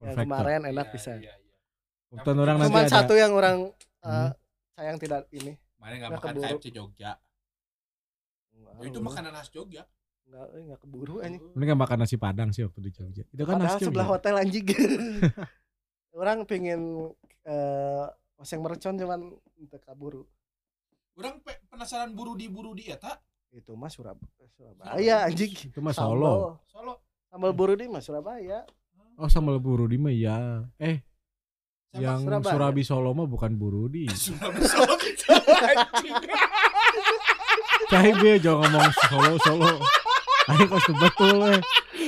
yang 0.00 0.14
Perfect. 0.16 0.22
kemarin 0.24 0.60
enak 0.64 0.86
Iya, 0.86 0.94
bisa 0.96 1.10
Iya, 1.18 1.34
iya. 1.34 1.54
Orang 2.24 2.56
nanti 2.56 2.70
cuma 2.72 2.80
ada 2.80 2.90
satu 2.90 3.14
yang 3.14 3.32
orang 3.34 3.56
Hmm. 4.00 4.32
sayang 4.72 4.96
tidak 4.96 5.28
ini 5.28 5.60
enggak 5.76 5.98
Nggak 6.00 6.10
makan. 6.16 6.34
KFC 6.40 6.66
Jogja. 6.72 7.10
Oh, 8.80 8.86
itu 8.86 8.98
makanan 8.98 9.30
khas 9.30 9.48
Jogja. 9.48 9.84
enggak 10.22 10.46
eh, 10.48 10.62
enggak 10.62 10.80
keburu 10.80 11.14
anjing 11.18 11.42
Ini 11.50 11.64
kan 11.64 11.76
makan 11.76 11.98
nasi 11.98 12.16
padang 12.16 12.48
sih 12.48 12.62
waktu 12.62 12.80
di 12.80 12.90
Jogja. 12.90 13.24
Itu 13.26 13.42
kan 13.42 13.56
padahal 13.56 13.76
nasi 13.76 13.84
sebelah 13.84 14.06
Jogja. 14.06 14.14
hotel 14.16 14.34
anjing 14.36 14.66
orang 16.14 16.38
pengen 16.44 16.80
eh 17.42 18.06
oseng 18.36 18.60
mercon 18.60 18.94
cuman 18.94 19.20
untuk 19.54 19.80
kaburu 19.80 20.24
Orang 21.12 21.38
pe- 21.38 21.60
penasaran 21.66 22.10
buru 22.10 22.32
di 22.32 22.46
buru 22.46 22.72
di 22.72 22.88
eta 22.88 23.20
itu 23.50 23.74
mah 23.74 23.88
Surab 23.88 24.16
Surabaya 24.48 25.26
anjing 25.26 25.52
Itu 25.66 25.78
mah 25.78 25.92
Solo. 25.92 26.62
Solo. 26.64 27.04
sambal 27.26 27.52
buru 27.52 27.74
di 27.74 27.84
mah 27.84 28.00
Surabaya 28.00 28.64
Oh 29.14 29.28
sambal 29.28 29.58
Burudi 29.58 30.00
mah 30.00 30.08
ya. 30.10 30.64
Eh 30.78 31.04
Sama 31.86 32.00
yang 32.00 32.20
Surabaya. 32.22 32.52
Surabi 32.54 32.82
Solo 32.82 33.10
mah 33.12 33.26
bukan 33.26 33.52
Burudi. 33.52 34.08
Surabaya 34.16 34.64
Solo. 34.64 34.94
Anjing. 35.60 36.14
Cai 37.90 38.10
be 38.14 38.38
jangan 38.38 38.70
ngomong 38.70 38.92
Solo 39.02 39.32
Solo. 39.42 39.72
Ayo 40.46 40.64
kos 40.68 40.86
betul 40.88 41.36
we. 41.42 41.54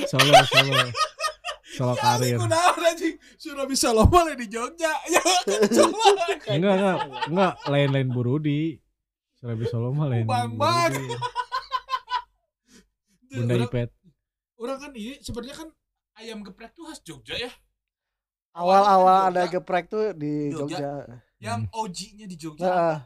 Solo 0.07 0.31
Solo. 0.47 0.79
Solo 1.73 1.93
Ya, 1.93 2.01
karir. 2.01 2.35
aku 2.37 2.45
naon 2.47 2.81
anjing. 2.81 3.15
Solo 3.75 4.03
mah 4.05 4.31
di 4.31 4.47
Jogja. 4.47 4.93
Ya. 5.09 5.21
Enggak 6.49 6.73
enggak 6.77 6.97
enggak 7.27 7.53
lain-lain 7.67 8.09
Burudi. 8.09 8.79
Surabi 9.35 9.65
Solo 9.67 9.91
mah 9.91 10.07
lain. 10.07 10.23
Bang, 10.23 10.55
bang. 10.55 10.91
Bunda 13.27 13.53
Orang- 13.53 13.67
Ipet. 13.67 13.89
Orang 14.55 14.77
kan 14.79 14.91
ini 14.93 15.19
sebenarnya 15.19 15.55
kan 15.57 15.69
ayam 16.15 16.39
geprek 16.41 16.71
tuh 16.71 16.87
khas 16.87 17.01
Jogja 17.01 17.35
ya. 17.35 17.51
awal-awal 18.53 19.33
ada 19.33 19.49
geprek 19.49 19.89
tuh 19.89 20.13
di 20.13 20.53
Jogja. 20.53 20.77
Jogja 20.77 20.93
Yang 21.41 21.59
OG-nya 21.73 22.25
di 22.29 22.37
Jogja. 22.37 22.63
Heeh, 22.63 22.97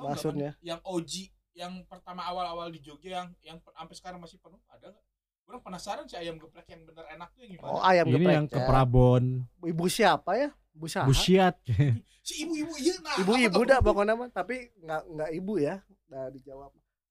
nggak, 0.00 0.10
maksudnya? 0.10 0.50
Pan? 0.52 0.64
Yang 0.64 0.80
OG 0.82 1.12
yang 1.52 1.72
pertama 1.84 2.22
awal-awal 2.24 2.68
di 2.68 2.80
Jogja 2.80 3.20
yang 3.20 3.28
yang 3.42 3.58
sampai 3.60 3.94
sekarang 3.94 4.18
masih 4.18 4.38
penuh 4.38 4.60
ada 4.66 4.88
nggak? 4.88 5.04
Orang 5.44 5.60
penasaran 5.60 6.06
sih 6.06 6.14
ayam 6.14 6.38
geprek 6.38 6.66
yang 6.68 6.82
bener 6.84 7.04
enak 7.10 7.28
tuh 7.32 7.42
yang 7.42 7.58
oh 7.58 7.74
gimana? 7.74 7.86
ayam 7.86 8.04
Ini 8.06 8.14
geprek 8.14 8.32
yang 8.32 8.46
ke 8.46 8.56
ya. 8.56 8.64
Prabon. 8.64 9.24
ibu 9.60 9.84
siapa 9.86 10.30
ya 10.34 10.48
ibu 10.72 10.86
siapa 10.86 11.06
Busiat. 11.06 11.54
Si 12.20 12.44
ibu-ibu 12.44 12.76
iya 12.76 12.94
nah. 13.00 13.16
ibu-ibu 13.16 13.60
dah 13.64 13.80
pokoknya 13.80 14.12
mah 14.12 14.28
tapi 14.28 14.68
nggak 14.78 15.02
nggak 15.08 15.30
ibu 15.32 15.56
ya 15.56 15.80
nah 16.06 16.28
dijawab 16.28 16.68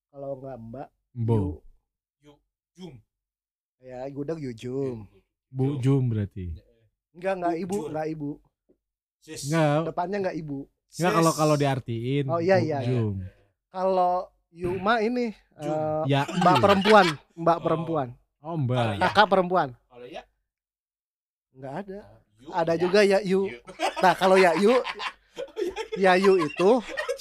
kalau 0.08 0.38
nggak 0.38 0.56
mbak 0.62 0.88
Bo. 1.12 1.36
yu- 2.22 2.40
Jum. 2.78 2.94
ya 3.80 4.06
gudeg 4.08 4.38
yujum 4.40 5.10
Bu 5.50 5.82
Jum 5.82 6.08
berarti. 6.08 6.54
nggak 7.12 7.34
nggak 7.36 7.56
ibu 7.58 7.76
Jujur. 7.76 7.90
nggak 7.90 8.08
ibu 8.08 8.32
Sis. 9.20 9.42
Enggak, 9.50 9.92
depannya 9.92 10.18
nggak 10.24 10.38
ibu 10.38 10.60
enggak 10.92 11.12
kalau 11.14 11.32
kalau 11.32 11.56
diartiin. 11.56 12.26
Oh, 12.26 12.38
iya, 12.38 12.58
iya, 12.58 12.82
iya. 12.82 13.02
Kalau 13.68 14.26
Yuma 14.50 14.98
ini 15.00 15.32
Jum. 15.56 15.70
eh, 15.70 16.04
Ya, 16.08 16.26
mbak 16.26 16.58
perempuan 16.58 17.06
mbak 17.34 17.58
Oh. 17.58 17.62
perempuan 17.62 18.08
Oh, 18.40 18.56
Mbak. 18.56 18.96
Ya. 18.96 19.00
kakak 19.06 19.28
perempuan 19.28 19.70
Kalau 19.86 20.08
ya 20.08 20.24
nggak 21.52 21.74
ada 21.78 22.00
Yu, 22.40 22.48
ada 22.50 22.72
ya. 22.72 22.80
juga 22.80 23.00
ya 23.04 23.20
yu 23.20 23.46
Yu. 23.46 23.60
nah 24.00 24.16
kalau 24.16 24.34
ya 24.34 24.56
yu 24.56 24.72
ya 26.02 26.16
yu 26.16 26.40
itu 26.40 26.70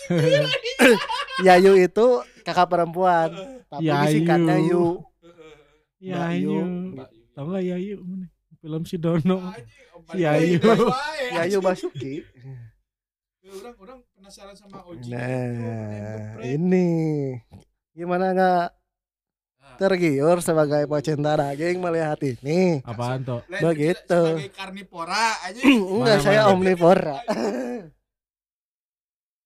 ya 1.47 1.59
yu 1.59 1.75
itu 1.77 2.07
kakak 2.41 2.69
perempuan 2.69 3.29
tapi 3.67 3.85
Yayu. 3.85 4.01
disingkatnya 4.07 4.57
yu 4.63 5.03
Ya, 5.99 6.31
Mbak 6.31 6.39
Yu. 6.39 6.59
Tahu 7.35 7.47
enggak 7.51 7.65
ya 7.65 7.77
Yu? 7.77 7.99
Mana? 8.01 8.27
Film 8.57 8.83
si 8.85 8.95
Dono. 8.97 9.51
Yayu. 10.15 10.63
lagi 10.63 10.87
bae, 10.87 11.25
ya 11.29 11.43
yu 11.45 11.59
anjing. 11.59 11.61
Basuki 11.61 12.15
Ya, 12.23 12.68
Orang 13.49 13.75
orang 13.79 13.99
penasaran 14.13 14.55
sama 14.55 14.79
OG. 14.83 15.09
nah 15.09 16.37
ini 16.45 16.89
gimana 17.91 18.31
nggak 18.31 18.67
tergiur 19.77 20.39
sebagai 20.39 20.85
pecinta 20.85 21.33
daging 21.35 21.79
melihat 21.79 22.19
ini 22.21 22.83
Apaan 22.83 23.23
toh? 23.23 23.41
begitu. 23.59 24.21
Sebagai 24.37 24.53
karnivora 24.53 25.27
aja. 25.43 25.61
enggak 25.95 26.19
Mana, 26.19 26.25
saya 26.25 26.41
mana? 26.43 26.53
omnivora 26.53 27.17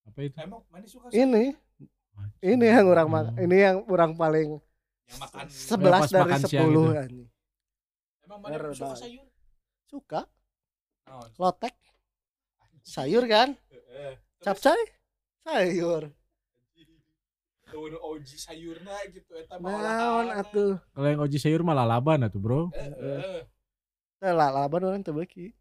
Apa 0.05 0.19
itu? 0.21 0.37
Emang 0.37 0.61
mana 0.67 0.87
suka 0.87 1.07
ini 1.11 1.55
ini 2.41 2.67
yang 2.67 2.87
orang 2.87 3.09
mak- 3.09 3.35
ini 3.37 3.57
yang 3.57 3.77
orang 3.87 4.13
paling 4.13 4.49
yang 5.07 5.19
makan 5.19 5.47
sebelas 5.49 6.07
dari 6.09 6.35
sepuluh 6.39 6.87
gitu. 6.99 7.25
Emang 8.23 8.39
mana 8.41 8.57
suka 8.73 8.97
sayur? 8.99 9.25
suka 9.87 10.21
Naon? 11.05 11.29
lotek 11.37 11.75
sayur 12.83 13.25
kan 13.27 13.55
Heeh. 13.93 14.15
capcay 14.41 14.81
sayur. 15.45 16.09
Tuh 17.73 17.89
OG 17.97 18.29
sayurna 18.37 18.97
gitu 19.09 19.33
eta 19.33 19.57
mah 19.57 19.73
naon 19.81 20.29
atuh? 20.33 20.77
Kalau 20.93 21.09
yang 21.09 21.21
oji 21.25 21.41
sayur 21.41 21.65
malah 21.65 21.89
laban 21.89 22.21
atuh, 22.25 22.37
Bro. 22.37 22.69
Heeh. 22.77 23.49
Teh 24.21 24.33
lalaban 24.33 24.85
orang 24.85 25.01
teu 25.01 25.17
beuki. 25.17 25.57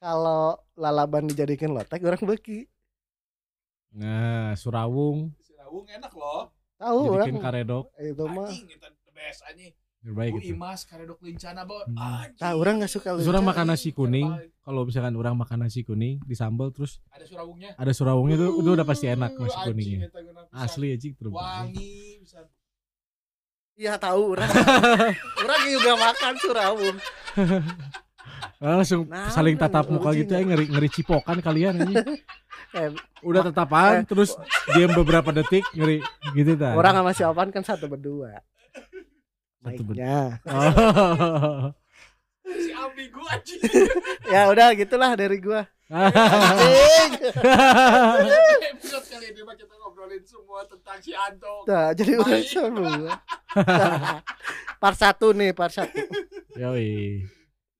Kalau 0.00 0.56
lalaban 0.80 1.28
dijadikan 1.28 1.76
lotek 1.76 2.00
orang 2.04 2.24
beuki. 2.24 2.64
Nah, 3.92 4.56
Surawung. 4.56 5.34
Si 5.44 5.52
Rawung 5.60 5.84
enak 5.92 6.12
loh. 6.16 6.48
tahu 6.80 7.20
orang. 7.20 7.36
karedok. 7.36 7.92
Itu 8.00 8.24
mah. 8.24 8.48
Anjing 8.48 8.80
the 8.80 9.12
best 9.12 9.44
anjing. 9.44 9.76
Terbaik 10.00 10.32
Bu 10.32 10.38
gitu. 10.40 10.56
Imas 10.56 10.80
karedok 10.82 11.20
lencana 11.20 11.62
bawa. 11.62 11.84
Hmm. 11.84 11.96
Nah, 12.32 12.52
orang 12.54 12.80
nggak 12.80 12.88
suka 12.90 13.12
Terus 13.14 13.28
orang 13.28 13.44
makan 13.44 13.66
nasi 13.68 13.90
kuning. 13.90 14.28
Kalau 14.60 14.82
misalkan 14.82 15.12
orang 15.12 15.34
makan 15.34 15.58
nasi 15.62 15.80
kuning 15.80 16.16
disambal 16.24 16.70
terus 16.70 17.04
Ada 17.10 17.24
surawungnya. 17.26 17.70
ada 17.76 17.92
surawungnya 17.92 18.34
itu 18.34 18.46
itu 18.58 18.70
udah 18.70 18.86
pasti 18.86 19.06
enak 19.06 19.30
nasi 19.34 19.52
Uh, 19.54 19.64
kuningnya. 19.66 19.98
Asli 20.50 20.86
aja 20.90 21.06
terbaik. 21.10 21.36
Wangi 21.36 21.92
bisa. 22.18 22.40
iya 23.74 23.96
tahu 23.96 24.36
orang 24.36 24.48
orang 25.40 25.60
juga 25.66 25.92
makan 25.96 26.32
surawung 26.36 26.96
Langsung 28.60 29.08
Nah, 29.08 29.32
saling 29.32 29.56
tatap 29.56 29.88
muka 29.88 30.12
gitu 30.12 30.28
ya 30.30 30.44
ngeri 30.44 30.68
ngeri 30.68 30.88
cipokan 30.90 31.40
kalian 31.40 31.76
ini. 31.82 31.94
Eh, 32.70 32.86
Udah 33.26 33.42
tatapan 33.42 33.98
eh. 33.98 34.06
terus 34.06 34.30
diam 34.70 34.94
beberapa 34.94 35.34
detik 35.34 35.66
ngeri 35.74 35.98
gitu 36.30 36.54
ta. 36.54 36.70
orang 36.72 36.94
sama 36.94 37.10
si 37.10 37.26
Opan 37.26 37.50
kan 37.50 37.66
satu 37.66 37.90
berdua 37.90 38.38
baiknya 39.60 40.40
Oh. 40.48 41.72
Si 42.50 42.72
ambigu 42.74 43.22
anjing. 43.30 43.60
ya 44.34 44.50
udah 44.50 44.74
gitulah 44.74 45.14
dari 45.14 45.38
gua 45.38 45.68
episode 48.70 49.06
kali 49.06 49.26
ini 49.30 49.42
mah 49.42 49.54
kita 49.54 49.74
ngobrolin 49.76 50.22
semua 50.22 50.62
tentang 50.66 50.98
si 50.98 51.10
Anto 51.12 51.66
Nah, 51.66 51.90
jadi 51.92 52.18
udah 52.18 52.40
semua. 52.42 53.18
part 54.78 54.96
satu 54.96 55.34
nih, 55.34 55.50
part 55.50 55.74
satu. 55.74 55.98
Yoi. 56.54 57.26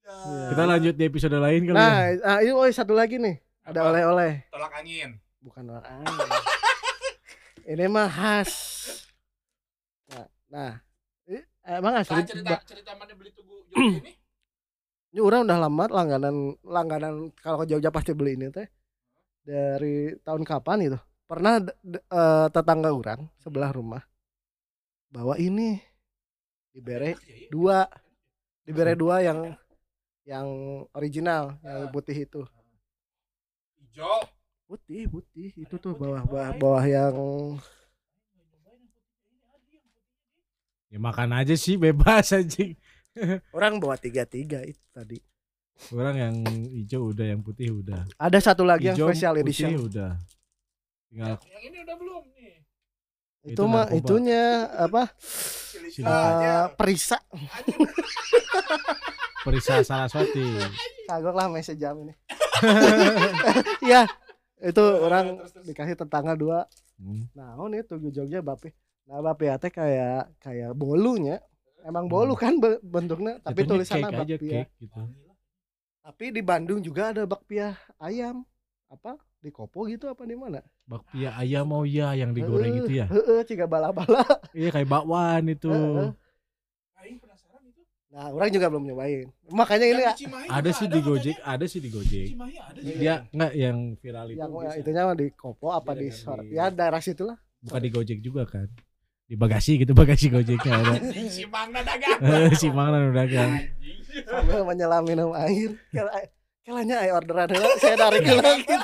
Ya. 0.03 0.51
Kita 0.51 0.63
lanjut 0.67 0.95
di 0.99 1.05
episode 1.07 1.39
lain 1.39 1.71
kali 1.71 1.75
Nah, 1.79 1.99
ya. 2.11 2.27
ah, 2.27 2.39
ini 2.43 2.51
oh 2.51 2.67
satu 2.67 2.95
lagi 2.95 3.19
nih. 3.19 3.39
Ada 3.63 3.87
oleh-oleh. 3.87 4.51
tolak 4.51 4.73
angin 4.75 5.15
Bukan 5.41 5.71
orang 5.71 5.87
angin. 6.03 6.29
ini 7.71 7.85
mah 7.87 8.11
khas. 8.11 8.53
Nah, 10.11 10.27
nah. 10.51 10.73
Emang 11.71 11.95
nah, 11.95 12.03
asli 12.03 12.27
cerita 12.27 12.59
cerita 12.67 12.99
mana 12.99 13.15
beli 13.15 13.31
tugu 13.31 13.63
ini? 13.79 14.11
Ini 15.15 15.21
orang 15.23 15.47
udah 15.47 15.59
lama 15.59 15.85
langganan 15.87 16.37
langganan 16.67 17.15
kalau 17.39 17.63
ke 17.63 17.71
Jogja 17.71 17.95
pasti 17.95 18.11
beli 18.11 18.35
ini 18.35 18.51
teh. 18.51 18.67
Dari 19.47 20.19
tahun 20.27 20.43
kapan 20.43 20.91
itu? 20.91 20.99
Pernah 21.31 21.63
eh, 21.63 22.47
tetangga 22.51 22.91
orang 22.91 23.31
sebelah 23.39 23.71
rumah 23.71 24.03
bawa 25.15 25.39
ini. 25.39 25.79
Dibere 26.75 27.15
ya, 27.15 27.19
iya. 27.27 27.49
dua. 27.51 27.79
Dibere 28.67 28.95
dua 28.99 29.23
yang 29.23 29.55
yang 30.27 30.47
original 30.95 31.59
yang 31.63 31.91
putih 31.95 32.27
itu. 32.27 32.43
Hijau. 33.79 34.27
Putih 34.67 35.07
putih. 35.07 35.55
Itu 35.55 35.79
tuh 35.79 35.95
bawah 35.95 36.23
bawah, 36.27 36.51
iya. 36.51 36.59
bawah 36.59 36.85
yang 36.87 37.15
Ya 40.91 40.99
makan 40.99 41.31
aja 41.33 41.55
sih 41.55 41.75
bebas 41.77 42.31
anjing. 42.37 42.75
orang 43.51 43.79
bawa 43.79 43.95
tiga 43.95 44.23
tiga 44.23 44.59
itu 44.61 44.79
tadi 44.91 45.19
Orang 45.91 46.13
yang 46.15 46.35
hijau 46.69 47.09
udah, 47.09 47.25
yang 47.27 47.41
putih 47.41 47.73
udah. 47.73 48.05
ada 48.15 48.37
satu 48.37 48.63
lagi 48.63 48.87
yang 48.87 48.95
Hijau, 48.95 49.09
special 49.09 49.33
putih 49.33 49.43
edition 49.43 49.71
udah. 49.81 50.11
Tinggal 51.09 51.41
yang 51.41 51.63
ini 51.65 51.79
udah 51.81 51.97
belum 51.97 52.23
nih 52.31 52.55
itu, 53.43 53.51
Itu 53.51 53.63
mah 53.65 53.87
itunya 53.91 54.43
apa 54.69 55.09
eh, 55.97 56.05
aja. 56.05 56.55
perisa 56.71 57.17
Anjing. 57.33 57.81
perisa 59.47 59.81
Saraswati. 59.81 60.45
kagok 61.07 61.33
lah 61.33 61.49
masih 61.49 61.75
jam 61.75 61.97
ini 61.99 62.13
ya 63.91 64.05
itu 64.61 64.85
orang 65.01 65.39
dikasih 65.63 65.97
tetangga 65.97 66.35
dua 66.35 66.67
Hmm. 67.01 67.25
nah 67.33 67.57
oh 67.57 67.65
nih 67.65 67.81
tuh 67.81 67.97
Jogja 68.07 68.45
bape 68.45 68.77
nah 69.11 69.19
bape 69.21 69.51
teh 69.59 69.71
kayak 69.71 70.31
kayak 70.39 70.71
bolunya 70.73 71.43
emang 71.83 72.07
bolu 72.07 72.33
kan 72.33 72.55
be- 72.57 72.79
bentuknya 72.81 73.43
tapi 73.43 73.67
Jatuhnya 73.67 73.71
tulisannya 73.75 74.07
cake 74.07 74.15
aja 74.15 74.23
bakpia 74.23 74.51
cake 74.55 74.71
gitu. 74.79 75.01
tapi 76.01 76.25
di 76.31 76.41
Bandung 76.41 76.79
juga 76.79 77.11
ada 77.11 77.23
bakpia 77.25 77.67
ayam 77.99 78.47
apa 78.87 79.19
di 79.37 79.51
Kopo 79.51 79.85
gitu 79.85 80.07
apa 80.07 80.23
di 80.23 80.37
mana 80.37 80.63
Bakpia 80.85 81.35
ayam 81.35 81.65
mau 81.65 81.83
ya 81.83 82.13
yang 82.13 82.31
digoreng 82.31 82.77
itu 82.77 82.99
ya. 82.99 83.07
heeh 83.07 83.41
ciga 83.43 83.65
bala-bala 83.65 84.27
Iya 84.51 84.69
kayak 84.69 84.87
bakwan 84.87 85.47
itu. 85.49 85.71
Heeh. 85.71 86.11
Aing 86.99 87.19
penasaran 87.19 87.63
itu 87.65 87.83
nah 88.11 88.27
orang 88.29 88.51
juga 88.51 88.67
belum 88.69 88.85
nyobain 88.85 89.27
makanya 89.49 89.87
ini 89.89 90.03
Yang 90.05 90.19
Cimahi 90.21 90.47
Ada 90.47 90.71
sih 90.71 90.87
di. 90.87 91.01
Gojek, 91.01 91.37
ada 91.41 91.65
sih 91.65 91.79
di 91.79 91.89
Gojek. 91.89 92.27
Ada. 92.35 92.79
Dia 92.79 93.15
enggak 93.27 93.53
yang 93.57 93.79
viral 93.97 94.27
itu. 94.29 94.39
yang 94.39 94.75
itunya 94.77 95.03
di 95.15 95.27
Kopo 95.33 95.67
apa 95.71 95.91
di 95.95 96.07
dengan 96.07 96.15
Sor 96.17 96.39
di- 96.43 96.53
ya 96.53 96.69
daerah 96.69 96.99
situ 97.01 97.23
lah 97.25 97.39
Bukan 97.61 97.81
di 97.81 97.91
Gojek 97.91 98.19
juga 98.21 98.43
kan. 98.45 98.67
Di 99.31 99.39
bagasi 99.39 99.79
gitu 99.79 99.95
bagasi 99.95 100.27
Gojeknya 100.27 100.75
ada. 100.75 100.99
Si 101.39 101.47
Mangna 101.47 101.87
dagang 101.87 102.19
si 102.61 102.67
kan. 102.67 103.51
Anjing. 103.55 104.03
sambil 104.27 104.67
menyelam 104.67 105.07
minum 105.07 105.31
air 105.39 105.71
kalanya 106.67 106.99
air 107.07 107.15
orderan 107.15 107.47
heula, 107.47 107.71
saya 107.79 108.11
gitu 108.19 108.75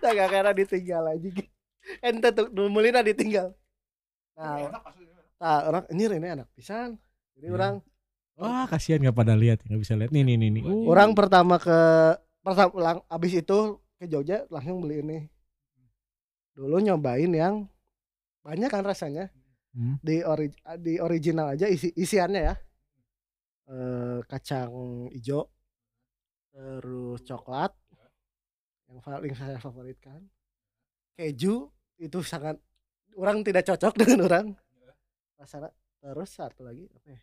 nah 0.00 0.10
gak 0.16 0.28
karena 0.32 0.52
ditinggal 0.56 1.04
aja 1.12 1.28
gitu 1.28 1.52
ente 2.00 2.28
tuh 2.32 2.48
numulina 2.48 3.04
ditinggal 3.04 3.52
nah, 4.32 4.72
nah 5.36 5.58
orang 5.68 5.84
ini 5.92 6.16
ini 6.16 6.28
anak 6.32 6.48
pisan 6.56 6.96
jadi 7.36 7.48
Iya. 7.52 7.56
orang 7.56 7.74
Wah, 8.40 8.64
kasihan 8.64 9.04
nggak 9.04 9.12
pada 9.20 9.36
lihat, 9.36 9.60
nggak 9.68 9.80
bisa 9.84 10.00
lihat. 10.00 10.16
Nih 10.16 10.24
nih 10.24 10.40
nih 10.40 10.48
nih. 10.48 10.62
Uh, 10.64 10.88
orang 10.88 11.12
pertama 11.12 11.60
ke 11.60 11.76
pertama 12.40 12.72
lang, 12.80 12.96
abis 13.12 13.36
itu 13.36 13.76
ke 14.00 14.08
Jogja 14.08 14.48
langsung 14.48 14.80
beli 14.80 15.04
ini 15.04 15.18
dulu 16.56 16.80
nyobain 16.80 17.28
yang 17.28 17.68
banyak 18.44 18.70
kan 18.70 18.84
rasanya. 18.84 19.28
Hmm. 19.70 20.02
di 20.02 20.18
ori, 20.26 20.50
di 20.82 20.98
original 20.98 21.54
aja 21.54 21.70
isi 21.70 21.94
isiannya 21.94 22.42
ya. 22.42 22.54
Eh, 23.70 24.18
kacang 24.26 25.06
hijau 25.14 25.46
terus 26.50 27.22
coklat 27.22 27.70
yang 28.90 28.98
paling 28.98 29.34
saya 29.38 29.62
favoritkan. 29.62 30.26
Keju 31.14 31.70
itu 32.02 32.18
sangat 32.26 32.58
orang 33.14 33.46
tidak 33.46 33.62
cocok 33.70 33.94
dengan 34.02 34.26
orang. 34.26 34.46
Rasa 35.38 35.70
terus 36.02 36.30
satu 36.34 36.66
lagi 36.66 36.90
apa 36.90 37.08
ya? 37.14 37.20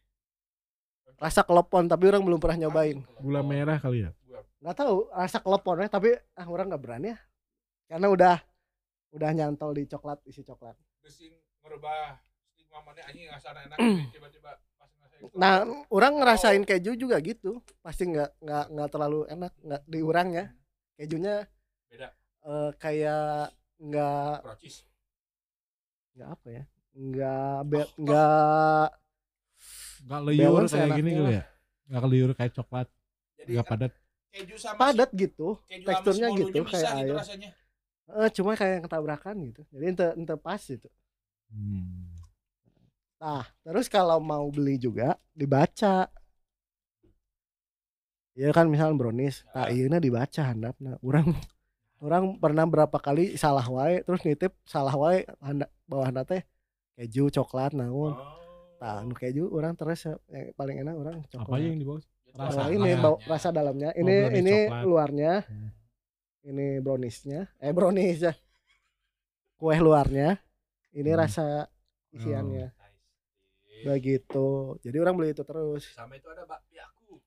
Rasa 1.20 1.44
kelepon 1.44 1.92
tapi 1.92 2.08
orang 2.08 2.24
belum 2.24 2.40
pernah 2.40 2.68
nyobain. 2.68 3.04
Gula 3.20 3.44
merah 3.44 3.76
kali 3.76 4.08
ya. 4.08 4.12
nggak 4.58 4.74
tahu 4.74 5.06
rasa 5.14 5.38
keleponnya 5.38 5.86
tapi 5.92 6.16
ah 6.16 6.48
orang 6.48 6.72
nggak 6.72 6.80
berani 6.82 7.12
ya. 7.12 7.20
Karena 7.92 8.08
udah 8.08 8.36
udah 9.12 9.30
nyantol 9.36 9.76
di 9.76 9.84
coklat 9.84 10.24
isi 10.24 10.48
coklat 10.48 10.80
Gesing 11.08 11.32
ngerubah 11.64 12.20
stigma 12.52 12.84
mana 12.84 13.00
anjing 13.02 13.32
ngasana 13.32 13.60
enak 13.64 13.78
tiba-tiba 14.12 14.52
pas 14.76 14.90
ngerasain. 14.92 15.32
Nah, 15.34 15.56
orang 15.88 16.14
ngerasain 16.20 16.64
keju 16.64 17.00
juga 17.00 17.16
gitu. 17.24 17.64
Pasti 17.80 18.12
nggak 18.12 18.44
nggak 18.44 18.66
nggak 18.76 18.90
terlalu 18.92 19.24
enak 19.28 19.54
nggak 19.64 19.82
di 19.88 20.00
urangnya. 20.04 20.46
Kejunya 21.00 21.48
Beda. 21.88 22.12
eh, 22.44 22.72
kayak 22.76 23.56
nggak 23.80 24.34
nggak 26.14 26.30
apa 26.30 26.48
ya? 26.50 26.64
Nggak 26.92 27.58
be- 27.64 27.94
nggak 27.96 28.88
Nggak 30.08 30.22
liur 30.24 30.64
kayak 30.66 30.90
gini 30.94 31.10
kali 31.14 31.34
ya. 31.34 31.44
Nggak 31.88 32.04
liur 32.12 32.32
kayak 32.36 32.52
coklat, 32.54 32.88
Jadi 33.38 33.50
nggak 33.56 33.66
padat. 33.66 33.92
keju 34.28 34.56
sama 34.60 34.78
padat 34.78 35.10
gitu. 35.16 35.56
keju 35.66 35.86
teksturnya 35.88 36.28
gitu, 36.36 36.58
bisa 36.62 36.72
kayak 36.78 36.84
gitu 36.84 37.00
air. 37.00 37.16
rasanya. 37.16 37.50
Eh, 38.08 38.30
cuma 38.32 38.56
kayak 38.56 38.80
yang 38.80 38.86
ketabrakan 38.88 39.36
gitu. 39.52 39.62
Jadi 39.76 39.84
ente 39.92 40.08
ente 40.16 40.36
pas 40.40 40.62
gitu. 40.64 40.88
Hmm. 41.52 42.08
Nah, 43.18 43.44
terus 43.66 43.92
kalau 43.92 44.22
mau 44.24 44.48
beli 44.48 44.80
juga 44.80 45.20
dibaca. 45.36 46.08
Ya 48.38 48.54
kan 48.54 48.70
misal 48.70 48.94
brownies, 48.94 49.42
nah 49.50 49.66
iya 49.66 49.90
dibaca 49.98 50.46
handapna. 50.46 51.02
Orang 51.02 51.34
orang 51.98 52.38
pernah 52.38 52.70
berapa 52.70 52.94
kali 53.02 53.34
salah 53.34 53.66
wae 53.66 54.06
terus 54.06 54.22
nitip 54.22 54.54
salah 54.70 54.94
wae 54.94 55.26
handap 55.42 55.74
bawah 55.90 56.14
teh 56.22 56.46
keju 56.94 57.34
coklat 57.34 57.74
namun. 57.74 58.14
Oh. 58.14 58.38
Nah, 58.78 59.02
nu 59.02 59.18
keju 59.18 59.50
orang 59.50 59.74
terus 59.74 60.06
yang 60.06 60.54
paling 60.54 60.86
enak 60.86 60.94
orang 60.94 61.18
Apa 61.26 61.34
coklat. 61.34 61.66
yang 61.66 61.82
di 61.82 61.86
bawah? 61.90 62.02
Nah, 62.38 62.46
rasa 62.54 62.62
ini 62.70 62.90
bau 63.02 63.16
rasa 63.26 63.50
dalamnya. 63.50 63.90
Ini 63.98 64.06
brownies 64.06 64.38
ini 64.38 64.56
coklat. 64.70 64.84
luarnya. 64.86 65.34
Hmm. 65.50 65.70
Ini 66.48 66.80
browniesnya. 66.80 67.52
Eh 67.60 67.70
brownies 67.70 68.24
ya. 68.24 68.34
Kue 69.54 69.76
luarnya. 69.78 70.40
Ini 70.92 71.12
Hmm. 71.12 71.20
rasa 71.20 71.68
isiannya. 72.10 72.72
Nice. 72.72 73.84
Begitu. 73.84 74.48
Jadi 74.80 74.98
orang 74.98 75.14
beli 75.14 75.32
itu 75.32 75.44
terus. 75.44 75.92
Sama 75.92 76.16
itu 76.16 76.26
ada 76.28 76.44
bakpiaku. 76.44 77.20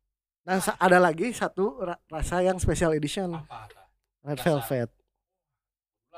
Nah, 0.43 0.57
sa- 0.59 0.79
ada 0.79 0.97
lagi 0.97 1.31
satu 1.31 1.79
ra- 1.79 2.01
rasa 2.09 2.41
yang 2.41 2.57
special 2.57 2.91
edition, 2.91 3.31
Apa? 3.31 3.69
red 4.25 4.41
velvet. 4.41 4.91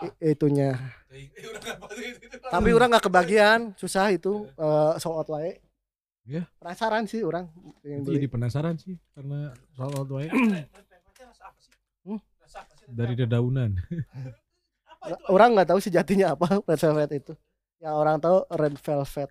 I- 0.01 0.33
itunya. 0.33 0.73
Tapi 2.55 2.71
orang 2.71 2.89
nggak 2.89 3.05
kebagian, 3.05 3.75
susah 3.75 4.09
itu 4.09 4.47
eh 4.49 4.93
sold 4.97 5.19
out 5.19 5.29
wae. 5.29 5.59
Ya. 6.23 6.47
Penasaran 6.57 7.05
sih 7.05 7.21
orang 7.21 7.51
yang 7.83 8.07
Jadi 8.07 8.25
beli. 8.25 8.31
penasaran 8.31 8.79
sih 8.79 8.95
karena 9.11 9.51
soal 9.75 9.91
out 9.93 10.07
wae 10.09 10.31
Red 10.33 10.71
velvetnya 10.71 11.27
rasa 11.29 11.51
apa 11.51 11.59
sih? 11.59 11.75
Hmm? 12.05 12.19
Rasa 12.39 12.57
apa 12.63 12.73
sih? 12.73 12.82
red 12.82 12.82
dari 12.93 13.15
dedaunan. 13.17 13.81
Apa 14.87 15.05
itu? 15.09 15.17
Orang 15.33 15.57
nggak 15.57 15.73
tahu 15.73 15.81
sejatinya 15.81 16.37
apa 16.37 16.61
red 16.63 16.79
velvet 16.79 17.11
itu. 17.17 17.33
Yang 17.83 17.95
orang 17.99 18.17
tahu 18.23 18.39
red 18.55 18.77
velvet 18.79 19.31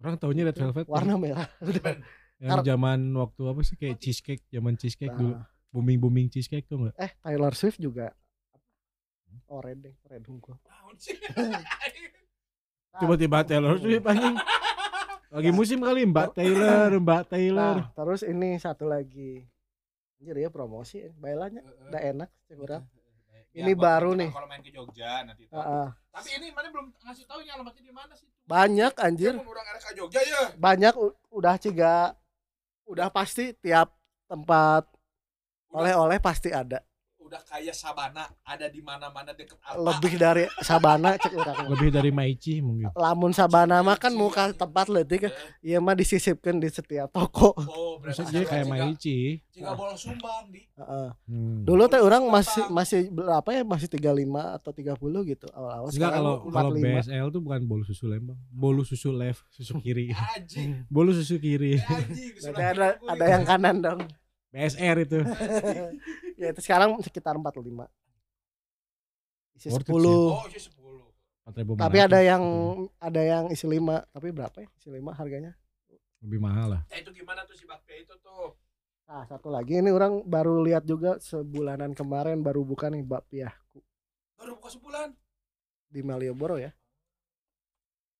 Orang 0.00 0.16
taunya 0.16 0.48
red 0.48 0.56
velvet 0.56 0.88
warna 0.88 1.20
merah. 1.20 1.48
Yang 2.40 2.72
zaman 2.72 3.12
waktu 3.20 3.42
apa 3.52 3.60
sih 3.60 3.76
kayak 3.76 4.00
cheesecake, 4.00 4.40
zaman 4.48 4.72
cheesecake 4.80 5.12
dulu. 5.12 5.36
Nah, 5.36 5.44
Booming 5.70 6.02
booming 6.02 6.26
cheesecake 6.26 6.66
tuh 6.66 6.82
enggak? 6.82 6.98
eh 6.98 7.14
Taylor 7.22 7.54
Swift 7.54 7.78
juga. 7.78 8.10
Oh 9.46 9.62
red 9.62 9.78
deh, 9.78 9.94
red 10.10 10.26
unggul. 10.26 10.58
Tiba-tiba 13.00 13.46
Taylor 13.46 13.78
Swift 13.78 14.02
anjing. 14.02 14.34
Lagi 15.30 15.50
musim 15.54 15.78
kali 15.78 16.02
Mbak 16.10 16.34
Taylor, 16.34 16.90
Mbak 16.98 17.22
Taylor. 17.30 17.86
Nah, 17.86 17.94
terus 17.94 18.26
ini 18.26 18.58
satu 18.58 18.90
lagi. 18.90 19.46
Anjir 20.20 20.36
ya 20.36 20.52
promosi, 20.52 21.00
bailanya 21.16 21.64
udah 21.88 22.00
enak 22.04 22.28
cek 22.44 22.60
urang. 22.60 22.84
Ya, 23.56 23.64
Ini 23.64 23.72
baru 23.72 24.12
nih. 24.12 24.28
Kalau 24.28 24.46
main 24.52 24.60
ke 24.60 24.68
Jogja 24.68 25.24
nanti 25.24 25.48
tahu. 25.48 25.64
Heeh. 25.64 25.88
Tapi 26.12 26.28
ini 26.36 26.46
mana 26.52 26.68
belum 26.68 26.86
ngasih 26.92 27.24
tahu 27.24 27.40
nih 27.40 27.50
alamatnya 27.56 27.82
di 27.88 27.94
mana 27.96 28.12
sih? 28.12 28.28
Banyak 28.44 28.92
anjir. 29.00 29.34
Orang 29.40 29.64
ke 29.80 29.92
Jogja 29.96 30.20
ya. 30.20 30.42
banyak 30.60 30.94
udah 31.32 31.56
ciga 31.56 32.12
udah 32.84 33.08
pasti 33.08 33.56
tiap 33.64 33.96
tempat 34.28 34.84
oleh-oleh 35.72 36.20
pasti 36.20 36.52
ada 36.52 36.84
udah 37.30 37.42
kayak 37.46 37.70
sabana 37.72 38.26
ada 38.42 38.66
di 38.66 38.82
mana-mana 38.82 39.30
deket 39.30 39.54
apa 39.60 39.78
lebih 39.78 40.18
dari 40.18 40.44
sabana 40.58 41.14
cek 41.14 41.30
urang 41.30 41.54
mah. 41.56 41.68
Lebih 41.70 41.88
dari 41.90 42.10
Maici 42.10 42.58
mungkin. 42.58 42.90
lamun 42.92 43.30
sabana 43.30 43.78
mah 43.80 43.94
kan 43.94 44.10
muka 44.10 44.50
tempat 44.52 44.90
leutik 44.90 45.22
Eh, 45.22 45.32
iya 45.62 45.78
mah 45.78 45.94
disisipkan 45.94 46.58
di 46.58 46.66
setiap 46.66 47.06
toko 47.08 47.54
oh 47.54 47.96
berarti 47.96 48.18
Maksudnya 48.20 48.42
kayak 48.42 48.66
Maici. 48.66 49.38
jika 49.48 49.72
bolos 49.72 49.94
sumbang 49.96 50.50
di 50.50 50.66
Heeh. 50.74 51.08
Hmm. 51.24 51.62
dulu 51.62 51.86
teh 51.86 52.00
orang 52.00 52.26
masih 52.26 52.66
masih 52.66 53.06
berapa 53.08 53.46
ya 53.48 53.62
masih 53.62 53.86
35 53.86 54.10
atau 54.56 54.70
30 54.72 54.98
gitu 55.28 55.46
awal-awal 55.50 55.86
Enggak 55.86 55.94
Sekarang 55.94 56.14
kalau 56.16 56.34
kalau 56.44 56.70
45. 56.74 56.82
BSL 56.98 57.26
tuh 57.28 57.40
bukan 57.40 57.60
bolu 57.62 57.84
susu 57.84 58.04
Lembang, 58.04 58.40
bolu 58.50 58.82
susu 58.82 59.10
left, 59.12 59.46
susu 59.50 59.78
kiri. 59.78 60.10
anjing 60.34 60.82
bolu 60.88 61.12
susu 61.12 61.38
kiri. 61.38 61.78
ada 62.50 62.98
ada 62.98 63.24
yang 63.24 63.44
kanan 63.44 63.78
dong 63.78 64.02
BSR 64.50 64.96
itu. 65.00 65.22
Ya 66.40 66.48
itu 66.56 66.60
sekarang 66.64 66.96
sekitar 67.04 67.36
45 67.36 67.60
isi 69.60 69.68
Worth 69.68 69.84
it 69.84 69.92
10 69.92 70.00
sih. 70.00 70.08
oh 70.08 70.42
isi 70.48 70.60
sepuluh 70.72 71.04
4.500. 71.44 71.76
tapi 71.84 71.98
ada 72.00 72.18
yang 72.24 72.44
ada 72.96 73.20
yang 73.20 73.44
isi 73.52 73.68
5 73.68 73.76
tapi 74.08 74.28
berapa 74.32 74.56
ya 74.64 74.68
isi 74.80 74.88
5 74.88 75.04
harganya 75.20 75.52
lebih 76.24 76.40
mahal 76.40 76.80
lah. 76.80 76.82
nah 76.88 76.96
itu 76.96 77.12
gimana 77.12 77.44
tuh 77.44 77.56
si 77.56 77.68
bakpia 77.68 78.00
itu 78.00 78.16
tuh 78.24 78.56
Nah, 79.10 79.26
satu 79.26 79.50
lagi 79.50 79.74
ini 79.74 79.90
orang 79.90 80.22
baru 80.22 80.62
lihat 80.62 80.86
juga 80.86 81.18
sebulanan 81.18 81.98
kemarin 81.98 82.46
baru 82.46 82.62
buka 82.62 82.86
nih 82.86 83.02
bakpia 83.02 83.50
baru 84.38 84.54
buka 84.54 84.70
sebulan 84.70 85.10
di 85.90 86.00
Malioboro 86.06 86.56
ya. 86.62 86.70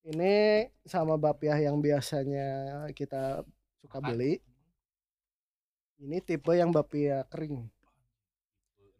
Ini 0.02 0.66
sama 0.82 1.14
bakpia 1.14 1.54
yang 1.62 1.78
biasanya 1.78 2.48
kita 2.90 3.46
suka 3.78 4.02
beli. 4.02 4.42
Ini 6.02 6.18
tipe 6.26 6.50
yang 6.58 6.74
bakpia 6.74 7.22
kering. 7.30 7.70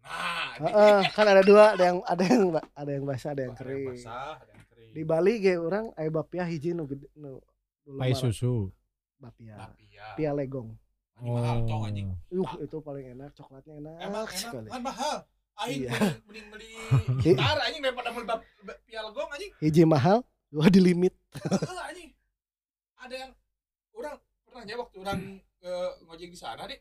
Nah 0.01 0.57
Heeh, 0.59 1.01
kan 1.11 1.25
ada 1.25 1.41
dua, 1.41 1.73
ada 1.73 1.85
yang 1.87 1.99
ada 2.03 2.23
yang 2.23 2.43
ada 2.75 2.91
yang 2.91 3.05
basah, 3.05 3.31
ada 3.31 3.43
yang 3.43 3.53
Ada 3.53 3.61
kering. 3.61 3.87
basah, 3.91 4.37
ada 4.37 4.51
yang 4.51 4.67
kering. 4.67 4.91
Di 4.91 5.03
Bali 5.03 5.35
ge 5.39 5.55
orang 5.57 5.87
aya 5.95 6.09
bakpia 6.09 6.45
hiji 6.45 6.71
nu 6.71 6.85
gede 6.85 7.07
nu 7.15 7.41
dulu 7.83 7.97
Pai 7.97 8.13
susu. 8.13 8.69
bakpia. 9.17 9.57
Bakpia. 9.57 10.05
Pia 10.15 10.31
legong. 10.31 10.73
Anjing 11.15 11.33
mahal 11.35 11.59
tong 11.63 11.83
anjing. 11.85 12.09
Uh, 12.29 12.55
itu 12.59 12.77
paling 12.79 13.07
enak, 13.11 13.31
coklatnya 13.35 13.75
enak, 13.79 13.95
Emang 14.01 14.25
enak 14.25 14.33
sekali. 14.35 14.69
kan 14.69 14.81
mahal. 14.81 15.17
Aing 15.59 15.81
Iya. 15.83 15.93
mending, 16.25 16.47
beli 16.49 16.69
gitar 17.25 17.57
anjing 17.61 17.83
daripada 17.83 18.09
beli 18.11 18.25
bap- 18.25 18.49
bap- 18.63 18.81
piala 18.83 19.09
gong 19.11 19.29
anjing. 19.29 19.53
Hiji 19.59 19.85
mahal, 19.85 20.25
dua 20.49 20.67
di 20.67 20.81
limit. 20.81 21.13
Heeh, 21.35 21.81
anjing. 21.85 22.11
Ada 22.97 23.15
yang 23.19 23.31
orang 23.93 24.17
pernah 24.43 24.63
ya 24.63 24.77
waktu 24.77 24.97
orang 24.99 25.21
eh, 25.61 25.91
ngojek 26.03 26.29
di 26.29 26.39
sana 26.39 26.65
deh. 26.65 26.81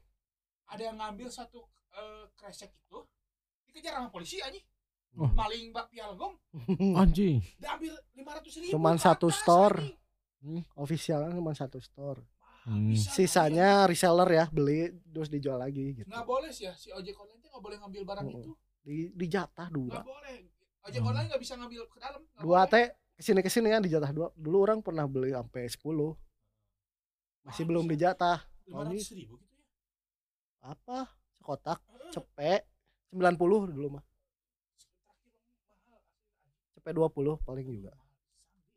Ada 0.66 0.82
yang 0.86 0.96
ngambil 0.96 1.28
satu 1.28 1.60
eh, 2.00 2.24
kresek 2.34 2.72
itu 2.72 3.00
dikejar 3.66 3.94
sama 3.94 4.10
polisi 4.10 4.40
anjing. 4.40 4.64
Oh. 5.12 5.26
Maling 5.28 5.70
bak 5.70 5.90
piala 5.90 6.14
gong 6.14 6.38
Anjing. 7.02 7.42
diambil 7.56 7.94
500 8.14 8.62
ribu. 8.62 8.72
Cuman 8.72 8.96
ke 8.96 9.02
satu 9.02 9.28
store. 9.28 9.78
anjing. 9.80 9.98
Hmm, 10.40 10.64
official 10.76 11.20
kan 11.22 11.34
cuma 11.34 11.52
satu 11.52 11.78
store. 11.78 12.24
Hmm. 12.62 12.88
Bisa, 12.88 13.10
Sisanya 13.10 13.84
reseller 13.84 14.30
ya, 14.30 14.46
beli 14.48 14.88
terus 15.06 15.28
dijual 15.28 15.58
lagi 15.58 15.96
gitu. 15.96 16.08
nggak 16.08 16.24
boleh 16.24 16.48
sih 16.48 16.64
ya 16.64 16.74
si 16.74 16.88
ojek 16.90 17.12
online 17.14 17.40
tuh 17.40 17.50
nggak 17.50 17.60
boleh 17.62 17.78
ngambil 17.78 18.02
barang 18.06 18.26
Mm-mm. 18.26 18.40
itu 18.40 18.52
Di 18.80 18.96
dijatah 19.12 19.68
dua. 19.68 19.90
nggak 19.92 20.06
boleh 20.06 20.38
ojek 20.82 21.00
Hmm. 21.00 21.10
online 21.10 21.28
nggak 21.28 21.42
bisa 21.42 21.54
ngambil 21.56 21.82
ke 21.86 21.98
dalam 21.98 22.22
nggak 22.22 22.40
Dua 22.40 22.54
boleh. 22.58 22.70
teh 22.70 22.86
ke 23.12 23.22
sini 23.22 23.40
ke 23.42 23.50
sini 23.50 23.68
kan 23.68 23.82
dijatah 23.82 24.12
dua. 24.12 24.28
Dulu 24.34 24.58
orang 24.62 24.80
pernah 24.80 25.04
beli 25.06 25.32
sampai 25.32 25.66
10 25.66 26.16
masih 27.42 27.64
Ah, 27.64 27.68
belum 27.68 27.86
dijatah. 27.86 28.38
lima 28.64 28.86
ratus 28.86 29.10
ribu 29.12 29.36
gitu 29.36 29.56
ya 29.56 29.66
Apa? 30.62 31.00
Heeh. 31.50 32.12
cepet 32.12 32.62
90 33.10 33.74
dulu 33.74 33.98
mah. 33.98 34.04
Terakhir 35.02 35.34
mahal 35.34 35.98
asli, 35.98 35.98
Cepet 36.74 36.94
20 36.94 37.42
paling 37.42 37.68
juga. 37.68 37.94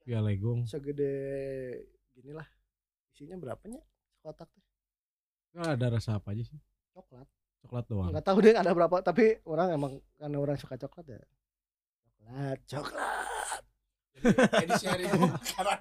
Ya 0.02 0.18
legong. 0.18 0.64
Segede 0.64 1.12
ginilah. 2.12 2.48
Isinya 3.10 3.36
berapanya? 3.36 3.78
Sekotak 4.12 4.48
teh 4.48 4.64
Nggak 5.52 5.70
ada 5.76 5.86
rasa 5.92 6.16
apa 6.16 6.32
aja 6.32 6.42
sih? 6.42 6.56
coklat. 6.90 7.28
Coklat 7.60 7.84
doang. 7.86 8.08
Enggak 8.08 8.24
tahu 8.24 8.38
deh 8.40 8.52
ada 8.52 8.72
berapa, 8.72 8.96
tapi 9.00 9.24
orang 9.44 9.68
emang 9.70 9.92
karena 10.16 10.36
orang 10.36 10.56
suka 10.56 10.76
coklat 10.76 11.06
ya. 11.06 11.20
Coklat, 12.18 12.58
coklat. 12.66 13.62
Jadi 14.22 14.72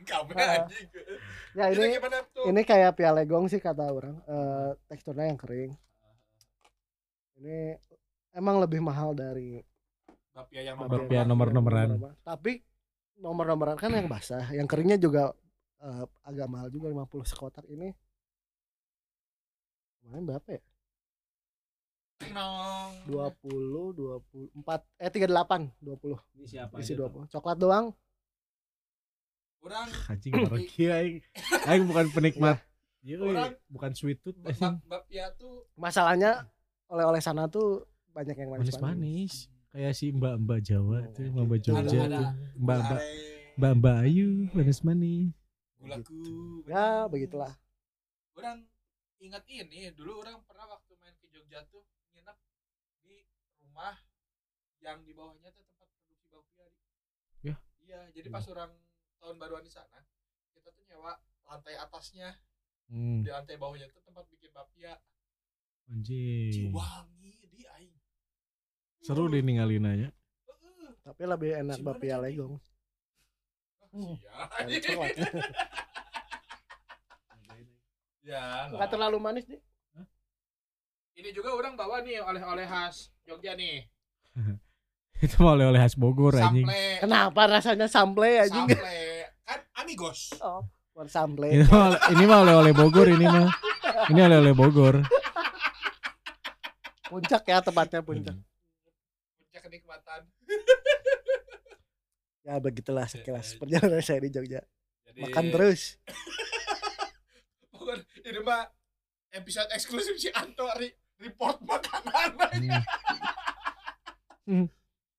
kamu 0.02 0.32
Ah. 0.34 0.66
anjing 0.66 0.88
Ya 1.54 1.66
ini 1.70 1.94
tuh 2.34 2.46
ini 2.48 2.62
kayak 2.64 2.96
piala 2.96 3.22
gong 3.24 3.46
sih 3.46 3.60
kata 3.60 3.86
orang. 3.86 4.18
Eh, 4.24 4.70
teksturnya 4.88 5.28
yang 5.28 5.38
kering. 5.38 5.72
Ini 7.42 7.74
emang 8.38 8.62
lebih 8.62 8.86
mahal 8.86 9.18
dari 9.18 9.58
bapia 10.30 10.62
yang 10.62 10.78
Bapia 10.78 11.10
Bapia 11.10 11.22
nomor-nomoran. 11.26 11.98
Tapi 12.22 12.62
nomor-nomoran 13.18 13.82
kan 13.82 13.90
yang 13.90 14.06
basah, 14.06 14.46
yang 14.54 14.70
keringnya 14.70 15.02
juga 15.02 15.34
eh, 15.82 16.06
agak 16.22 16.46
mahal 16.46 16.70
juga 16.70 16.94
50 16.94 17.26
sekotak 17.26 17.66
ini. 17.66 17.90
Kemarin 20.06 20.24
berapa 20.30 20.48
ya? 20.54 20.62
Nong. 22.30 23.10
20, 23.10 23.98
24, 23.98 25.02
eh 25.02 25.10
38, 25.10 25.74
20. 25.82 26.38
Ini 26.38 26.46
siapa? 26.46 26.78
Isi 26.78 26.94
20. 26.94 27.26
Coklat 27.26 27.58
doang. 27.58 27.90
Orang 29.62 29.90
Anjing 30.10 30.34
pergi 30.46 30.84
aing. 30.86 31.18
Aing 31.66 31.84
bukan 31.90 32.06
penikmat. 32.14 32.62
Iya. 33.02 33.18
Orang- 33.18 33.58
bukan 33.66 33.98
sweet 33.98 34.22
tooth. 34.22 34.38
bapia 34.86 35.34
tuh 35.34 35.66
Masalahnya 35.74 36.46
oleh-oleh 36.92 37.20
sana 37.20 37.48
tuh 37.48 37.88
banyak 38.12 38.36
yang 38.36 38.52
manis-manis. 38.52 38.78
Manis-manis. 38.78 39.34
Kayak 39.72 39.94
si 39.96 40.12
mbak-mbak 40.12 40.60
Jawa 40.62 41.00
Oh, 41.00 41.04
tuh, 41.10 41.24
mbak-mbak 41.26 41.58
gitu. 41.58 41.72
Jogja 41.72 42.00
Ada- 42.02 42.12
tuh. 42.12 42.28
Mbak-mbak 42.58 43.02
mbak-mbak 43.54 43.96
Ayu 44.02 44.28
manis-manis. 44.52 45.32
gulaku 45.78 46.20
Ya, 46.68 47.08
begitulah. 47.08 47.54
orang 48.34 48.64
ingat 49.18 49.44
ini 49.48 49.90
dulu 49.92 50.20
orang 50.20 50.44
pernah 50.44 50.68
waktu 50.68 50.92
main 50.96 51.16
ke 51.16 51.28
Jogja 51.28 51.64
tuh 51.66 51.82
nginep 52.12 52.38
di 53.00 53.24
rumah 53.58 53.96
yang 54.80 55.02
di 55.02 55.12
bawahnya 55.12 55.50
tuh 55.50 55.64
tempat 55.64 55.88
produksi 55.92 56.28
bapia 56.28 56.66
di. 56.68 56.82
Ya. 57.44 57.56
iya 57.80 58.00
jadi 58.12 58.28
pas 58.28 58.46
orang 58.46 58.72
tahun 59.18 59.36
baruan 59.38 59.62
di 59.62 59.70
sana 59.70 60.04
kita 60.52 60.70
tuh 60.70 60.84
nyewa 60.86 61.16
lantai 61.44 61.76
atasnya 61.76 62.36
Hmm, 62.86 63.22
di 63.22 63.30
lantai 63.30 63.56
bawahnya 63.56 63.88
tuh 63.88 64.02
tempat 64.02 64.28
bikin 64.28 64.52
bapia 64.52 65.00
anjing. 65.92 66.72
Ciwangi 66.72 67.32
di 67.52 67.62
aing 67.68 67.94
Seru 69.02 69.28
deh 69.28 69.42
ninggalin 69.42 69.86
aja. 69.86 70.10
Tapi 71.02 71.22
lebih 71.26 71.52
enak 71.58 71.78
bapia 71.82 72.16
jadi? 72.16 72.24
legong. 72.32 72.56
Hmm. 73.92 74.16
Iya. 74.16 74.32
Dari 74.62 74.80
coklat. 74.86 75.16
ya 78.22 78.70
Enggak 78.70 78.90
terlalu 78.90 79.18
manis 79.18 79.46
deh. 79.46 79.60
ini 81.12 81.30
juga 81.32 81.52
orang 81.52 81.76
bawa 81.76 82.00
nih 82.00 82.18
oleh-oleh 82.18 82.64
khas 82.64 83.10
Jogja 83.22 83.54
nih 83.54 83.84
Itu 85.26 85.38
mah 85.38 85.54
oleh-oleh 85.54 85.78
khas 85.78 85.94
Bogor 85.94 86.34
anjing. 86.34 86.66
Kenapa 86.98 87.46
rasanya 87.46 87.86
sample 87.86 88.42
anjing? 88.42 88.66
sample 88.70 88.90
kan 89.50 89.60
amigos 89.78 90.34
Oh, 90.40 90.66
bukan 90.94 91.06
sample. 91.06 91.46
Ini 91.46 91.66
mah 91.68 91.94
ini 92.10 92.24
mah 92.26 92.40
oleh-oleh 92.42 92.74
Bogor 92.74 93.06
ini 93.06 93.26
mah. 93.26 93.50
Ini 94.08 94.20
oleh-oleh 94.24 94.54
Bogor. 94.56 94.96
Puncak 97.12 97.44
ya 97.44 97.60
tempatnya 97.60 98.00
puncak. 98.00 98.36
puncak 99.38 99.62
kenikmatan 99.62 100.22
Ya 102.42 102.58
begitulah 102.58 103.06
sekilas 103.06 103.54
perjalanan 103.54 104.02
saya 104.02 104.18
di 104.18 104.30
Jogja. 104.30 104.66
Jadi, 105.06 105.20
Makan 105.22 105.46
terus. 105.52 105.98
ini 108.24 108.40
mah 108.40 108.72
episode 109.32 109.68
eksklusif 109.70 110.16
si 110.16 110.30
Anto 110.32 110.66
re- 110.74 110.96
report 111.18 111.60
makanan 111.62 112.30
Hmm. 114.42 114.66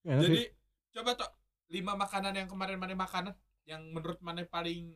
Hmm. 0.03 0.18
Sih. 0.18 0.26
jadi 0.26 0.43
coba 0.93 1.11
toh 1.14 1.30
lima 1.68 1.95
makanan 1.95 2.32
yang 2.34 2.47
kemarin 2.47 2.74
mana 2.74 2.93
makanan 2.93 3.32
yang 3.64 3.80
menurut 3.88 4.18
mana 4.18 4.43
paling 4.43 4.93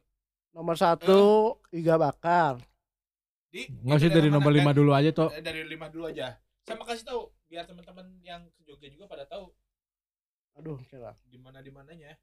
Nomor 0.51 0.75
satu 0.75 1.55
iga 1.71 1.95
bakar. 1.95 2.59
di 3.47 3.67
Nggak 3.83 3.99
sih 3.99 4.11
dari 4.11 4.29
nomor 4.29 4.51
lima 4.51 4.73
dulu 4.73 4.91
aja 4.91 5.11
toh. 5.11 5.31
dari 5.31 5.63
lima 5.63 5.87
dulu 5.87 6.07
aja 6.07 6.35
sama 6.67 6.83
kasih 6.83 7.07
tahu 7.07 7.23
biar 7.47 7.63
teman-teman 7.63 8.07
yang 8.21 8.43
ke 8.53 8.61
Jogja 8.67 8.91
juga 8.91 9.07
pada 9.07 9.23
tahu 9.25 9.55
Aduh, 10.57 10.81
kira. 10.85 11.15
di 11.23 11.39
mana 11.39 11.61
di 11.61 11.71
mananya 11.71 12.17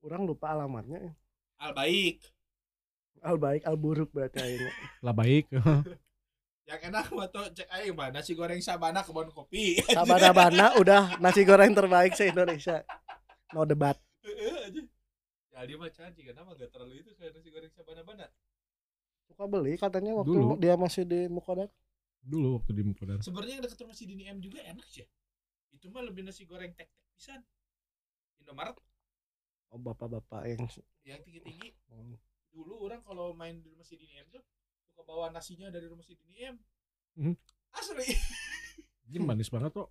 Orang 0.00 0.24
lupa 0.24 0.48
alamatnya. 0.50 1.12
al 1.60 1.76
baik 1.76 2.24
Al 3.20 3.36
baik, 3.36 3.68
al 3.68 3.76
buruk 3.76 4.08
berarti 4.16 4.40
akhirnya. 4.40 4.72
Lah 5.04 5.12
baik. 5.12 5.52
yang 6.70 6.80
enak 6.88 7.10
mah 7.12 7.28
tuh 7.28 7.50
cek 7.52 7.68
aja 7.68 7.90
mah 7.92 8.08
nasi 8.08 8.32
goreng 8.32 8.62
sabana 8.62 9.04
kebun 9.04 9.28
kopi 9.28 9.76
Sabana-bana 9.92 10.78
udah 10.80 11.18
nasi 11.20 11.44
goreng 11.44 11.76
terbaik 11.76 12.16
se 12.16 12.32
Indonesia. 12.32 12.80
No 13.52 13.68
debat. 13.68 13.98
Heeh, 14.24 14.72
aja 14.72 14.80
jadi 15.50 15.76
mah 15.76 15.92
cantik 15.92 16.24
kenapa 16.24 16.56
gak 16.56 16.72
terlalu 16.72 17.04
itu 17.04 17.12
kayak 17.12 17.36
nasi 17.36 17.52
goreng 17.52 17.68
sabana 17.68 18.00
bana 18.00 18.24
Suka 19.28 19.44
beli 19.44 19.76
katanya 19.76 20.16
waktu 20.16 20.32
Dulu. 20.32 20.56
dia 20.56 20.80
masih 20.80 21.04
di 21.04 21.28
Mukodar. 21.28 21.68
Dulu 22.20 22.60
waktu 22.60 22.70
di 22.76 22.82
Mukadar. 22.84 23.18
Sebenarnya 23.20 23.58
yang 23.58 23.64
dekat 23.64 23.80
rumah 23.80 23.96
si 23.96 24.04
Dini 24.04 24.28
M 24.28 24.38
juga 24.38 24.60
enak 24.60 24.84
sih. 24.86 25.04
Itu 25.70 25.88
mah 25.88 26.04
lebih 26.04 26.22
nasi 26.22 26.44
goreng 26.44 26.72
tek-tek 26.72 27.04
pisan. 27.14 27.40
Indomaret 28.38 28.76
Oh 29.70 29.78
bapak-bapak 29.78 30.50
yang 30.50 30.66
yang 31.06 31.20
tinggi-tinggi. 31.22 31.70
Hmm. 31.88 32.18
Dulu 32.50 32.74
orang 32.82 33.00
kalau 33.00 33.30
main 33.32 33.62
di 33.62 33.70
rumah 33.70 33.86
si 33.86 33.94
Dini 33.94 34.18
M 34.18 34.26
tuh 34.28 34.42
suka 34.82 35.06
bawa 35.06 35.30
nasinya 35.30 35.70
dari 35.70 35.86
rumah 35.86 36.02
si 36.02 36.18
Dini 36.18 36.36
M. 36.42 36.56
Mhm. 37.14 37.34
Asli. 37.70 38.06
Ini 39.10 39.18
manis 39.22 39.46
banget 39.46 39.70
kok. 39.70 39.90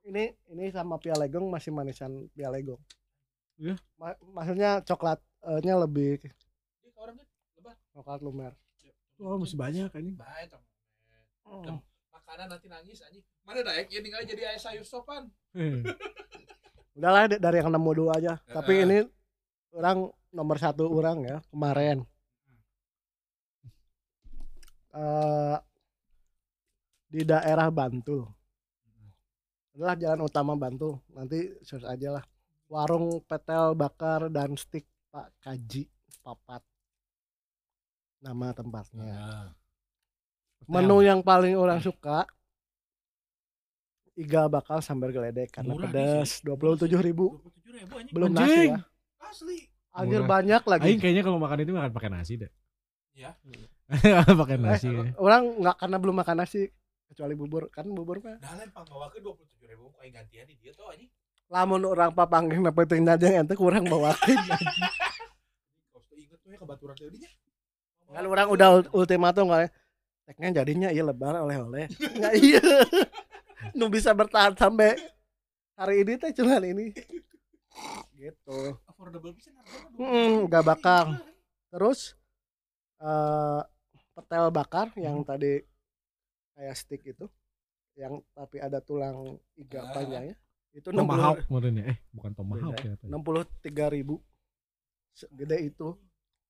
ini 0.00 0.32
ini 0.48 0.72
sama 0.72 0.96
Pia 0.96 1.12
Legong 1.12 1.52
masih 1.52 1.68
manisan 1.70 2.32
Pia 2.32 2.48
Legong. 2.48 2.80
Iya. 3.60 3.76
Ma- 4.00 4.16
maksudnya 4.32 4.80
coklatnya 4.80 5.74
lebih 5.84 6.16
Dia 6.24 6.32
ke 6.88 6.96
orang 6.96 7.20
kan 7.20 7.26
lebar. 7.60 7.76
coklat 7.92 8.20
lumer. 8.24 8.52
Oh, 9.20 9.36
masih 9.36 9.60
banyak 9.60 9.92
anjing. 9.92 10.16
Banyak. 10.16 10.60
Oh. 11.46 11.80
Makanan 12.10 12.46
nanti 12.52 12.66
nangis 12.70 13.02
anjing. 13.02 13.24
Mana 13.42 13.64
daek 13.66 13.90
ya 13.90 14.00
tinggal 14.04 14.22
jadi 14.22 14.54
ayah 14.54 14.60
sayur 14.60 14.86
sopan. 14.86 15.26
Eh, 15.56 15.82
Udahlah 16.96 17.26
dari 17.26 17.56
yang 17.58 17.72
nemu 17.72 17.90
dulu 17.96 18.10
aja. 18.12 18.38
Tapi 18.46 18.82
Heeh. 18.82 18.86
ini 18.86 18.98
orang 19.74 20.10
nomor 20.30 20.56
satu 20.60 20.86
orang 20.86 21.26
ya 21.26 21.36
kemarin. 21.50 22.06
Eh 24.94 25.56
di 27.10 27.26
daerah 27.26 27.66
Bantul. 27.74 28.30
Adalah 29.74 29.96
jalan 29.98 30.20
utama 30.26 30.54
Bantul. 30.54 31.02
Nanti 31.10 31.50
search 31.66 31.86
aja 31.86 32.20
lah. 32.20 32.24
Warung 32.70 33.18
petel 33.26 33.74
bakar 33.74 34.30
dan 34.30 34.54
stik 34.54 34.86
Pak 35.10 35.42
Kaji 35.42 35.90
Papat. 36.22 36.62
Nama 38.22 38.54
tempatnya. 38.54 39.50
Menu 40.66 41.00
yang 41.00 41.20
paling 41.20 41.54
orang 41.54 41.80
suka 41.80 42.28
iga 44.12 44.44
bakal 44.46 44.80
sambar 44.80 45.08
geledek 45.08 45.48
karena 45.50 45.72
Murah 45.72 45.88
pedas 45.88 46.44
dua 46.44 46.52
puluh 46.52 46.76
tujuh 46.76 47.00
ribu 47.00 47.40
27 47.64 47.72
ribu 47.72 47.94
anjing. 47.96 48.12
belum 48.12 48.30
nasi 48.30 48.60
ya 48.68 48.78
Asli. 49.18 49.58
anjir 49.90 50.20
banyak 50.22 50.62
lagi 50.62 50.84
Aing 50.84 51.00
kayaknya 51.00 51.22
kalau 51.24 51.38
makan 51.38 51.62
itu 51.62 51.72
makan 51.72 51.90
pakai 51.90 52.10
nasi 52.10 52.32
deh. 52.36 52.50
Ya. 53.16 53.32
pakai 54.36 54.56
nasi. 54.56 54.86
Eh, 54.86 55.16
orang 55.16 55.42
nggak 55.58 55.76
karena 55.76 55.96
belum 55.96 56.16
makan 56.20 56.36
nasi 56.38 56.68
kecuali 57.06 57.32
bubur 57.32 57.66
kan 57.68 57.88
bubur 57.88 58.20
mah 58.20 58.36
Nah 58.38 58.54
lain 58.54 58.68
panggawa 58.70 59.08
ke 59.08 59.18
27 59.18 59.40
ribu 59.66 59.88
kayak 59.96 60.12
gantian 60.14 60.44
di 60.46 60.54
dia 60.58 60.70
tuh 60.70 60.84
anjing. 60.86 61.08
lamun 61.48 61.82
orang 61.82 62.12
papanggih 62.12 62.60
na 62.60 62.70
penting 62.70 63.02
najang 63.02 63.40
ente 63.40 63.56
kurang 63.56 63.82
Kau 63.90 63.98
tuh 66.04 66.14
inget 66.14 66.38
tuh 66.38 66.46
ya 66.46 66.58
kebaturan 66.58 66.94
tadinya. 66.94 67.30
kan 68.06 68.24
orang 68.24 68.46
udah 68.46 68.68
ult- 68.76 68.90
ultimatum 68.92 69.48
kali 69.48 69.66
teknya 70.30 70.50
jadinya 70.56 70.88
iya 70.88 71.02
lebar 71.02 71.34
oleh-oleh 71.36 71.90
nggak 71.90 72.34
iya 72.38 72.62
nu 73.72 73.86
bisa 73.86 74.10
bertahan 74.12 74.54
sampai 74.54 74.94
hari 75.74 76.00
ini 76.00 76.14
teh 76.14 76.30
cuman 76.32 76.62
ini 76.64 76.94
gitu 78.14 78.58
affordable 78.84 79.32
bisa 79.32 79.50
harganya 79.52 79.90
Hmm, 79.96 80.46
nggak 80.46 80.64
bakal. 80.64 81.04
terus 81.68 82.14
eh 82.98 83.62
petel 84.12 84.50
bakar 84.50 84.92
yang 84.94 85.22
tadi 85.22 85.64
kayak 86.52 86.76
stick 86.76 87.02
itu 87.04 87.26
yang 87.94 88.20
tapi 88.30 88.58
ada 88.58 88.78
tulang 88.78 89.34
iga 89.54 89.82
Ah. 89.82 89.92
panjangnya 89.92 90.36
itu 90.70 90.88
enam 90.88 91.02
Tomahawk 91.04 91.42
kemarin 91.44 91.74
ya. 91.74 91.84
Eh, 91.88 91.98
bukan 92.12 92.30
tomahawk 92.32 92.78
ya. 92.78 92.92
ya. 92.92 93.06
enam 93.08 93.20
puluh 93.20 93.42
tiga 93.60 93.88
ribu 93.88 94.22
segede 95.12 95.58
itu 95.64 95.98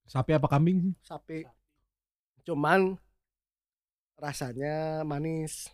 Sapi 0.04 0.32
apa 0.32 0.44
kambing 0.46 0.82
sih? 0.82 0.94
sapi 1.00 1.38
cuman 2.42 2.98
rasanya 4.20 4.74
manis. 5.02 5.72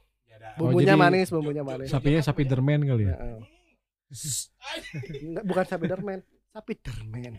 Oh, 0.56 0.68
bumbunya 0.68 0.92
jadi- 0.92 1.00
manis 1.00 1.28
bumbunya 1.28 1.62
manis 1.62 1.88
Sapinya 1.88 2.20
sapi 2.20 2.42
dermen 2.42 2.80
kali 2.82 3.04
ya. 3.04 3.14
Heeh. 3.14 3.40
Enggak, 5.24 5.44
bukan 5.44 5.64
sapi 5.66 5.84
dermen 5.84 6.20
sapi 6.48 6.72
dermen 6.76 7.32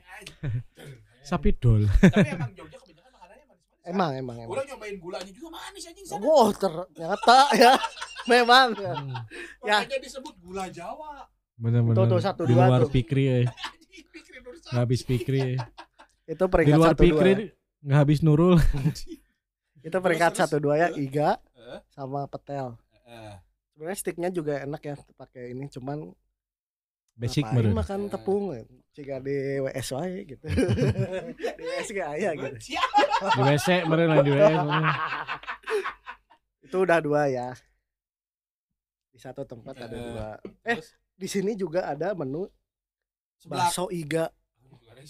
Sapi 1.23 1.49
dol. 1.53 1.83
Tapi 1.87 2.29
emang 2.29 2.51
Jogja 2.57 2.77
kebanyakan 2.77 3.11
makanannya 3.11 3.45
manis-manis. 3.45 3.85
emang 3.85 4.11
emang 4.13 4.35
emang 4.37 4.49
Orang 4.49 4.65
nyobain 4.65 4.95
gulanya 4.97 5.27
juga 5.29 5.49
manis 5.53 5.83
anjing 5.85 6.05
sana. 6.05 6.19
wow 6.19 6.47
ternyata 6.49 7.37
ya 7.53 7.71
memang 8.31 8.67
Hmm. 8.73 9.11
ya. 9.61 9.83
Makanya 9.83 9.99
disebut 9.99 10.35
gula 10.37 10.65
Jawa. 10.69 11.27
Bener-bener. 11.55 11.95
Tuh, 11.95 12.05
tuh, 12.07 12.19
satu, 12.19 12.41
di 12.43 12.53
dua 12.53 12.67
luar 12.67 12.81
tuh. 12.81 12.91
pikri 12.91 13.23
ya. 13.29 13.35
Nggak 14.67 14.83
habis 14.83 15.01
pikri 15.01 15.55
itu 16.25 16.35
Di 16.37 16.51
peringkat 16.51 16.75
luar 16.75 16.91
satu 16.91 17.01
dua 17.01 17.07
pikri 17.13 17.31
nggak 17.79 17.97
habis 17.97 18.19
nurul. 18.19 18.55
Itu 19.87 19.97
peringkat 19.97 20.31
Terus, 20.31 20.41
satu 20.43 20.57
dua 20.57 20.75
ya 20.77 20.87
iga 20.93 21.39
Heeh. 21.53 21.79
sama 21.87 22.25
petel 22.25 22.75
Heeh. 22.99 23.33
sebenarnya 23.71 23.97
sticknya 23.97 24.29
juga 24.29 24.59
enak 24.59 24.81
ya 24.81 24.95
pakai 25.13 25.51
ini 25.51 25.67
cuman 25.67 26.11
Basic 27.15 27.47
meren. 27.47 27.73
makan 27.73 28.01
Eh. 28.03 28.09
tepung 28.09 28.43
jika 28.91 29.17
di 29.17 29.33
WS 29.59 29.89
wae 29.91 30.21
gitu 30.27 30.45
di 31.57 31.63
WS 31.63 31.89
gak 31.91 32.09
aya 32.11 32.29
gitu. 32.35 32.77
Di 33.33 33.41
WC 33.43 33.67
meren 33.83 34.07
lah 34.07 34.21
di 34.21 34.31
WS. 34.31 34.53
meren. 34.59 34.85
itu 36.67 36.77
udah 36.77 36.99
dua 36.99 37.21
ya 37.25 37.49
di 39.07 39.17
satu 39.17 39.41
tempat 39.43 39.73
ada 39.79 39.89
Eh, 39.89 40.03
dua 40.03 40.29
eh 40.63 40.77
di 41.15 41.25
sini 41.25 41.55
juga 41.55 41.87
ada 41.87 42.13
menu 42.13 42.45
bakso 43.43 43.89
iga 43.89 44.29
Ada. 44.87 45.01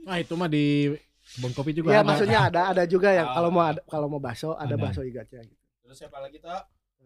Nah, 0.00 0.16
itu 0.16 0.32
mah 0.32 0.46
di 0.46 0.92
kebun 1.34 1.52
kopi 1.52 1.70
juga 1.72 1.88
Iya 1.88 2.00
ada. 2.00 2.08
maksudnya 2.08 2.38
ada 2.44 2.60
ada 2.68 2.82
juga 2.84 3.08
yang 3.10 3.28
kalau 3.28 3.50
mau 3.50 3.64
ada 3.64 3.80
kalau 3.84 4.06
mau 4.06 4.18
bakso 4.18 4.54
ada 4.54 4.70
Ada. 4.70 4.80
bakso 4.80 5.02
iganya 5.02 5.42
gitu 5.42 5.62
Terus 5.80 5.96
siapa 5.96 6.18
lagi 6.18 6.38
tuh? 6.38 6.50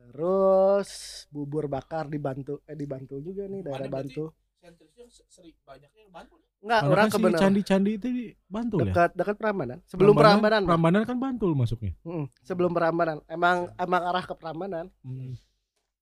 terus 0.08 0.88
bubur 1.28 1.66
bakar 1.66 2.06
di 2.06 2.16
Bantu 2.16 2.64
eh 2.64 2.72
di 2.72 2.84
Bantu 2.84 3.18
juga 3.18 3.44
nih 3.44 3.60
daerah? 3.62 3.88
Bantu 3.88 4.32
Sentrisnya 4.56 5.04
sering 5.28 5.54
banyaknya 5.60 6.00
yang 6.00 6.10
Bantul. 6.10 6.38
enggak 6.58 6.80
orang 6.82 6.96
kan 6.98 7.08
si 7.08 7.14
kebenar 7.14 7.38
candi-candi 7.40 7.90
itu 7.92 8.06
di 8.08 8.24
Bantul 8.44 8.78
ya? 8.80 8.84
dekat 8.88 9.10
dekat 9.14 9.36
Prambanan 9.36 9.78
sebelum 9.84 10.12
Prambanan. 10.12 10.62
Prambanan 10.64 11.02
kan 11.04 11.16
Bantul 11.16 11.52
masuknya. 11.54 11.94
Mm, 12.02 12.26
sebelum 12.42 12.72
Prambanan 12.72 13.22
emang 13.26 13.70
emang 13.76 14.02
arah 14.04 14.22
ke 14.22 14.34
Prambanan 14.34 14.90
Hmm. 15.00 15.38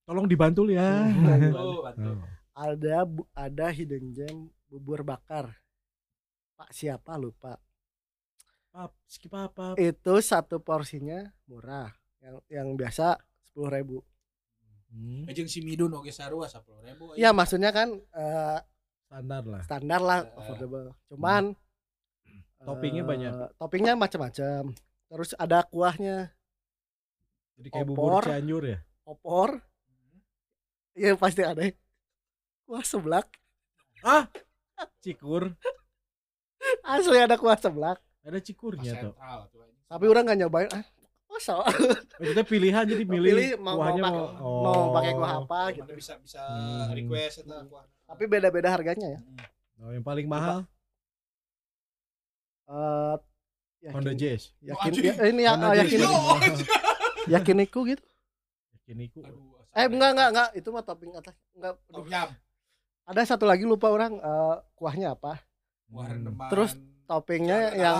Tolong 0.02 0.24
dibantul 0.24 0.70
ya. 0.70 0.86
Hmm. 1.04 1.26
Bantul. 1.84 2.14
Oh. 2.14 2.24
ada 2.54 2.96
bu- 3.02 3.28
ada 3.34 3.66
hidden 3.68 4.04
gem 4.10 4.36
bubur 4.66 5.02
bakar 5.02 5.52
Pak 6.54 6.70
siapa 6.70 7.12
lupa 7.14 7.60
Pap, 8.76 8.92
skip 9.02 9.32
apa? 9.32 9.72
itu 9.80 10.14
satu 10.20 10.60
porsinya 10.60 11.24
murah 11.48 11.88
yang 12.20 12.36
yang 12.46 12.68
biasa 12.74 13.16
sepuluh 13.42 13.72
ribu 13.72 13.98
Hmm. 14.86 15.26
Ejeng 15.26 15.44
si 15.44 15.60
Midun 15.60 15.90
oke 15.90 16.08
sarua 16.08 16.46
10.000. 16.46 17.18
ya 17.18 17.28
maksudnya 17.30 17.68
kan 17.70 17.90
eh, 17.92 18.58
Standar 19.02 19.42
lah. 19.44 19.60
standar 19.60 20.00
lah 20.00 20.18
Eh, 20.22 20.38
affordable 20.38 20.94
cuman 21.06 21.52
Toppingnya 22.58 23.02
eh, 23.02 23.06
banyak. 23.06 23.32
toppingnya 23.56 23.94
macam-macam 23.94 24.72
terus 25.06 25.30
ada 25.34 25.64
kuahnya 25.64 26.30
Jadi 27.56 27.68
kayak 27.68 27.82
Opor. 27.84 27.96
bubur 27.98 28.22
Cianjur 28.24 28.62
ya. 28.64 28.78
opor 29.04 29.50
iya 30.94 31.12
pasti 31.14 31.42
ada 31.42 31.66
kuah 32.62 32.84
seblak 32.84 33.26
Cikur. 35.00 35.50
asli 36.86 37.18
ada 37.18 37.34
kuah 37.34 37.58
seblak 37.58 37.98
Ada 38.26 38.38
cikurnya 38.40 38.92
tuh. 39.00 39.14
Tapi 39.86 40.04
orang 40.04 40.26
nggak 40.26 40.38
nyobain 40.40 40.70
ah 40.72 40.82
masa 41.26 41.58
Oh, 41.58 41.66
Itu 42.18 42.32
teh 42.32 42.42
pilihan 42.44 42.82
jadi 42.82 43.02
milih, 43.04 43.30
Pilih 43.30 43.50
mau- 43.60 43.76
kuahnya 43.76 44.00
mau 44.00 44.08
mau, 44.08 44.18
pakai- 44.24 44.40
oh. 44.40 44.62
mau 44.62 44.82
pakai 44.92 45.12
kuah 45.12 45.32
apa 45.38 45.60
gitu 45.72 45.90
bisa 45.92 46.12
bisa 46.18 46.40
Hmm. 46.40 46.90
request 46.90 47.34
eta 47.40 47.58
kuah. 47.64 47.84
tapi 48.04 48.22
beda-beda 48.24 48.68
harganya 48.68 49.08
ya 49.08 49.20
Oh, 49.76 49.90
yang 49.90 50.02
paling 50.02 50.26
mahal 50.26 50.64
Eh 52.66 53.16
Honda 53.86 54.10
yakin, 54.10 54.18
Jazz. 54.18 54.42
yakin 54.60 54.90
Anjing. 54.90 55.04
ya, 55.04 55.14
ini 55.24 55.40
ya, 55.40 55.50
Honda 55.52 55.66
oh, 55.66 55.72
Jazz. 55.72 55.86
yakin 55.86 56.00
yakiniku 57.28 57.80
gitu 57.84 58.02
Yakiniku. 58.76 59.18
Aduh, 59.20 59.62
eh 59.72 59.84
enggak 59.84 60.10
enggak 60.12 60.28
enggak 60.32 60.48
itu 60.54 60.68
mah 60.68 60.82
topping 60.82 61.12
atas 61.12 61.34
enggak 61.52 61.74
Tom 61.86 62.06
Yam. 62.06 62.28
ada 63.04 63.20
satu 63.24 63.44
lagi 63.44 63.62
lupa 63.62 63.86
orang 63.88 64.14
eh, 64.16 64.56
kuahnya 64.74 65.12
apa 65.12 65.42
Kuah 65.84 66.02
Hmm. 66.02 66.14
rendeman. 66.16 66.48
Terus 66.48 66.74
toppingnya 67.06 67.58
Jangan 67.68 67.78
yang 67.78 67.98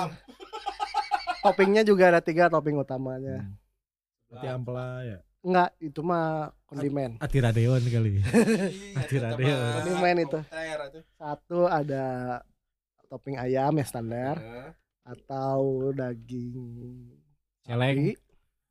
toppingnya 1.42 1.82
juga 1.82 2.04
ada 2.08 2.20
tiga 2.20 2.46
topping 2.46 2.76
utamanya 2.76 3.46
Hmm. 4.26 4.52
Ampela 4.52 5.00
ya. 5.00 5.18
enggak 5.38 5.70
itu 5.78 6.02
mah 6.02 6.26
kondimen 6.66 7.14
Atiradeon 7.16 7.78
kali. 7.80 8.18
Anjing, 8.18 8.92
Hati 8.92 9.14
eta 9.16 9.28
radio. 9.30 9.46
mah 9.46 9.72
Kondimen 9.78 10.16
itu. 10.20 10.38
satu 11.14 11.60
ada 11.64 12.04
topping 13.06 13.38
ayam 13.38 13.70
ya 13.72 13.86
standar 13.86 14.34
Heeh. 14.36 14.70
atau 15.06 15.60
daging 15.92 16.58
Celeng. 17.62 18.18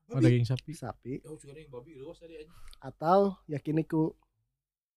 Oh, 0.06 0.20
daging 0.20 0.44
sapi. 0.44 0.72
sapi 0.76 1.14
Oh, 1.24 1.34
juga 1.34 1.56
yang 1.56 1.72
babi 1.72 1.96
luas 1.96 2.20
tadi 2.20 2.36
anjing. 2.36 2.52
atau 2.78 3.40
yakiniku 3.48 4.12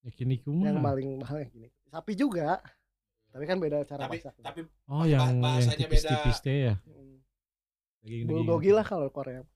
Yakiniku 0.02 0.52
yang 0.58 0.76
mah. 0.76 0.90
paling 0.90 1.08
mahal 1.16 1.38
yakiniku 1.40 1.78
sapi 1.86 2.12
juga 2.12 2.58
tapi 3.38 3.46
kan 3.46 3.56
beda 3.56 3.78
cara 3.84 4.02
Tapi 4.02 4.18
masak 4.18 4.34
tapi 4.40 4.60
Oh, 4.84 5.04
yang 5.04 5.22
yang 5.22 5.34
bahasanya 5.38 5.70
beda. 5.78 5.82
tipis-tipis 5.86 6.38
teh 6.40 6.58
ya. 6.64 6.74
Hmm. 6.82 7.22
Daging 8.00 8.26
bulgogi 8.26 8.70
lah 8.70 8.82
kalau 8.82 9.06
Korea 9.08 9.46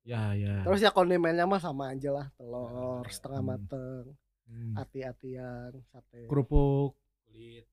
Ya 0.00 0.32
ya. 0.32 0.64
Terus 0.64 0.80
ya 0.80 0.88
kondimennya 0.88 1.44
mah 1.44 1.58
sama 1.58 1.92
aja 1.92 2.08
lah, 2.10 2.26
telur 2.32 3.04
Ya, 3.04 3.12
setengah 3.12 3.38
Hmm. 3.38 3.50
mateng, 3.50 4.04
Hmm. 4.42 4.72
ati-atian, 4.74 5.70
sate. 5.86 6.24
Kerupuk 6.24 6.96
kulit 7.22 7.68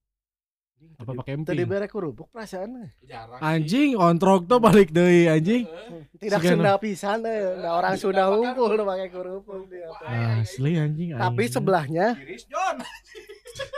apa 0.94 1.10
pakai 1.10 1.34
Tadi 1.40 1.58
emping? 1.58 1.66
berek 1.66 1.90
kerupuk 1.90 2.30
perasaan 2.30 2.94
jarang 3.02 3.40
Anjing 3.40 3.98
ontrok 3.98 4.46
tuh 4.46 4.60
balik 4.60 4.92
deui 4.92 5.26
anjing. 5.26 5.66
Tidak 6.14 6.38
Sigana. 6.38 6.54
Sunda 6.54 6.72
pisan 6.76 7.18
eh. 7.24 7.58
Nah, 7.58 7.74
orang 7.74 7.98
Sunda 7.98 8.30
unggul 8.30 8.78
pakai 8.78 9.08
kerupuk 9.08 9.66
dia. 9.66 9.90
teh. 9.90 10.38
Asli 10.38 10.78
anjing. 10.78 11.08
Tapi 11.12 11.42
sebelahnya 11.46 12.14
Iris 12.16 12.46
John 12.46 12.78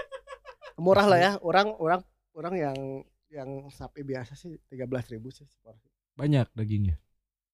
murah 0.80 1.04
lah 1.04 1.18
ya. 1.18 1.32
Orang 1.38 1.76
orang 1.76 2.00
orang 2.32 2.54
yang 2.56 2.78
yang 3.28 3.48
sapi 3.68 4.02
biasa 4.02 4.34
sih 4.34 4.58
13.000 4.66 4.90
sih 5.30 5.46
seporsi. 5.46 5.86
banyak 6.12 6.50
dagingnya. 6.50 6.98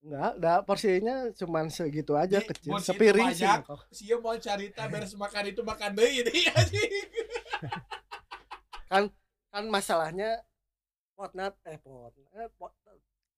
Enggak, 0.01 0.33
dah 0.39 0.59
porsinya 0.63 1.29
cuman 1.33 1.67
segitu 1.67 2.15
aja 2.15 2.39
Ini 2.39 2.47
kecil. 2.47 2.71
Sepiring 2.79 3.31
sih. 3.33 3.45
Sia 3.91 4.17
mau 4.17 4.33
carita 4.37 4.87
beres 4.87 5.13
makan 5.13 5.45
itu 5.47 5.61
makan 5.61 5.91
deui 5.93 6.23
deui 6.23 6.47
anjing 6.55 6.91
Kan 9.49 9.65
masalahnya 9.67 10.41
potnya 11.13 11.49
eh 11.65 11.77
pot, 11.77 12.13
eh, 12.33 12.49
pot 12.53 12.73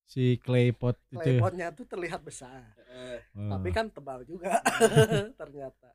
Si 0.05 0.37
clay 0.39 0.73
pot 0.73 0.97
itu. 1.07 1.17
ya? 1.17 1.37
klepotnya 1.37 1.67
tuh 1.71 1.85
terlihat 1.85 2.21
besar, 2.21 2.65
Heeh. 2.79 3.21
Oh. 3.37 3.53
tapi 3.53 3.69
kan 3.71 3.87
tebal 3.89 4.25
juga 4.25 4.57
ternyata. 5.41 5.93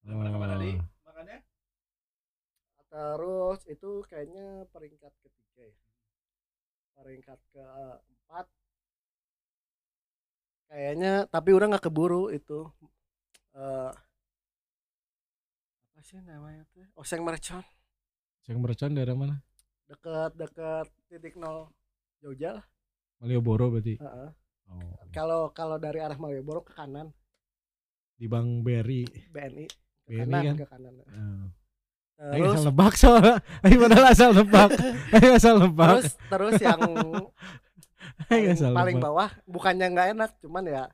Ke 0.00 0.08
mana-kemana 0.08 0.56
Oh. 0.56 0.58
deui 0.58 0.80
makannya 1.02 1.38
Terus 2.92 3.60
itu 3.72 4.04
kayaknya 4.04 4.68
peringkat 4.68 5.12
ketiga 5.24 5.64
ya. 5.64 5.76
Peringkat 6.92 7.40
keempat. 7.56 8.46
Kayaknya 10.68 11.12
tapi 11.32 11.50
udah 11.56 11.66
nggak 11.72 11.84
keburu 11.88 12.28
itu. 12.28 12.68
eh 13.56 13.92
apa 15.92 16.00
sih 16.04 16.20
namanya 16.20 16.64
tuh? 16.72 16.84
Oseng 16.96 17.24
Mercon 17.24 17.64
Yang 18.48 18.58
mercon 18.60 18.92
daerah 18.92 19.16
mana? 19.16 19.36
dekat 19.88 20.32
dekat 20.40 20.88
titik 21.12 21.36
nol 21.36 21.68
Jogja 22.24 22.56
lah. 22.60 22.64
Malioboro 23.20 23.68
berarti. 23.68 24.00
Heeh. 24.00 24.28
Oh. 24.72 24.96
Kalau 25.12 25.52
kalau 25.52 25.76
dari 25.76 26.00
arah 26.00 26.16
Malioboro 26.16 26.64
ke 26.64 26.72
kanan 26.72 27.12
Di 28.16 28.24
Bang 28.28 28.64
Beri. 28.64 29.04
BNI 29.32 29.66
ke 29.68 30.10
BNI 30.12 30.20
kanan 30.24 30.44
kan? 30.44 30.56
ke 30.60 30.66
kanan. 30.68 30.92
Oh. 31.08 31.46
Terus 32.22 32.54
asal 32.54 32.64
lebak 32.64 32.92
soalnya. 32.94 33.34
Aing 33.60 33.78
padahal 33.78 34.06
asal 34.08 34.30
lebak. 34.32 34.70
Aing 35.10 35.32
asal 35.34 35.54
lebak. 35.58 35.88
terus 35.90 36.06
terus 36.28 36.54
yang 36.58 36.80
paling, 38.22 38.46
asal 38.48 38.70
paling 38.70 38.96
lebak. 38.96 39.06
bawah 39.08 39.30
bukannya 39.44 39.86
nggak 39.88 40.08
enak 40.12 40.30
cuman 40.38 40.64
ya 40.64 40.84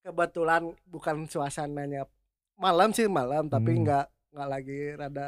kebetulan 0.00 0.62
bukan 0.86 1.24
suasananya 1.26 2.04
malam 2.54 2.90
sih 2.90 3.06
malam 3.06 3.46
tapi 3.46 3.72
Hmm. 3.72 3.82
nggak 3.82 4.04
nggak 4.30 4.48
lagi 4.48 4.78
rada 4.94 5.26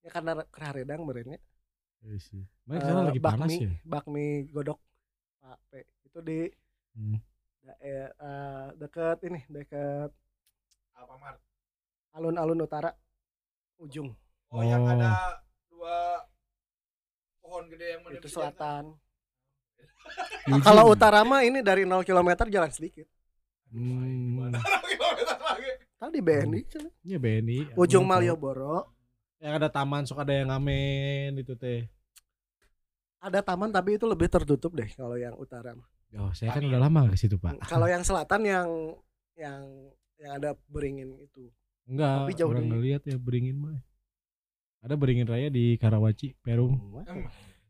ya 0.00 0.08
karena 0.08 0.32
keraredang 0.48 1.02
merenya 1.02 1.38
Iya 1.98 2.18
sih. 2.20 2.42
Sana 2.64 3.02
lagi 3.04 3.18
panas 3.18 3.50
bakmi 3.50 3.56
ya? 3.58 3.70
bakmi 3.82 4.26
godok 4.48 4.78
Pak 5.40 5.58
P 5.68 5.72
itu 6.04 6.18
di 6.20 6.38
Hmm. 6.94 7.18
daerah 7.60 8.14
deket 8.72 9.18
ini 9.24 9.42
deket 9.48 10.10
Alfamart 10.94 11.38
alun-alun 12.12 12.58
utara 12.60 12.90
ujung 13.76 14.14
oh, 14.50 14.62
yang 14.62 14.80
Oh. 14.80 14.90
ada 14.90 15.10
dua 15.68 15.96
pohon 17.38 17.64
gede 17.68 17.86
yang 17.90 18.00
itu 18.10 18.28
selatan 18.28 18.96
ujung. 20.46 20.60
kalau 20.60 20.88
utara 20.88 21.20
mah 21.22 21.40
ini 21.40 21.60
dari 21.60 21.82
0 21.82 22.00
km 22.02 22.46
jalan 22.46 22.68
sedikit 22.68 23.04
Hmm. 23.68 24.48
kilometer 24.88 25.36
lagi 25.38 25.70
tadi 25.94 26.18
BNI 26.18 26.60
Iya 27.04 27.18
BNI. 27.18 27.58
Aku 27.68 27.84
ujung. 27.84 28.00
Malioboro 28.02 28.96
Yang 29.36 29.52
ada 29.54 29.68
taman 29.68 30.02
sok 30.02 30.24
ada 30.24 30.32
yang 30.32 30.48
ngamen 30.48 31.36
itu 31.36 31.52
teh. 31.54 31.84
ada 33.18 33.38
taman 33.38 33.68
tapi 33.68 33.94
itu 33.94 34.04
lebih 34.04 34.26
tertutup 34.26 34.72
deh 34.72 34.88
kalau 34.90 35.14
yang 35.14 35.34
utara 35.34 35.74
mah. 35.74 35.84
Oh, 36.16 36.32
saya 36.32 36.50
kan 36.50 36.64
udah 36.64 36.80
lama 36.80 37.06
ke 37.06 37.18
situ, 37.18 37.36
Pak. 37.36 37.60
Kalau 37.62 37.84
yang 37.84 38.00
selatan 38.00 38.40
yang 38.42 38.68
yang 39.36 39.60
yang 40.16 40.32
ada 40.32 40.56
beringin 40.64 41.12
itu. 41.18 41.52
Enggak, 41.84 42.24
Tapi 42.24 42.32
jauh 42.32 42.48
orang 42.48 42.64
dari- 42.64 42.72
ngeliat 42.72 43.02
ya 43.04 43.16
beringin 43.16 43.56
mah. 43.58 43.76
Ada 44.78 44.94
beringin 44.94 45.26
raya 45.26 45.48
di 45.48 45.74
Karawaci, 45.74 46.38
Perum. 46.38 46.78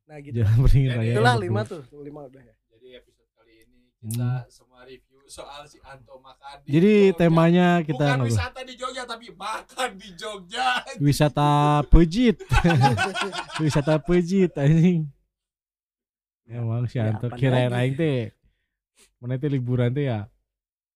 Nah 0.04 0.16
gitu. 0.20 0.40
Jalan 0.40 0.56
beringin 0.60 0.90
Jadi 0.90 0.98
raya. 0.98 1.12
Itulah 1.16 1.34
gitu. 1.34 1.44
lima 1.44 1.60
tuh, 1.64 1.80
lima 2.00 2.20
udah 2.24 2.42
ya. 2.42 2.54
jadi 2.68 2.88
episode 3.00 3.28
kali 3.32 3.52
ini 3.64 3.78
kita 3.98 4.30
semua 4.48 4.80
review 4.84 5.20
soal 5.26 5.64
si 5.64 5.76
Anto 5.82 6.16
makan 6.18 6.56
di 6.60 6.68
Hmm. 6.68 6.72
Jadi 6.72 6.94
Jogja. 6.94 7.16
temanya 7.18 7.68
kita 7.80 7.96
bukan 7.98 8.12
ngobrol. 8.16 8.28
wisata 8.32 8.60
di 8.64 8.74
Jogja 8.76 9.02
tapi 9.04 9.26
makan 9.32 9.90
di 9.96 10.08
Jogja 10.14 10.66
wisata 11.04 11.50
pejit. 11.84 12.36
wisata 13.62 13.94
pejit 13.98 14.52
anjing. 14.54 15.08
Emang 16.44 16.88
si 16.88 16.96
Ya, 16.96 17.12
Anto 17.12 17.28
kirain 17.30 17.72
aing 17.72 17.92
teh. 17.92 18.32
Mana 19.20 19.36
teh 19.36 19.48
liburan 19.48 19.92
teh 19.92 20.08
ya 20.08 20.28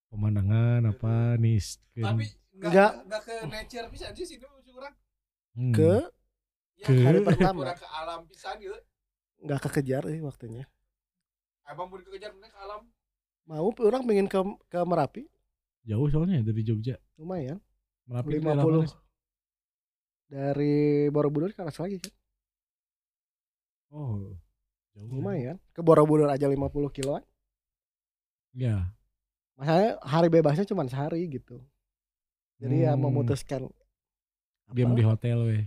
pemandangan 0.08 0.92
apa 0.92 1.40
nih 1.40 1.56
tapi 1.96 2.28
Enggak. 2.52 3.08
enggak 3.08 3.22
ke 3.24 3.34
nature 3.48 3.88
bisa 3.88 4.12
sih 4.12 4.28
sini 4.28 4.44
Hmm. 5.52 5.70
Ke 5.70 6.08
ya, 6.76 6.86
Ke- 6.86 7.02
hari 7.02 7.18
pertama 7.28 7.72
ke 7.72 7.86
alam 7.86 8.24
pisan 8.24 8.56
gitu 8.58 8.78
nggak 9.42 9.58
kekejar 9.60 10.06
sih 10.06 10.20
waktunya. 10.20 10.64
abang 11.62 11.86
mau 11.86 11.96
dikejar 11.96 12.30
ke 12.32 12.58
alam 12.58 12.86
Mau 13.42 13.74
orang 13.76 14.02
pengen 14.02 14.26
ke 14.26 14.38
ke 14.66 14.78
Merapi, 14.82 15.26
jauh 15.82 16.06
soalnya 16.06 16.40
dari 16.40 16.62
Jogja. 16.62 16.94
lumayan. 17.16 17.58
Merapi 18.06 18.28
itu 18.28 18.38
Lima 18.38 18.48
daerah 18.48 18.62
puluh 18.62 18.80
mana 18.80 18.90
sih? 18.90 19.00
dari 20.28 20.74
Borobudur 21.08 21.50
ke 21.50 21.58
atas 21.58 21.76
lagi 21.76 21.98
kan. 21.98 22.12
Oh. 23.90 24.30
Jauh. 24.94 25.04
ya. 25.04 25.10
Lumayan. 25.10 25.56
Ke 25.70 25.80
Borobudur 25.80 26.26
aja 26.26 26.46
50 26.46 26.62
kiloan. 26.88 27.20
Ya. 28.52 28.94
Masalahnya 29.58 29.98
hari 30.00 30.28
bebasnya 30.28 30.64
cuma 30.64 30.86
sehari 30.86 31.26
gitu. 31.26 31.60
Jadi 32.56 32.86
ya 32.86 32.94
Hmm. 32.94 33.02
memutuskan 33.02 33.68
Diam 34.68 34.92
di 34.92 35.02
hotel 35.02 35.38
weh. 35.42 35.64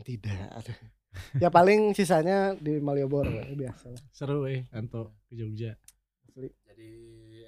tidak. 0.00 0.32
ya 1.42 1.48
paling 1.48 1.92
sisanya 1.92 2.54
di 2.54 2.78
Malioboro 2.78 3.28
ya, 3.28 3.44
biasa. 3.44 3.90
Seru 4.08 4.46
weh 4.46 4.64
Anto 4.70 5.12
ke 5.26 5.34
Jogja. 5.34 5.74
Asli. 6.22 6.46
jadi 6.62 6.90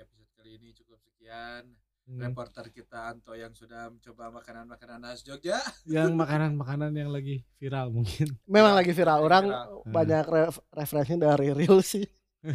episode 0.01 0.31
kali 0.35 0.51
ini 0.57 0.69
cukup 0.73 0.99
sekian 1.01 1.73
Hmm. 2.03 2.19
reporter 2.19 2.67
kita 2.69 3.15
Anto 3.15 3.31
yang 3.33 3.55
sudah 3.55 3.87
mencoba 3.87 4.35
makanan-makanan 4.35 5.07
khas 5.07 5.23
Jogja 5.23 5.63
Yang 5.87 6.11
makanan-makanan 6.19 6.91
yang 6.93 7.09
lagi 7.09 7.47
viral 7.57 7.95
mungkin. 7.95 8.27
Memang 8.45 8.75
Ya, 8.75 8.79
lagi 8.83 8.91
viral. 8.91 9.19
Orang 9.23 9.45
viral. 9.47 9.87
banyak 9.87 10.25
ref- 10.27 10.65
referensi 10.69 11.15
dari 11.15 11.55
reels 11.55 11.87
sih. 11.89 12.03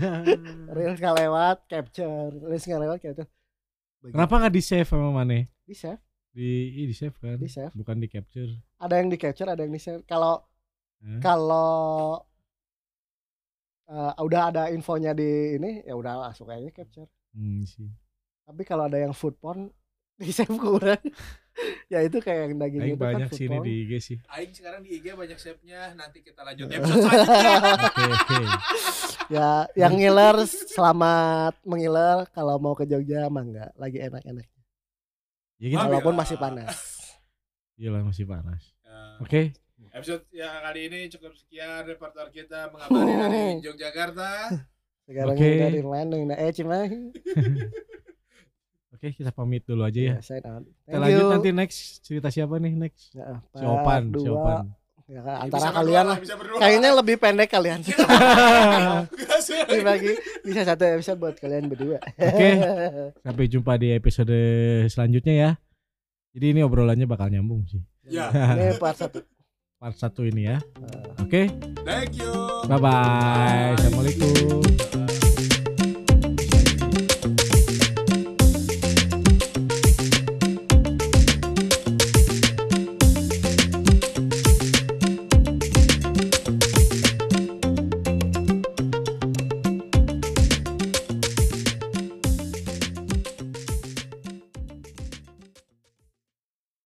Reels 0.67 0.99
nggak 0.99 1.15
lewat 1.17 1.57
capture, 1.65 2.35
reels 2.43 2.59
nggak 2.61 2.81
lewat 2.81 2.97
capture. 2.99 3.29
Kenapa 4.03 4.33
nggak 4.35 4.51
di 4.51 4.59
save 4.59 4.83
sama 4.83 5.15
Mane? 5.15 5.47
Bisa, 5.63 5.95
Di 5.95 5.95
ih, 5.95 6.06
di 6.37 6.93
save 6.93 7.17
kan? 7.17 7.37
di 7.41 7.49
save. 7.49 7.73
Bukan 7.73 7.97
di 7.97 8.05
capture. 8.05 8.51
Ada 8.77 9.01
yang 9.01 9.09
di 9.09 9.17
capture, 9.17 9.49
ada 9.49 9.61
yang 9.65 9.73
di 9.73 9.81
save. 9.81 10.05
Kalau 10.05 10.45
Hah? 11.01 11.19
kalau 11.21 12.21
eh, 13.89 14.13
udah 14.21 14.41
ada 14.53 14.63
infonya 14.69 15.17
di 15.17 15.57
ini, 15.57 15.81
ya 15.81 15.97
udah 15.97 16.29
langsung 16.29 16.45
aja 16.53 16.69
capture. 16.69 17.09
Hmm, 17.33 17.65
sih. 17.65 17.89
Tapi 18.45 18.61
kalau 18.63 18.85
ada 18.85 19.01
yang 19.01 19.11
food 19.17 19.33
porn 19.41 19.73
di 20.21 20.29
save 20.29 20.53
kurang. 20.53 21.01
ya 21.89 22.05
itu 22.05 22.21
kayak 22.21 22.53
yang 22.53 22.61
daging 22.61 22.81
Aing 22.85 22.93
itu 22.93 23.01
kan 23.01 23.09
banyak 23.17 23.27
food 23.33 23.39
sih 23.41 23.45
ini 23.49 23.57
porn. 23.57 23.65
di 23.65 23.73
IG 23.81 23.91
sih. 23.97 24.17
Aing 24.29 24.53
sekarang 24.53 24.81
di 24.85 24.89
IG 25.01 25.05
banyak 25.17 25.39
save-nya 25.41 25.81
nanti 25.97 26.21
kita 26.21 26.45
lanjut 26.45 26.69
episode 26.77 27.01
selanjutnya 27.01 27.57
Oke, 27.89 28.03
oke. 28.13 28.37
Ya, 29.33 29.49
yang 29.73 29.93
ngiler 29.97 30.37
selamat 30.45 31.57
mengiler 31.65 32.29
kalau 32.31 32.61
mau 32.61 32.77
ke 32.77 32.85
Jogja 32.85 33.25
mah 33.27 33.41
enggak 33.41 33.69
lagi 33.73 33.97
enak-enak. 33.99 34.45
Ya 35.57 35.67
gitu. 35.73 35.81
Walaupun 35.81 36.13
masih 36.13 36.37
panas. 36.37 36.73
Iya 37.77 37.93
lah 37.93 38.01
masih 38.01 38.25
panas. 38.25 38.73
Ya, 38.81 39.21
Oke. 39.21 39.53
episode 39.93 40.25
ya 40.33 40.49
kali 40.65 40.89
ini 40.89 41.13
cukup 41.13 41.37
sekian 41.37 41.85
reporter 41.85 42.33
kita 42.33 42.73
mengabari 42.73 43.13
dari 43.13 43.45
Yogyakarta 43.61 44.49
Sekarang 45.05 45.37
Oke. 45.37 45.45
dari 45.61 45.81
Bandung 45.85 46.25
nah 46.25 46.41
eh 46.41 46.49
Cimahi. 46.49 47.13
Oke, 48.97 49.13
kita 49.13 49.29
pamit 49.29 49.61
dulu 49.61 49.85
aja 49.85 50.01
ya. 50.01 50.17
Ya, 50.17 50.25
sign 50.25 50.41
out. 50.49 50.65
Kita 50.89 50.97
lanjut 50.97 51.21
you. 51.21 51.29
nanti 51.29 51.49
next 51.53 52.01
cerita 52.01 52.33
siapa 52.33 52.57
nih 52.57 52.73
next? 52.73 53.13
Ya, 53.13 53.45
Si 53.53 53.61
Opan, 53.61 54.09
si. 54.09 54.25
Opan. 54.25 54.73
Ya, 55.07 55.23
Bisa 55.23 55.39
antara 55.39 55.71
kalian 55.71 56.03
lah. 56.03 56.17
bisa 56.19 56.35
Kayaknya 56.35 56.89
lebih 56.91 57.15
pendek 57.15 57.47
kalian. 57.47 57.79
Biasa. 57.79 59.55
Dibagi 59.71 60.19
bisa 60.43 60.67
satu 60.67 60.83
episode 60.83 61.15
buat 61.23 61.35
kalian 61.39 61.71
berdua. 61.71 62.03
Oke. 62.03 62.49
Sampai 63.25 63.47
jumpa 63.47 63.79
di 63.79 63.95
episode 63.95 64.35
selanjutnya 64.91 65.33
ya. 65.39 65.51
Jadi 66.35 66.45
ini 66.51 66.59
obrolannya 66.59 67.07
bakal 67.07 67.31
nyambung 67.31 67.63
sih. 67.71 67.79
ya 68.03 68.27
Ini 68.35 68.75
part 68.75 68.99
satu. 68.99 69.23
Part 69.79 69.95
satu 69.95 70.27
ini 70.27 70.51
ya. 70.51 70.59
Oke. 71.23 71.55
thank 71.87 72.19
you 72.19 72.33
Bye 72.67 72.75
bye. 72.75 73.79
Assalamualaikum. 73.79 75.06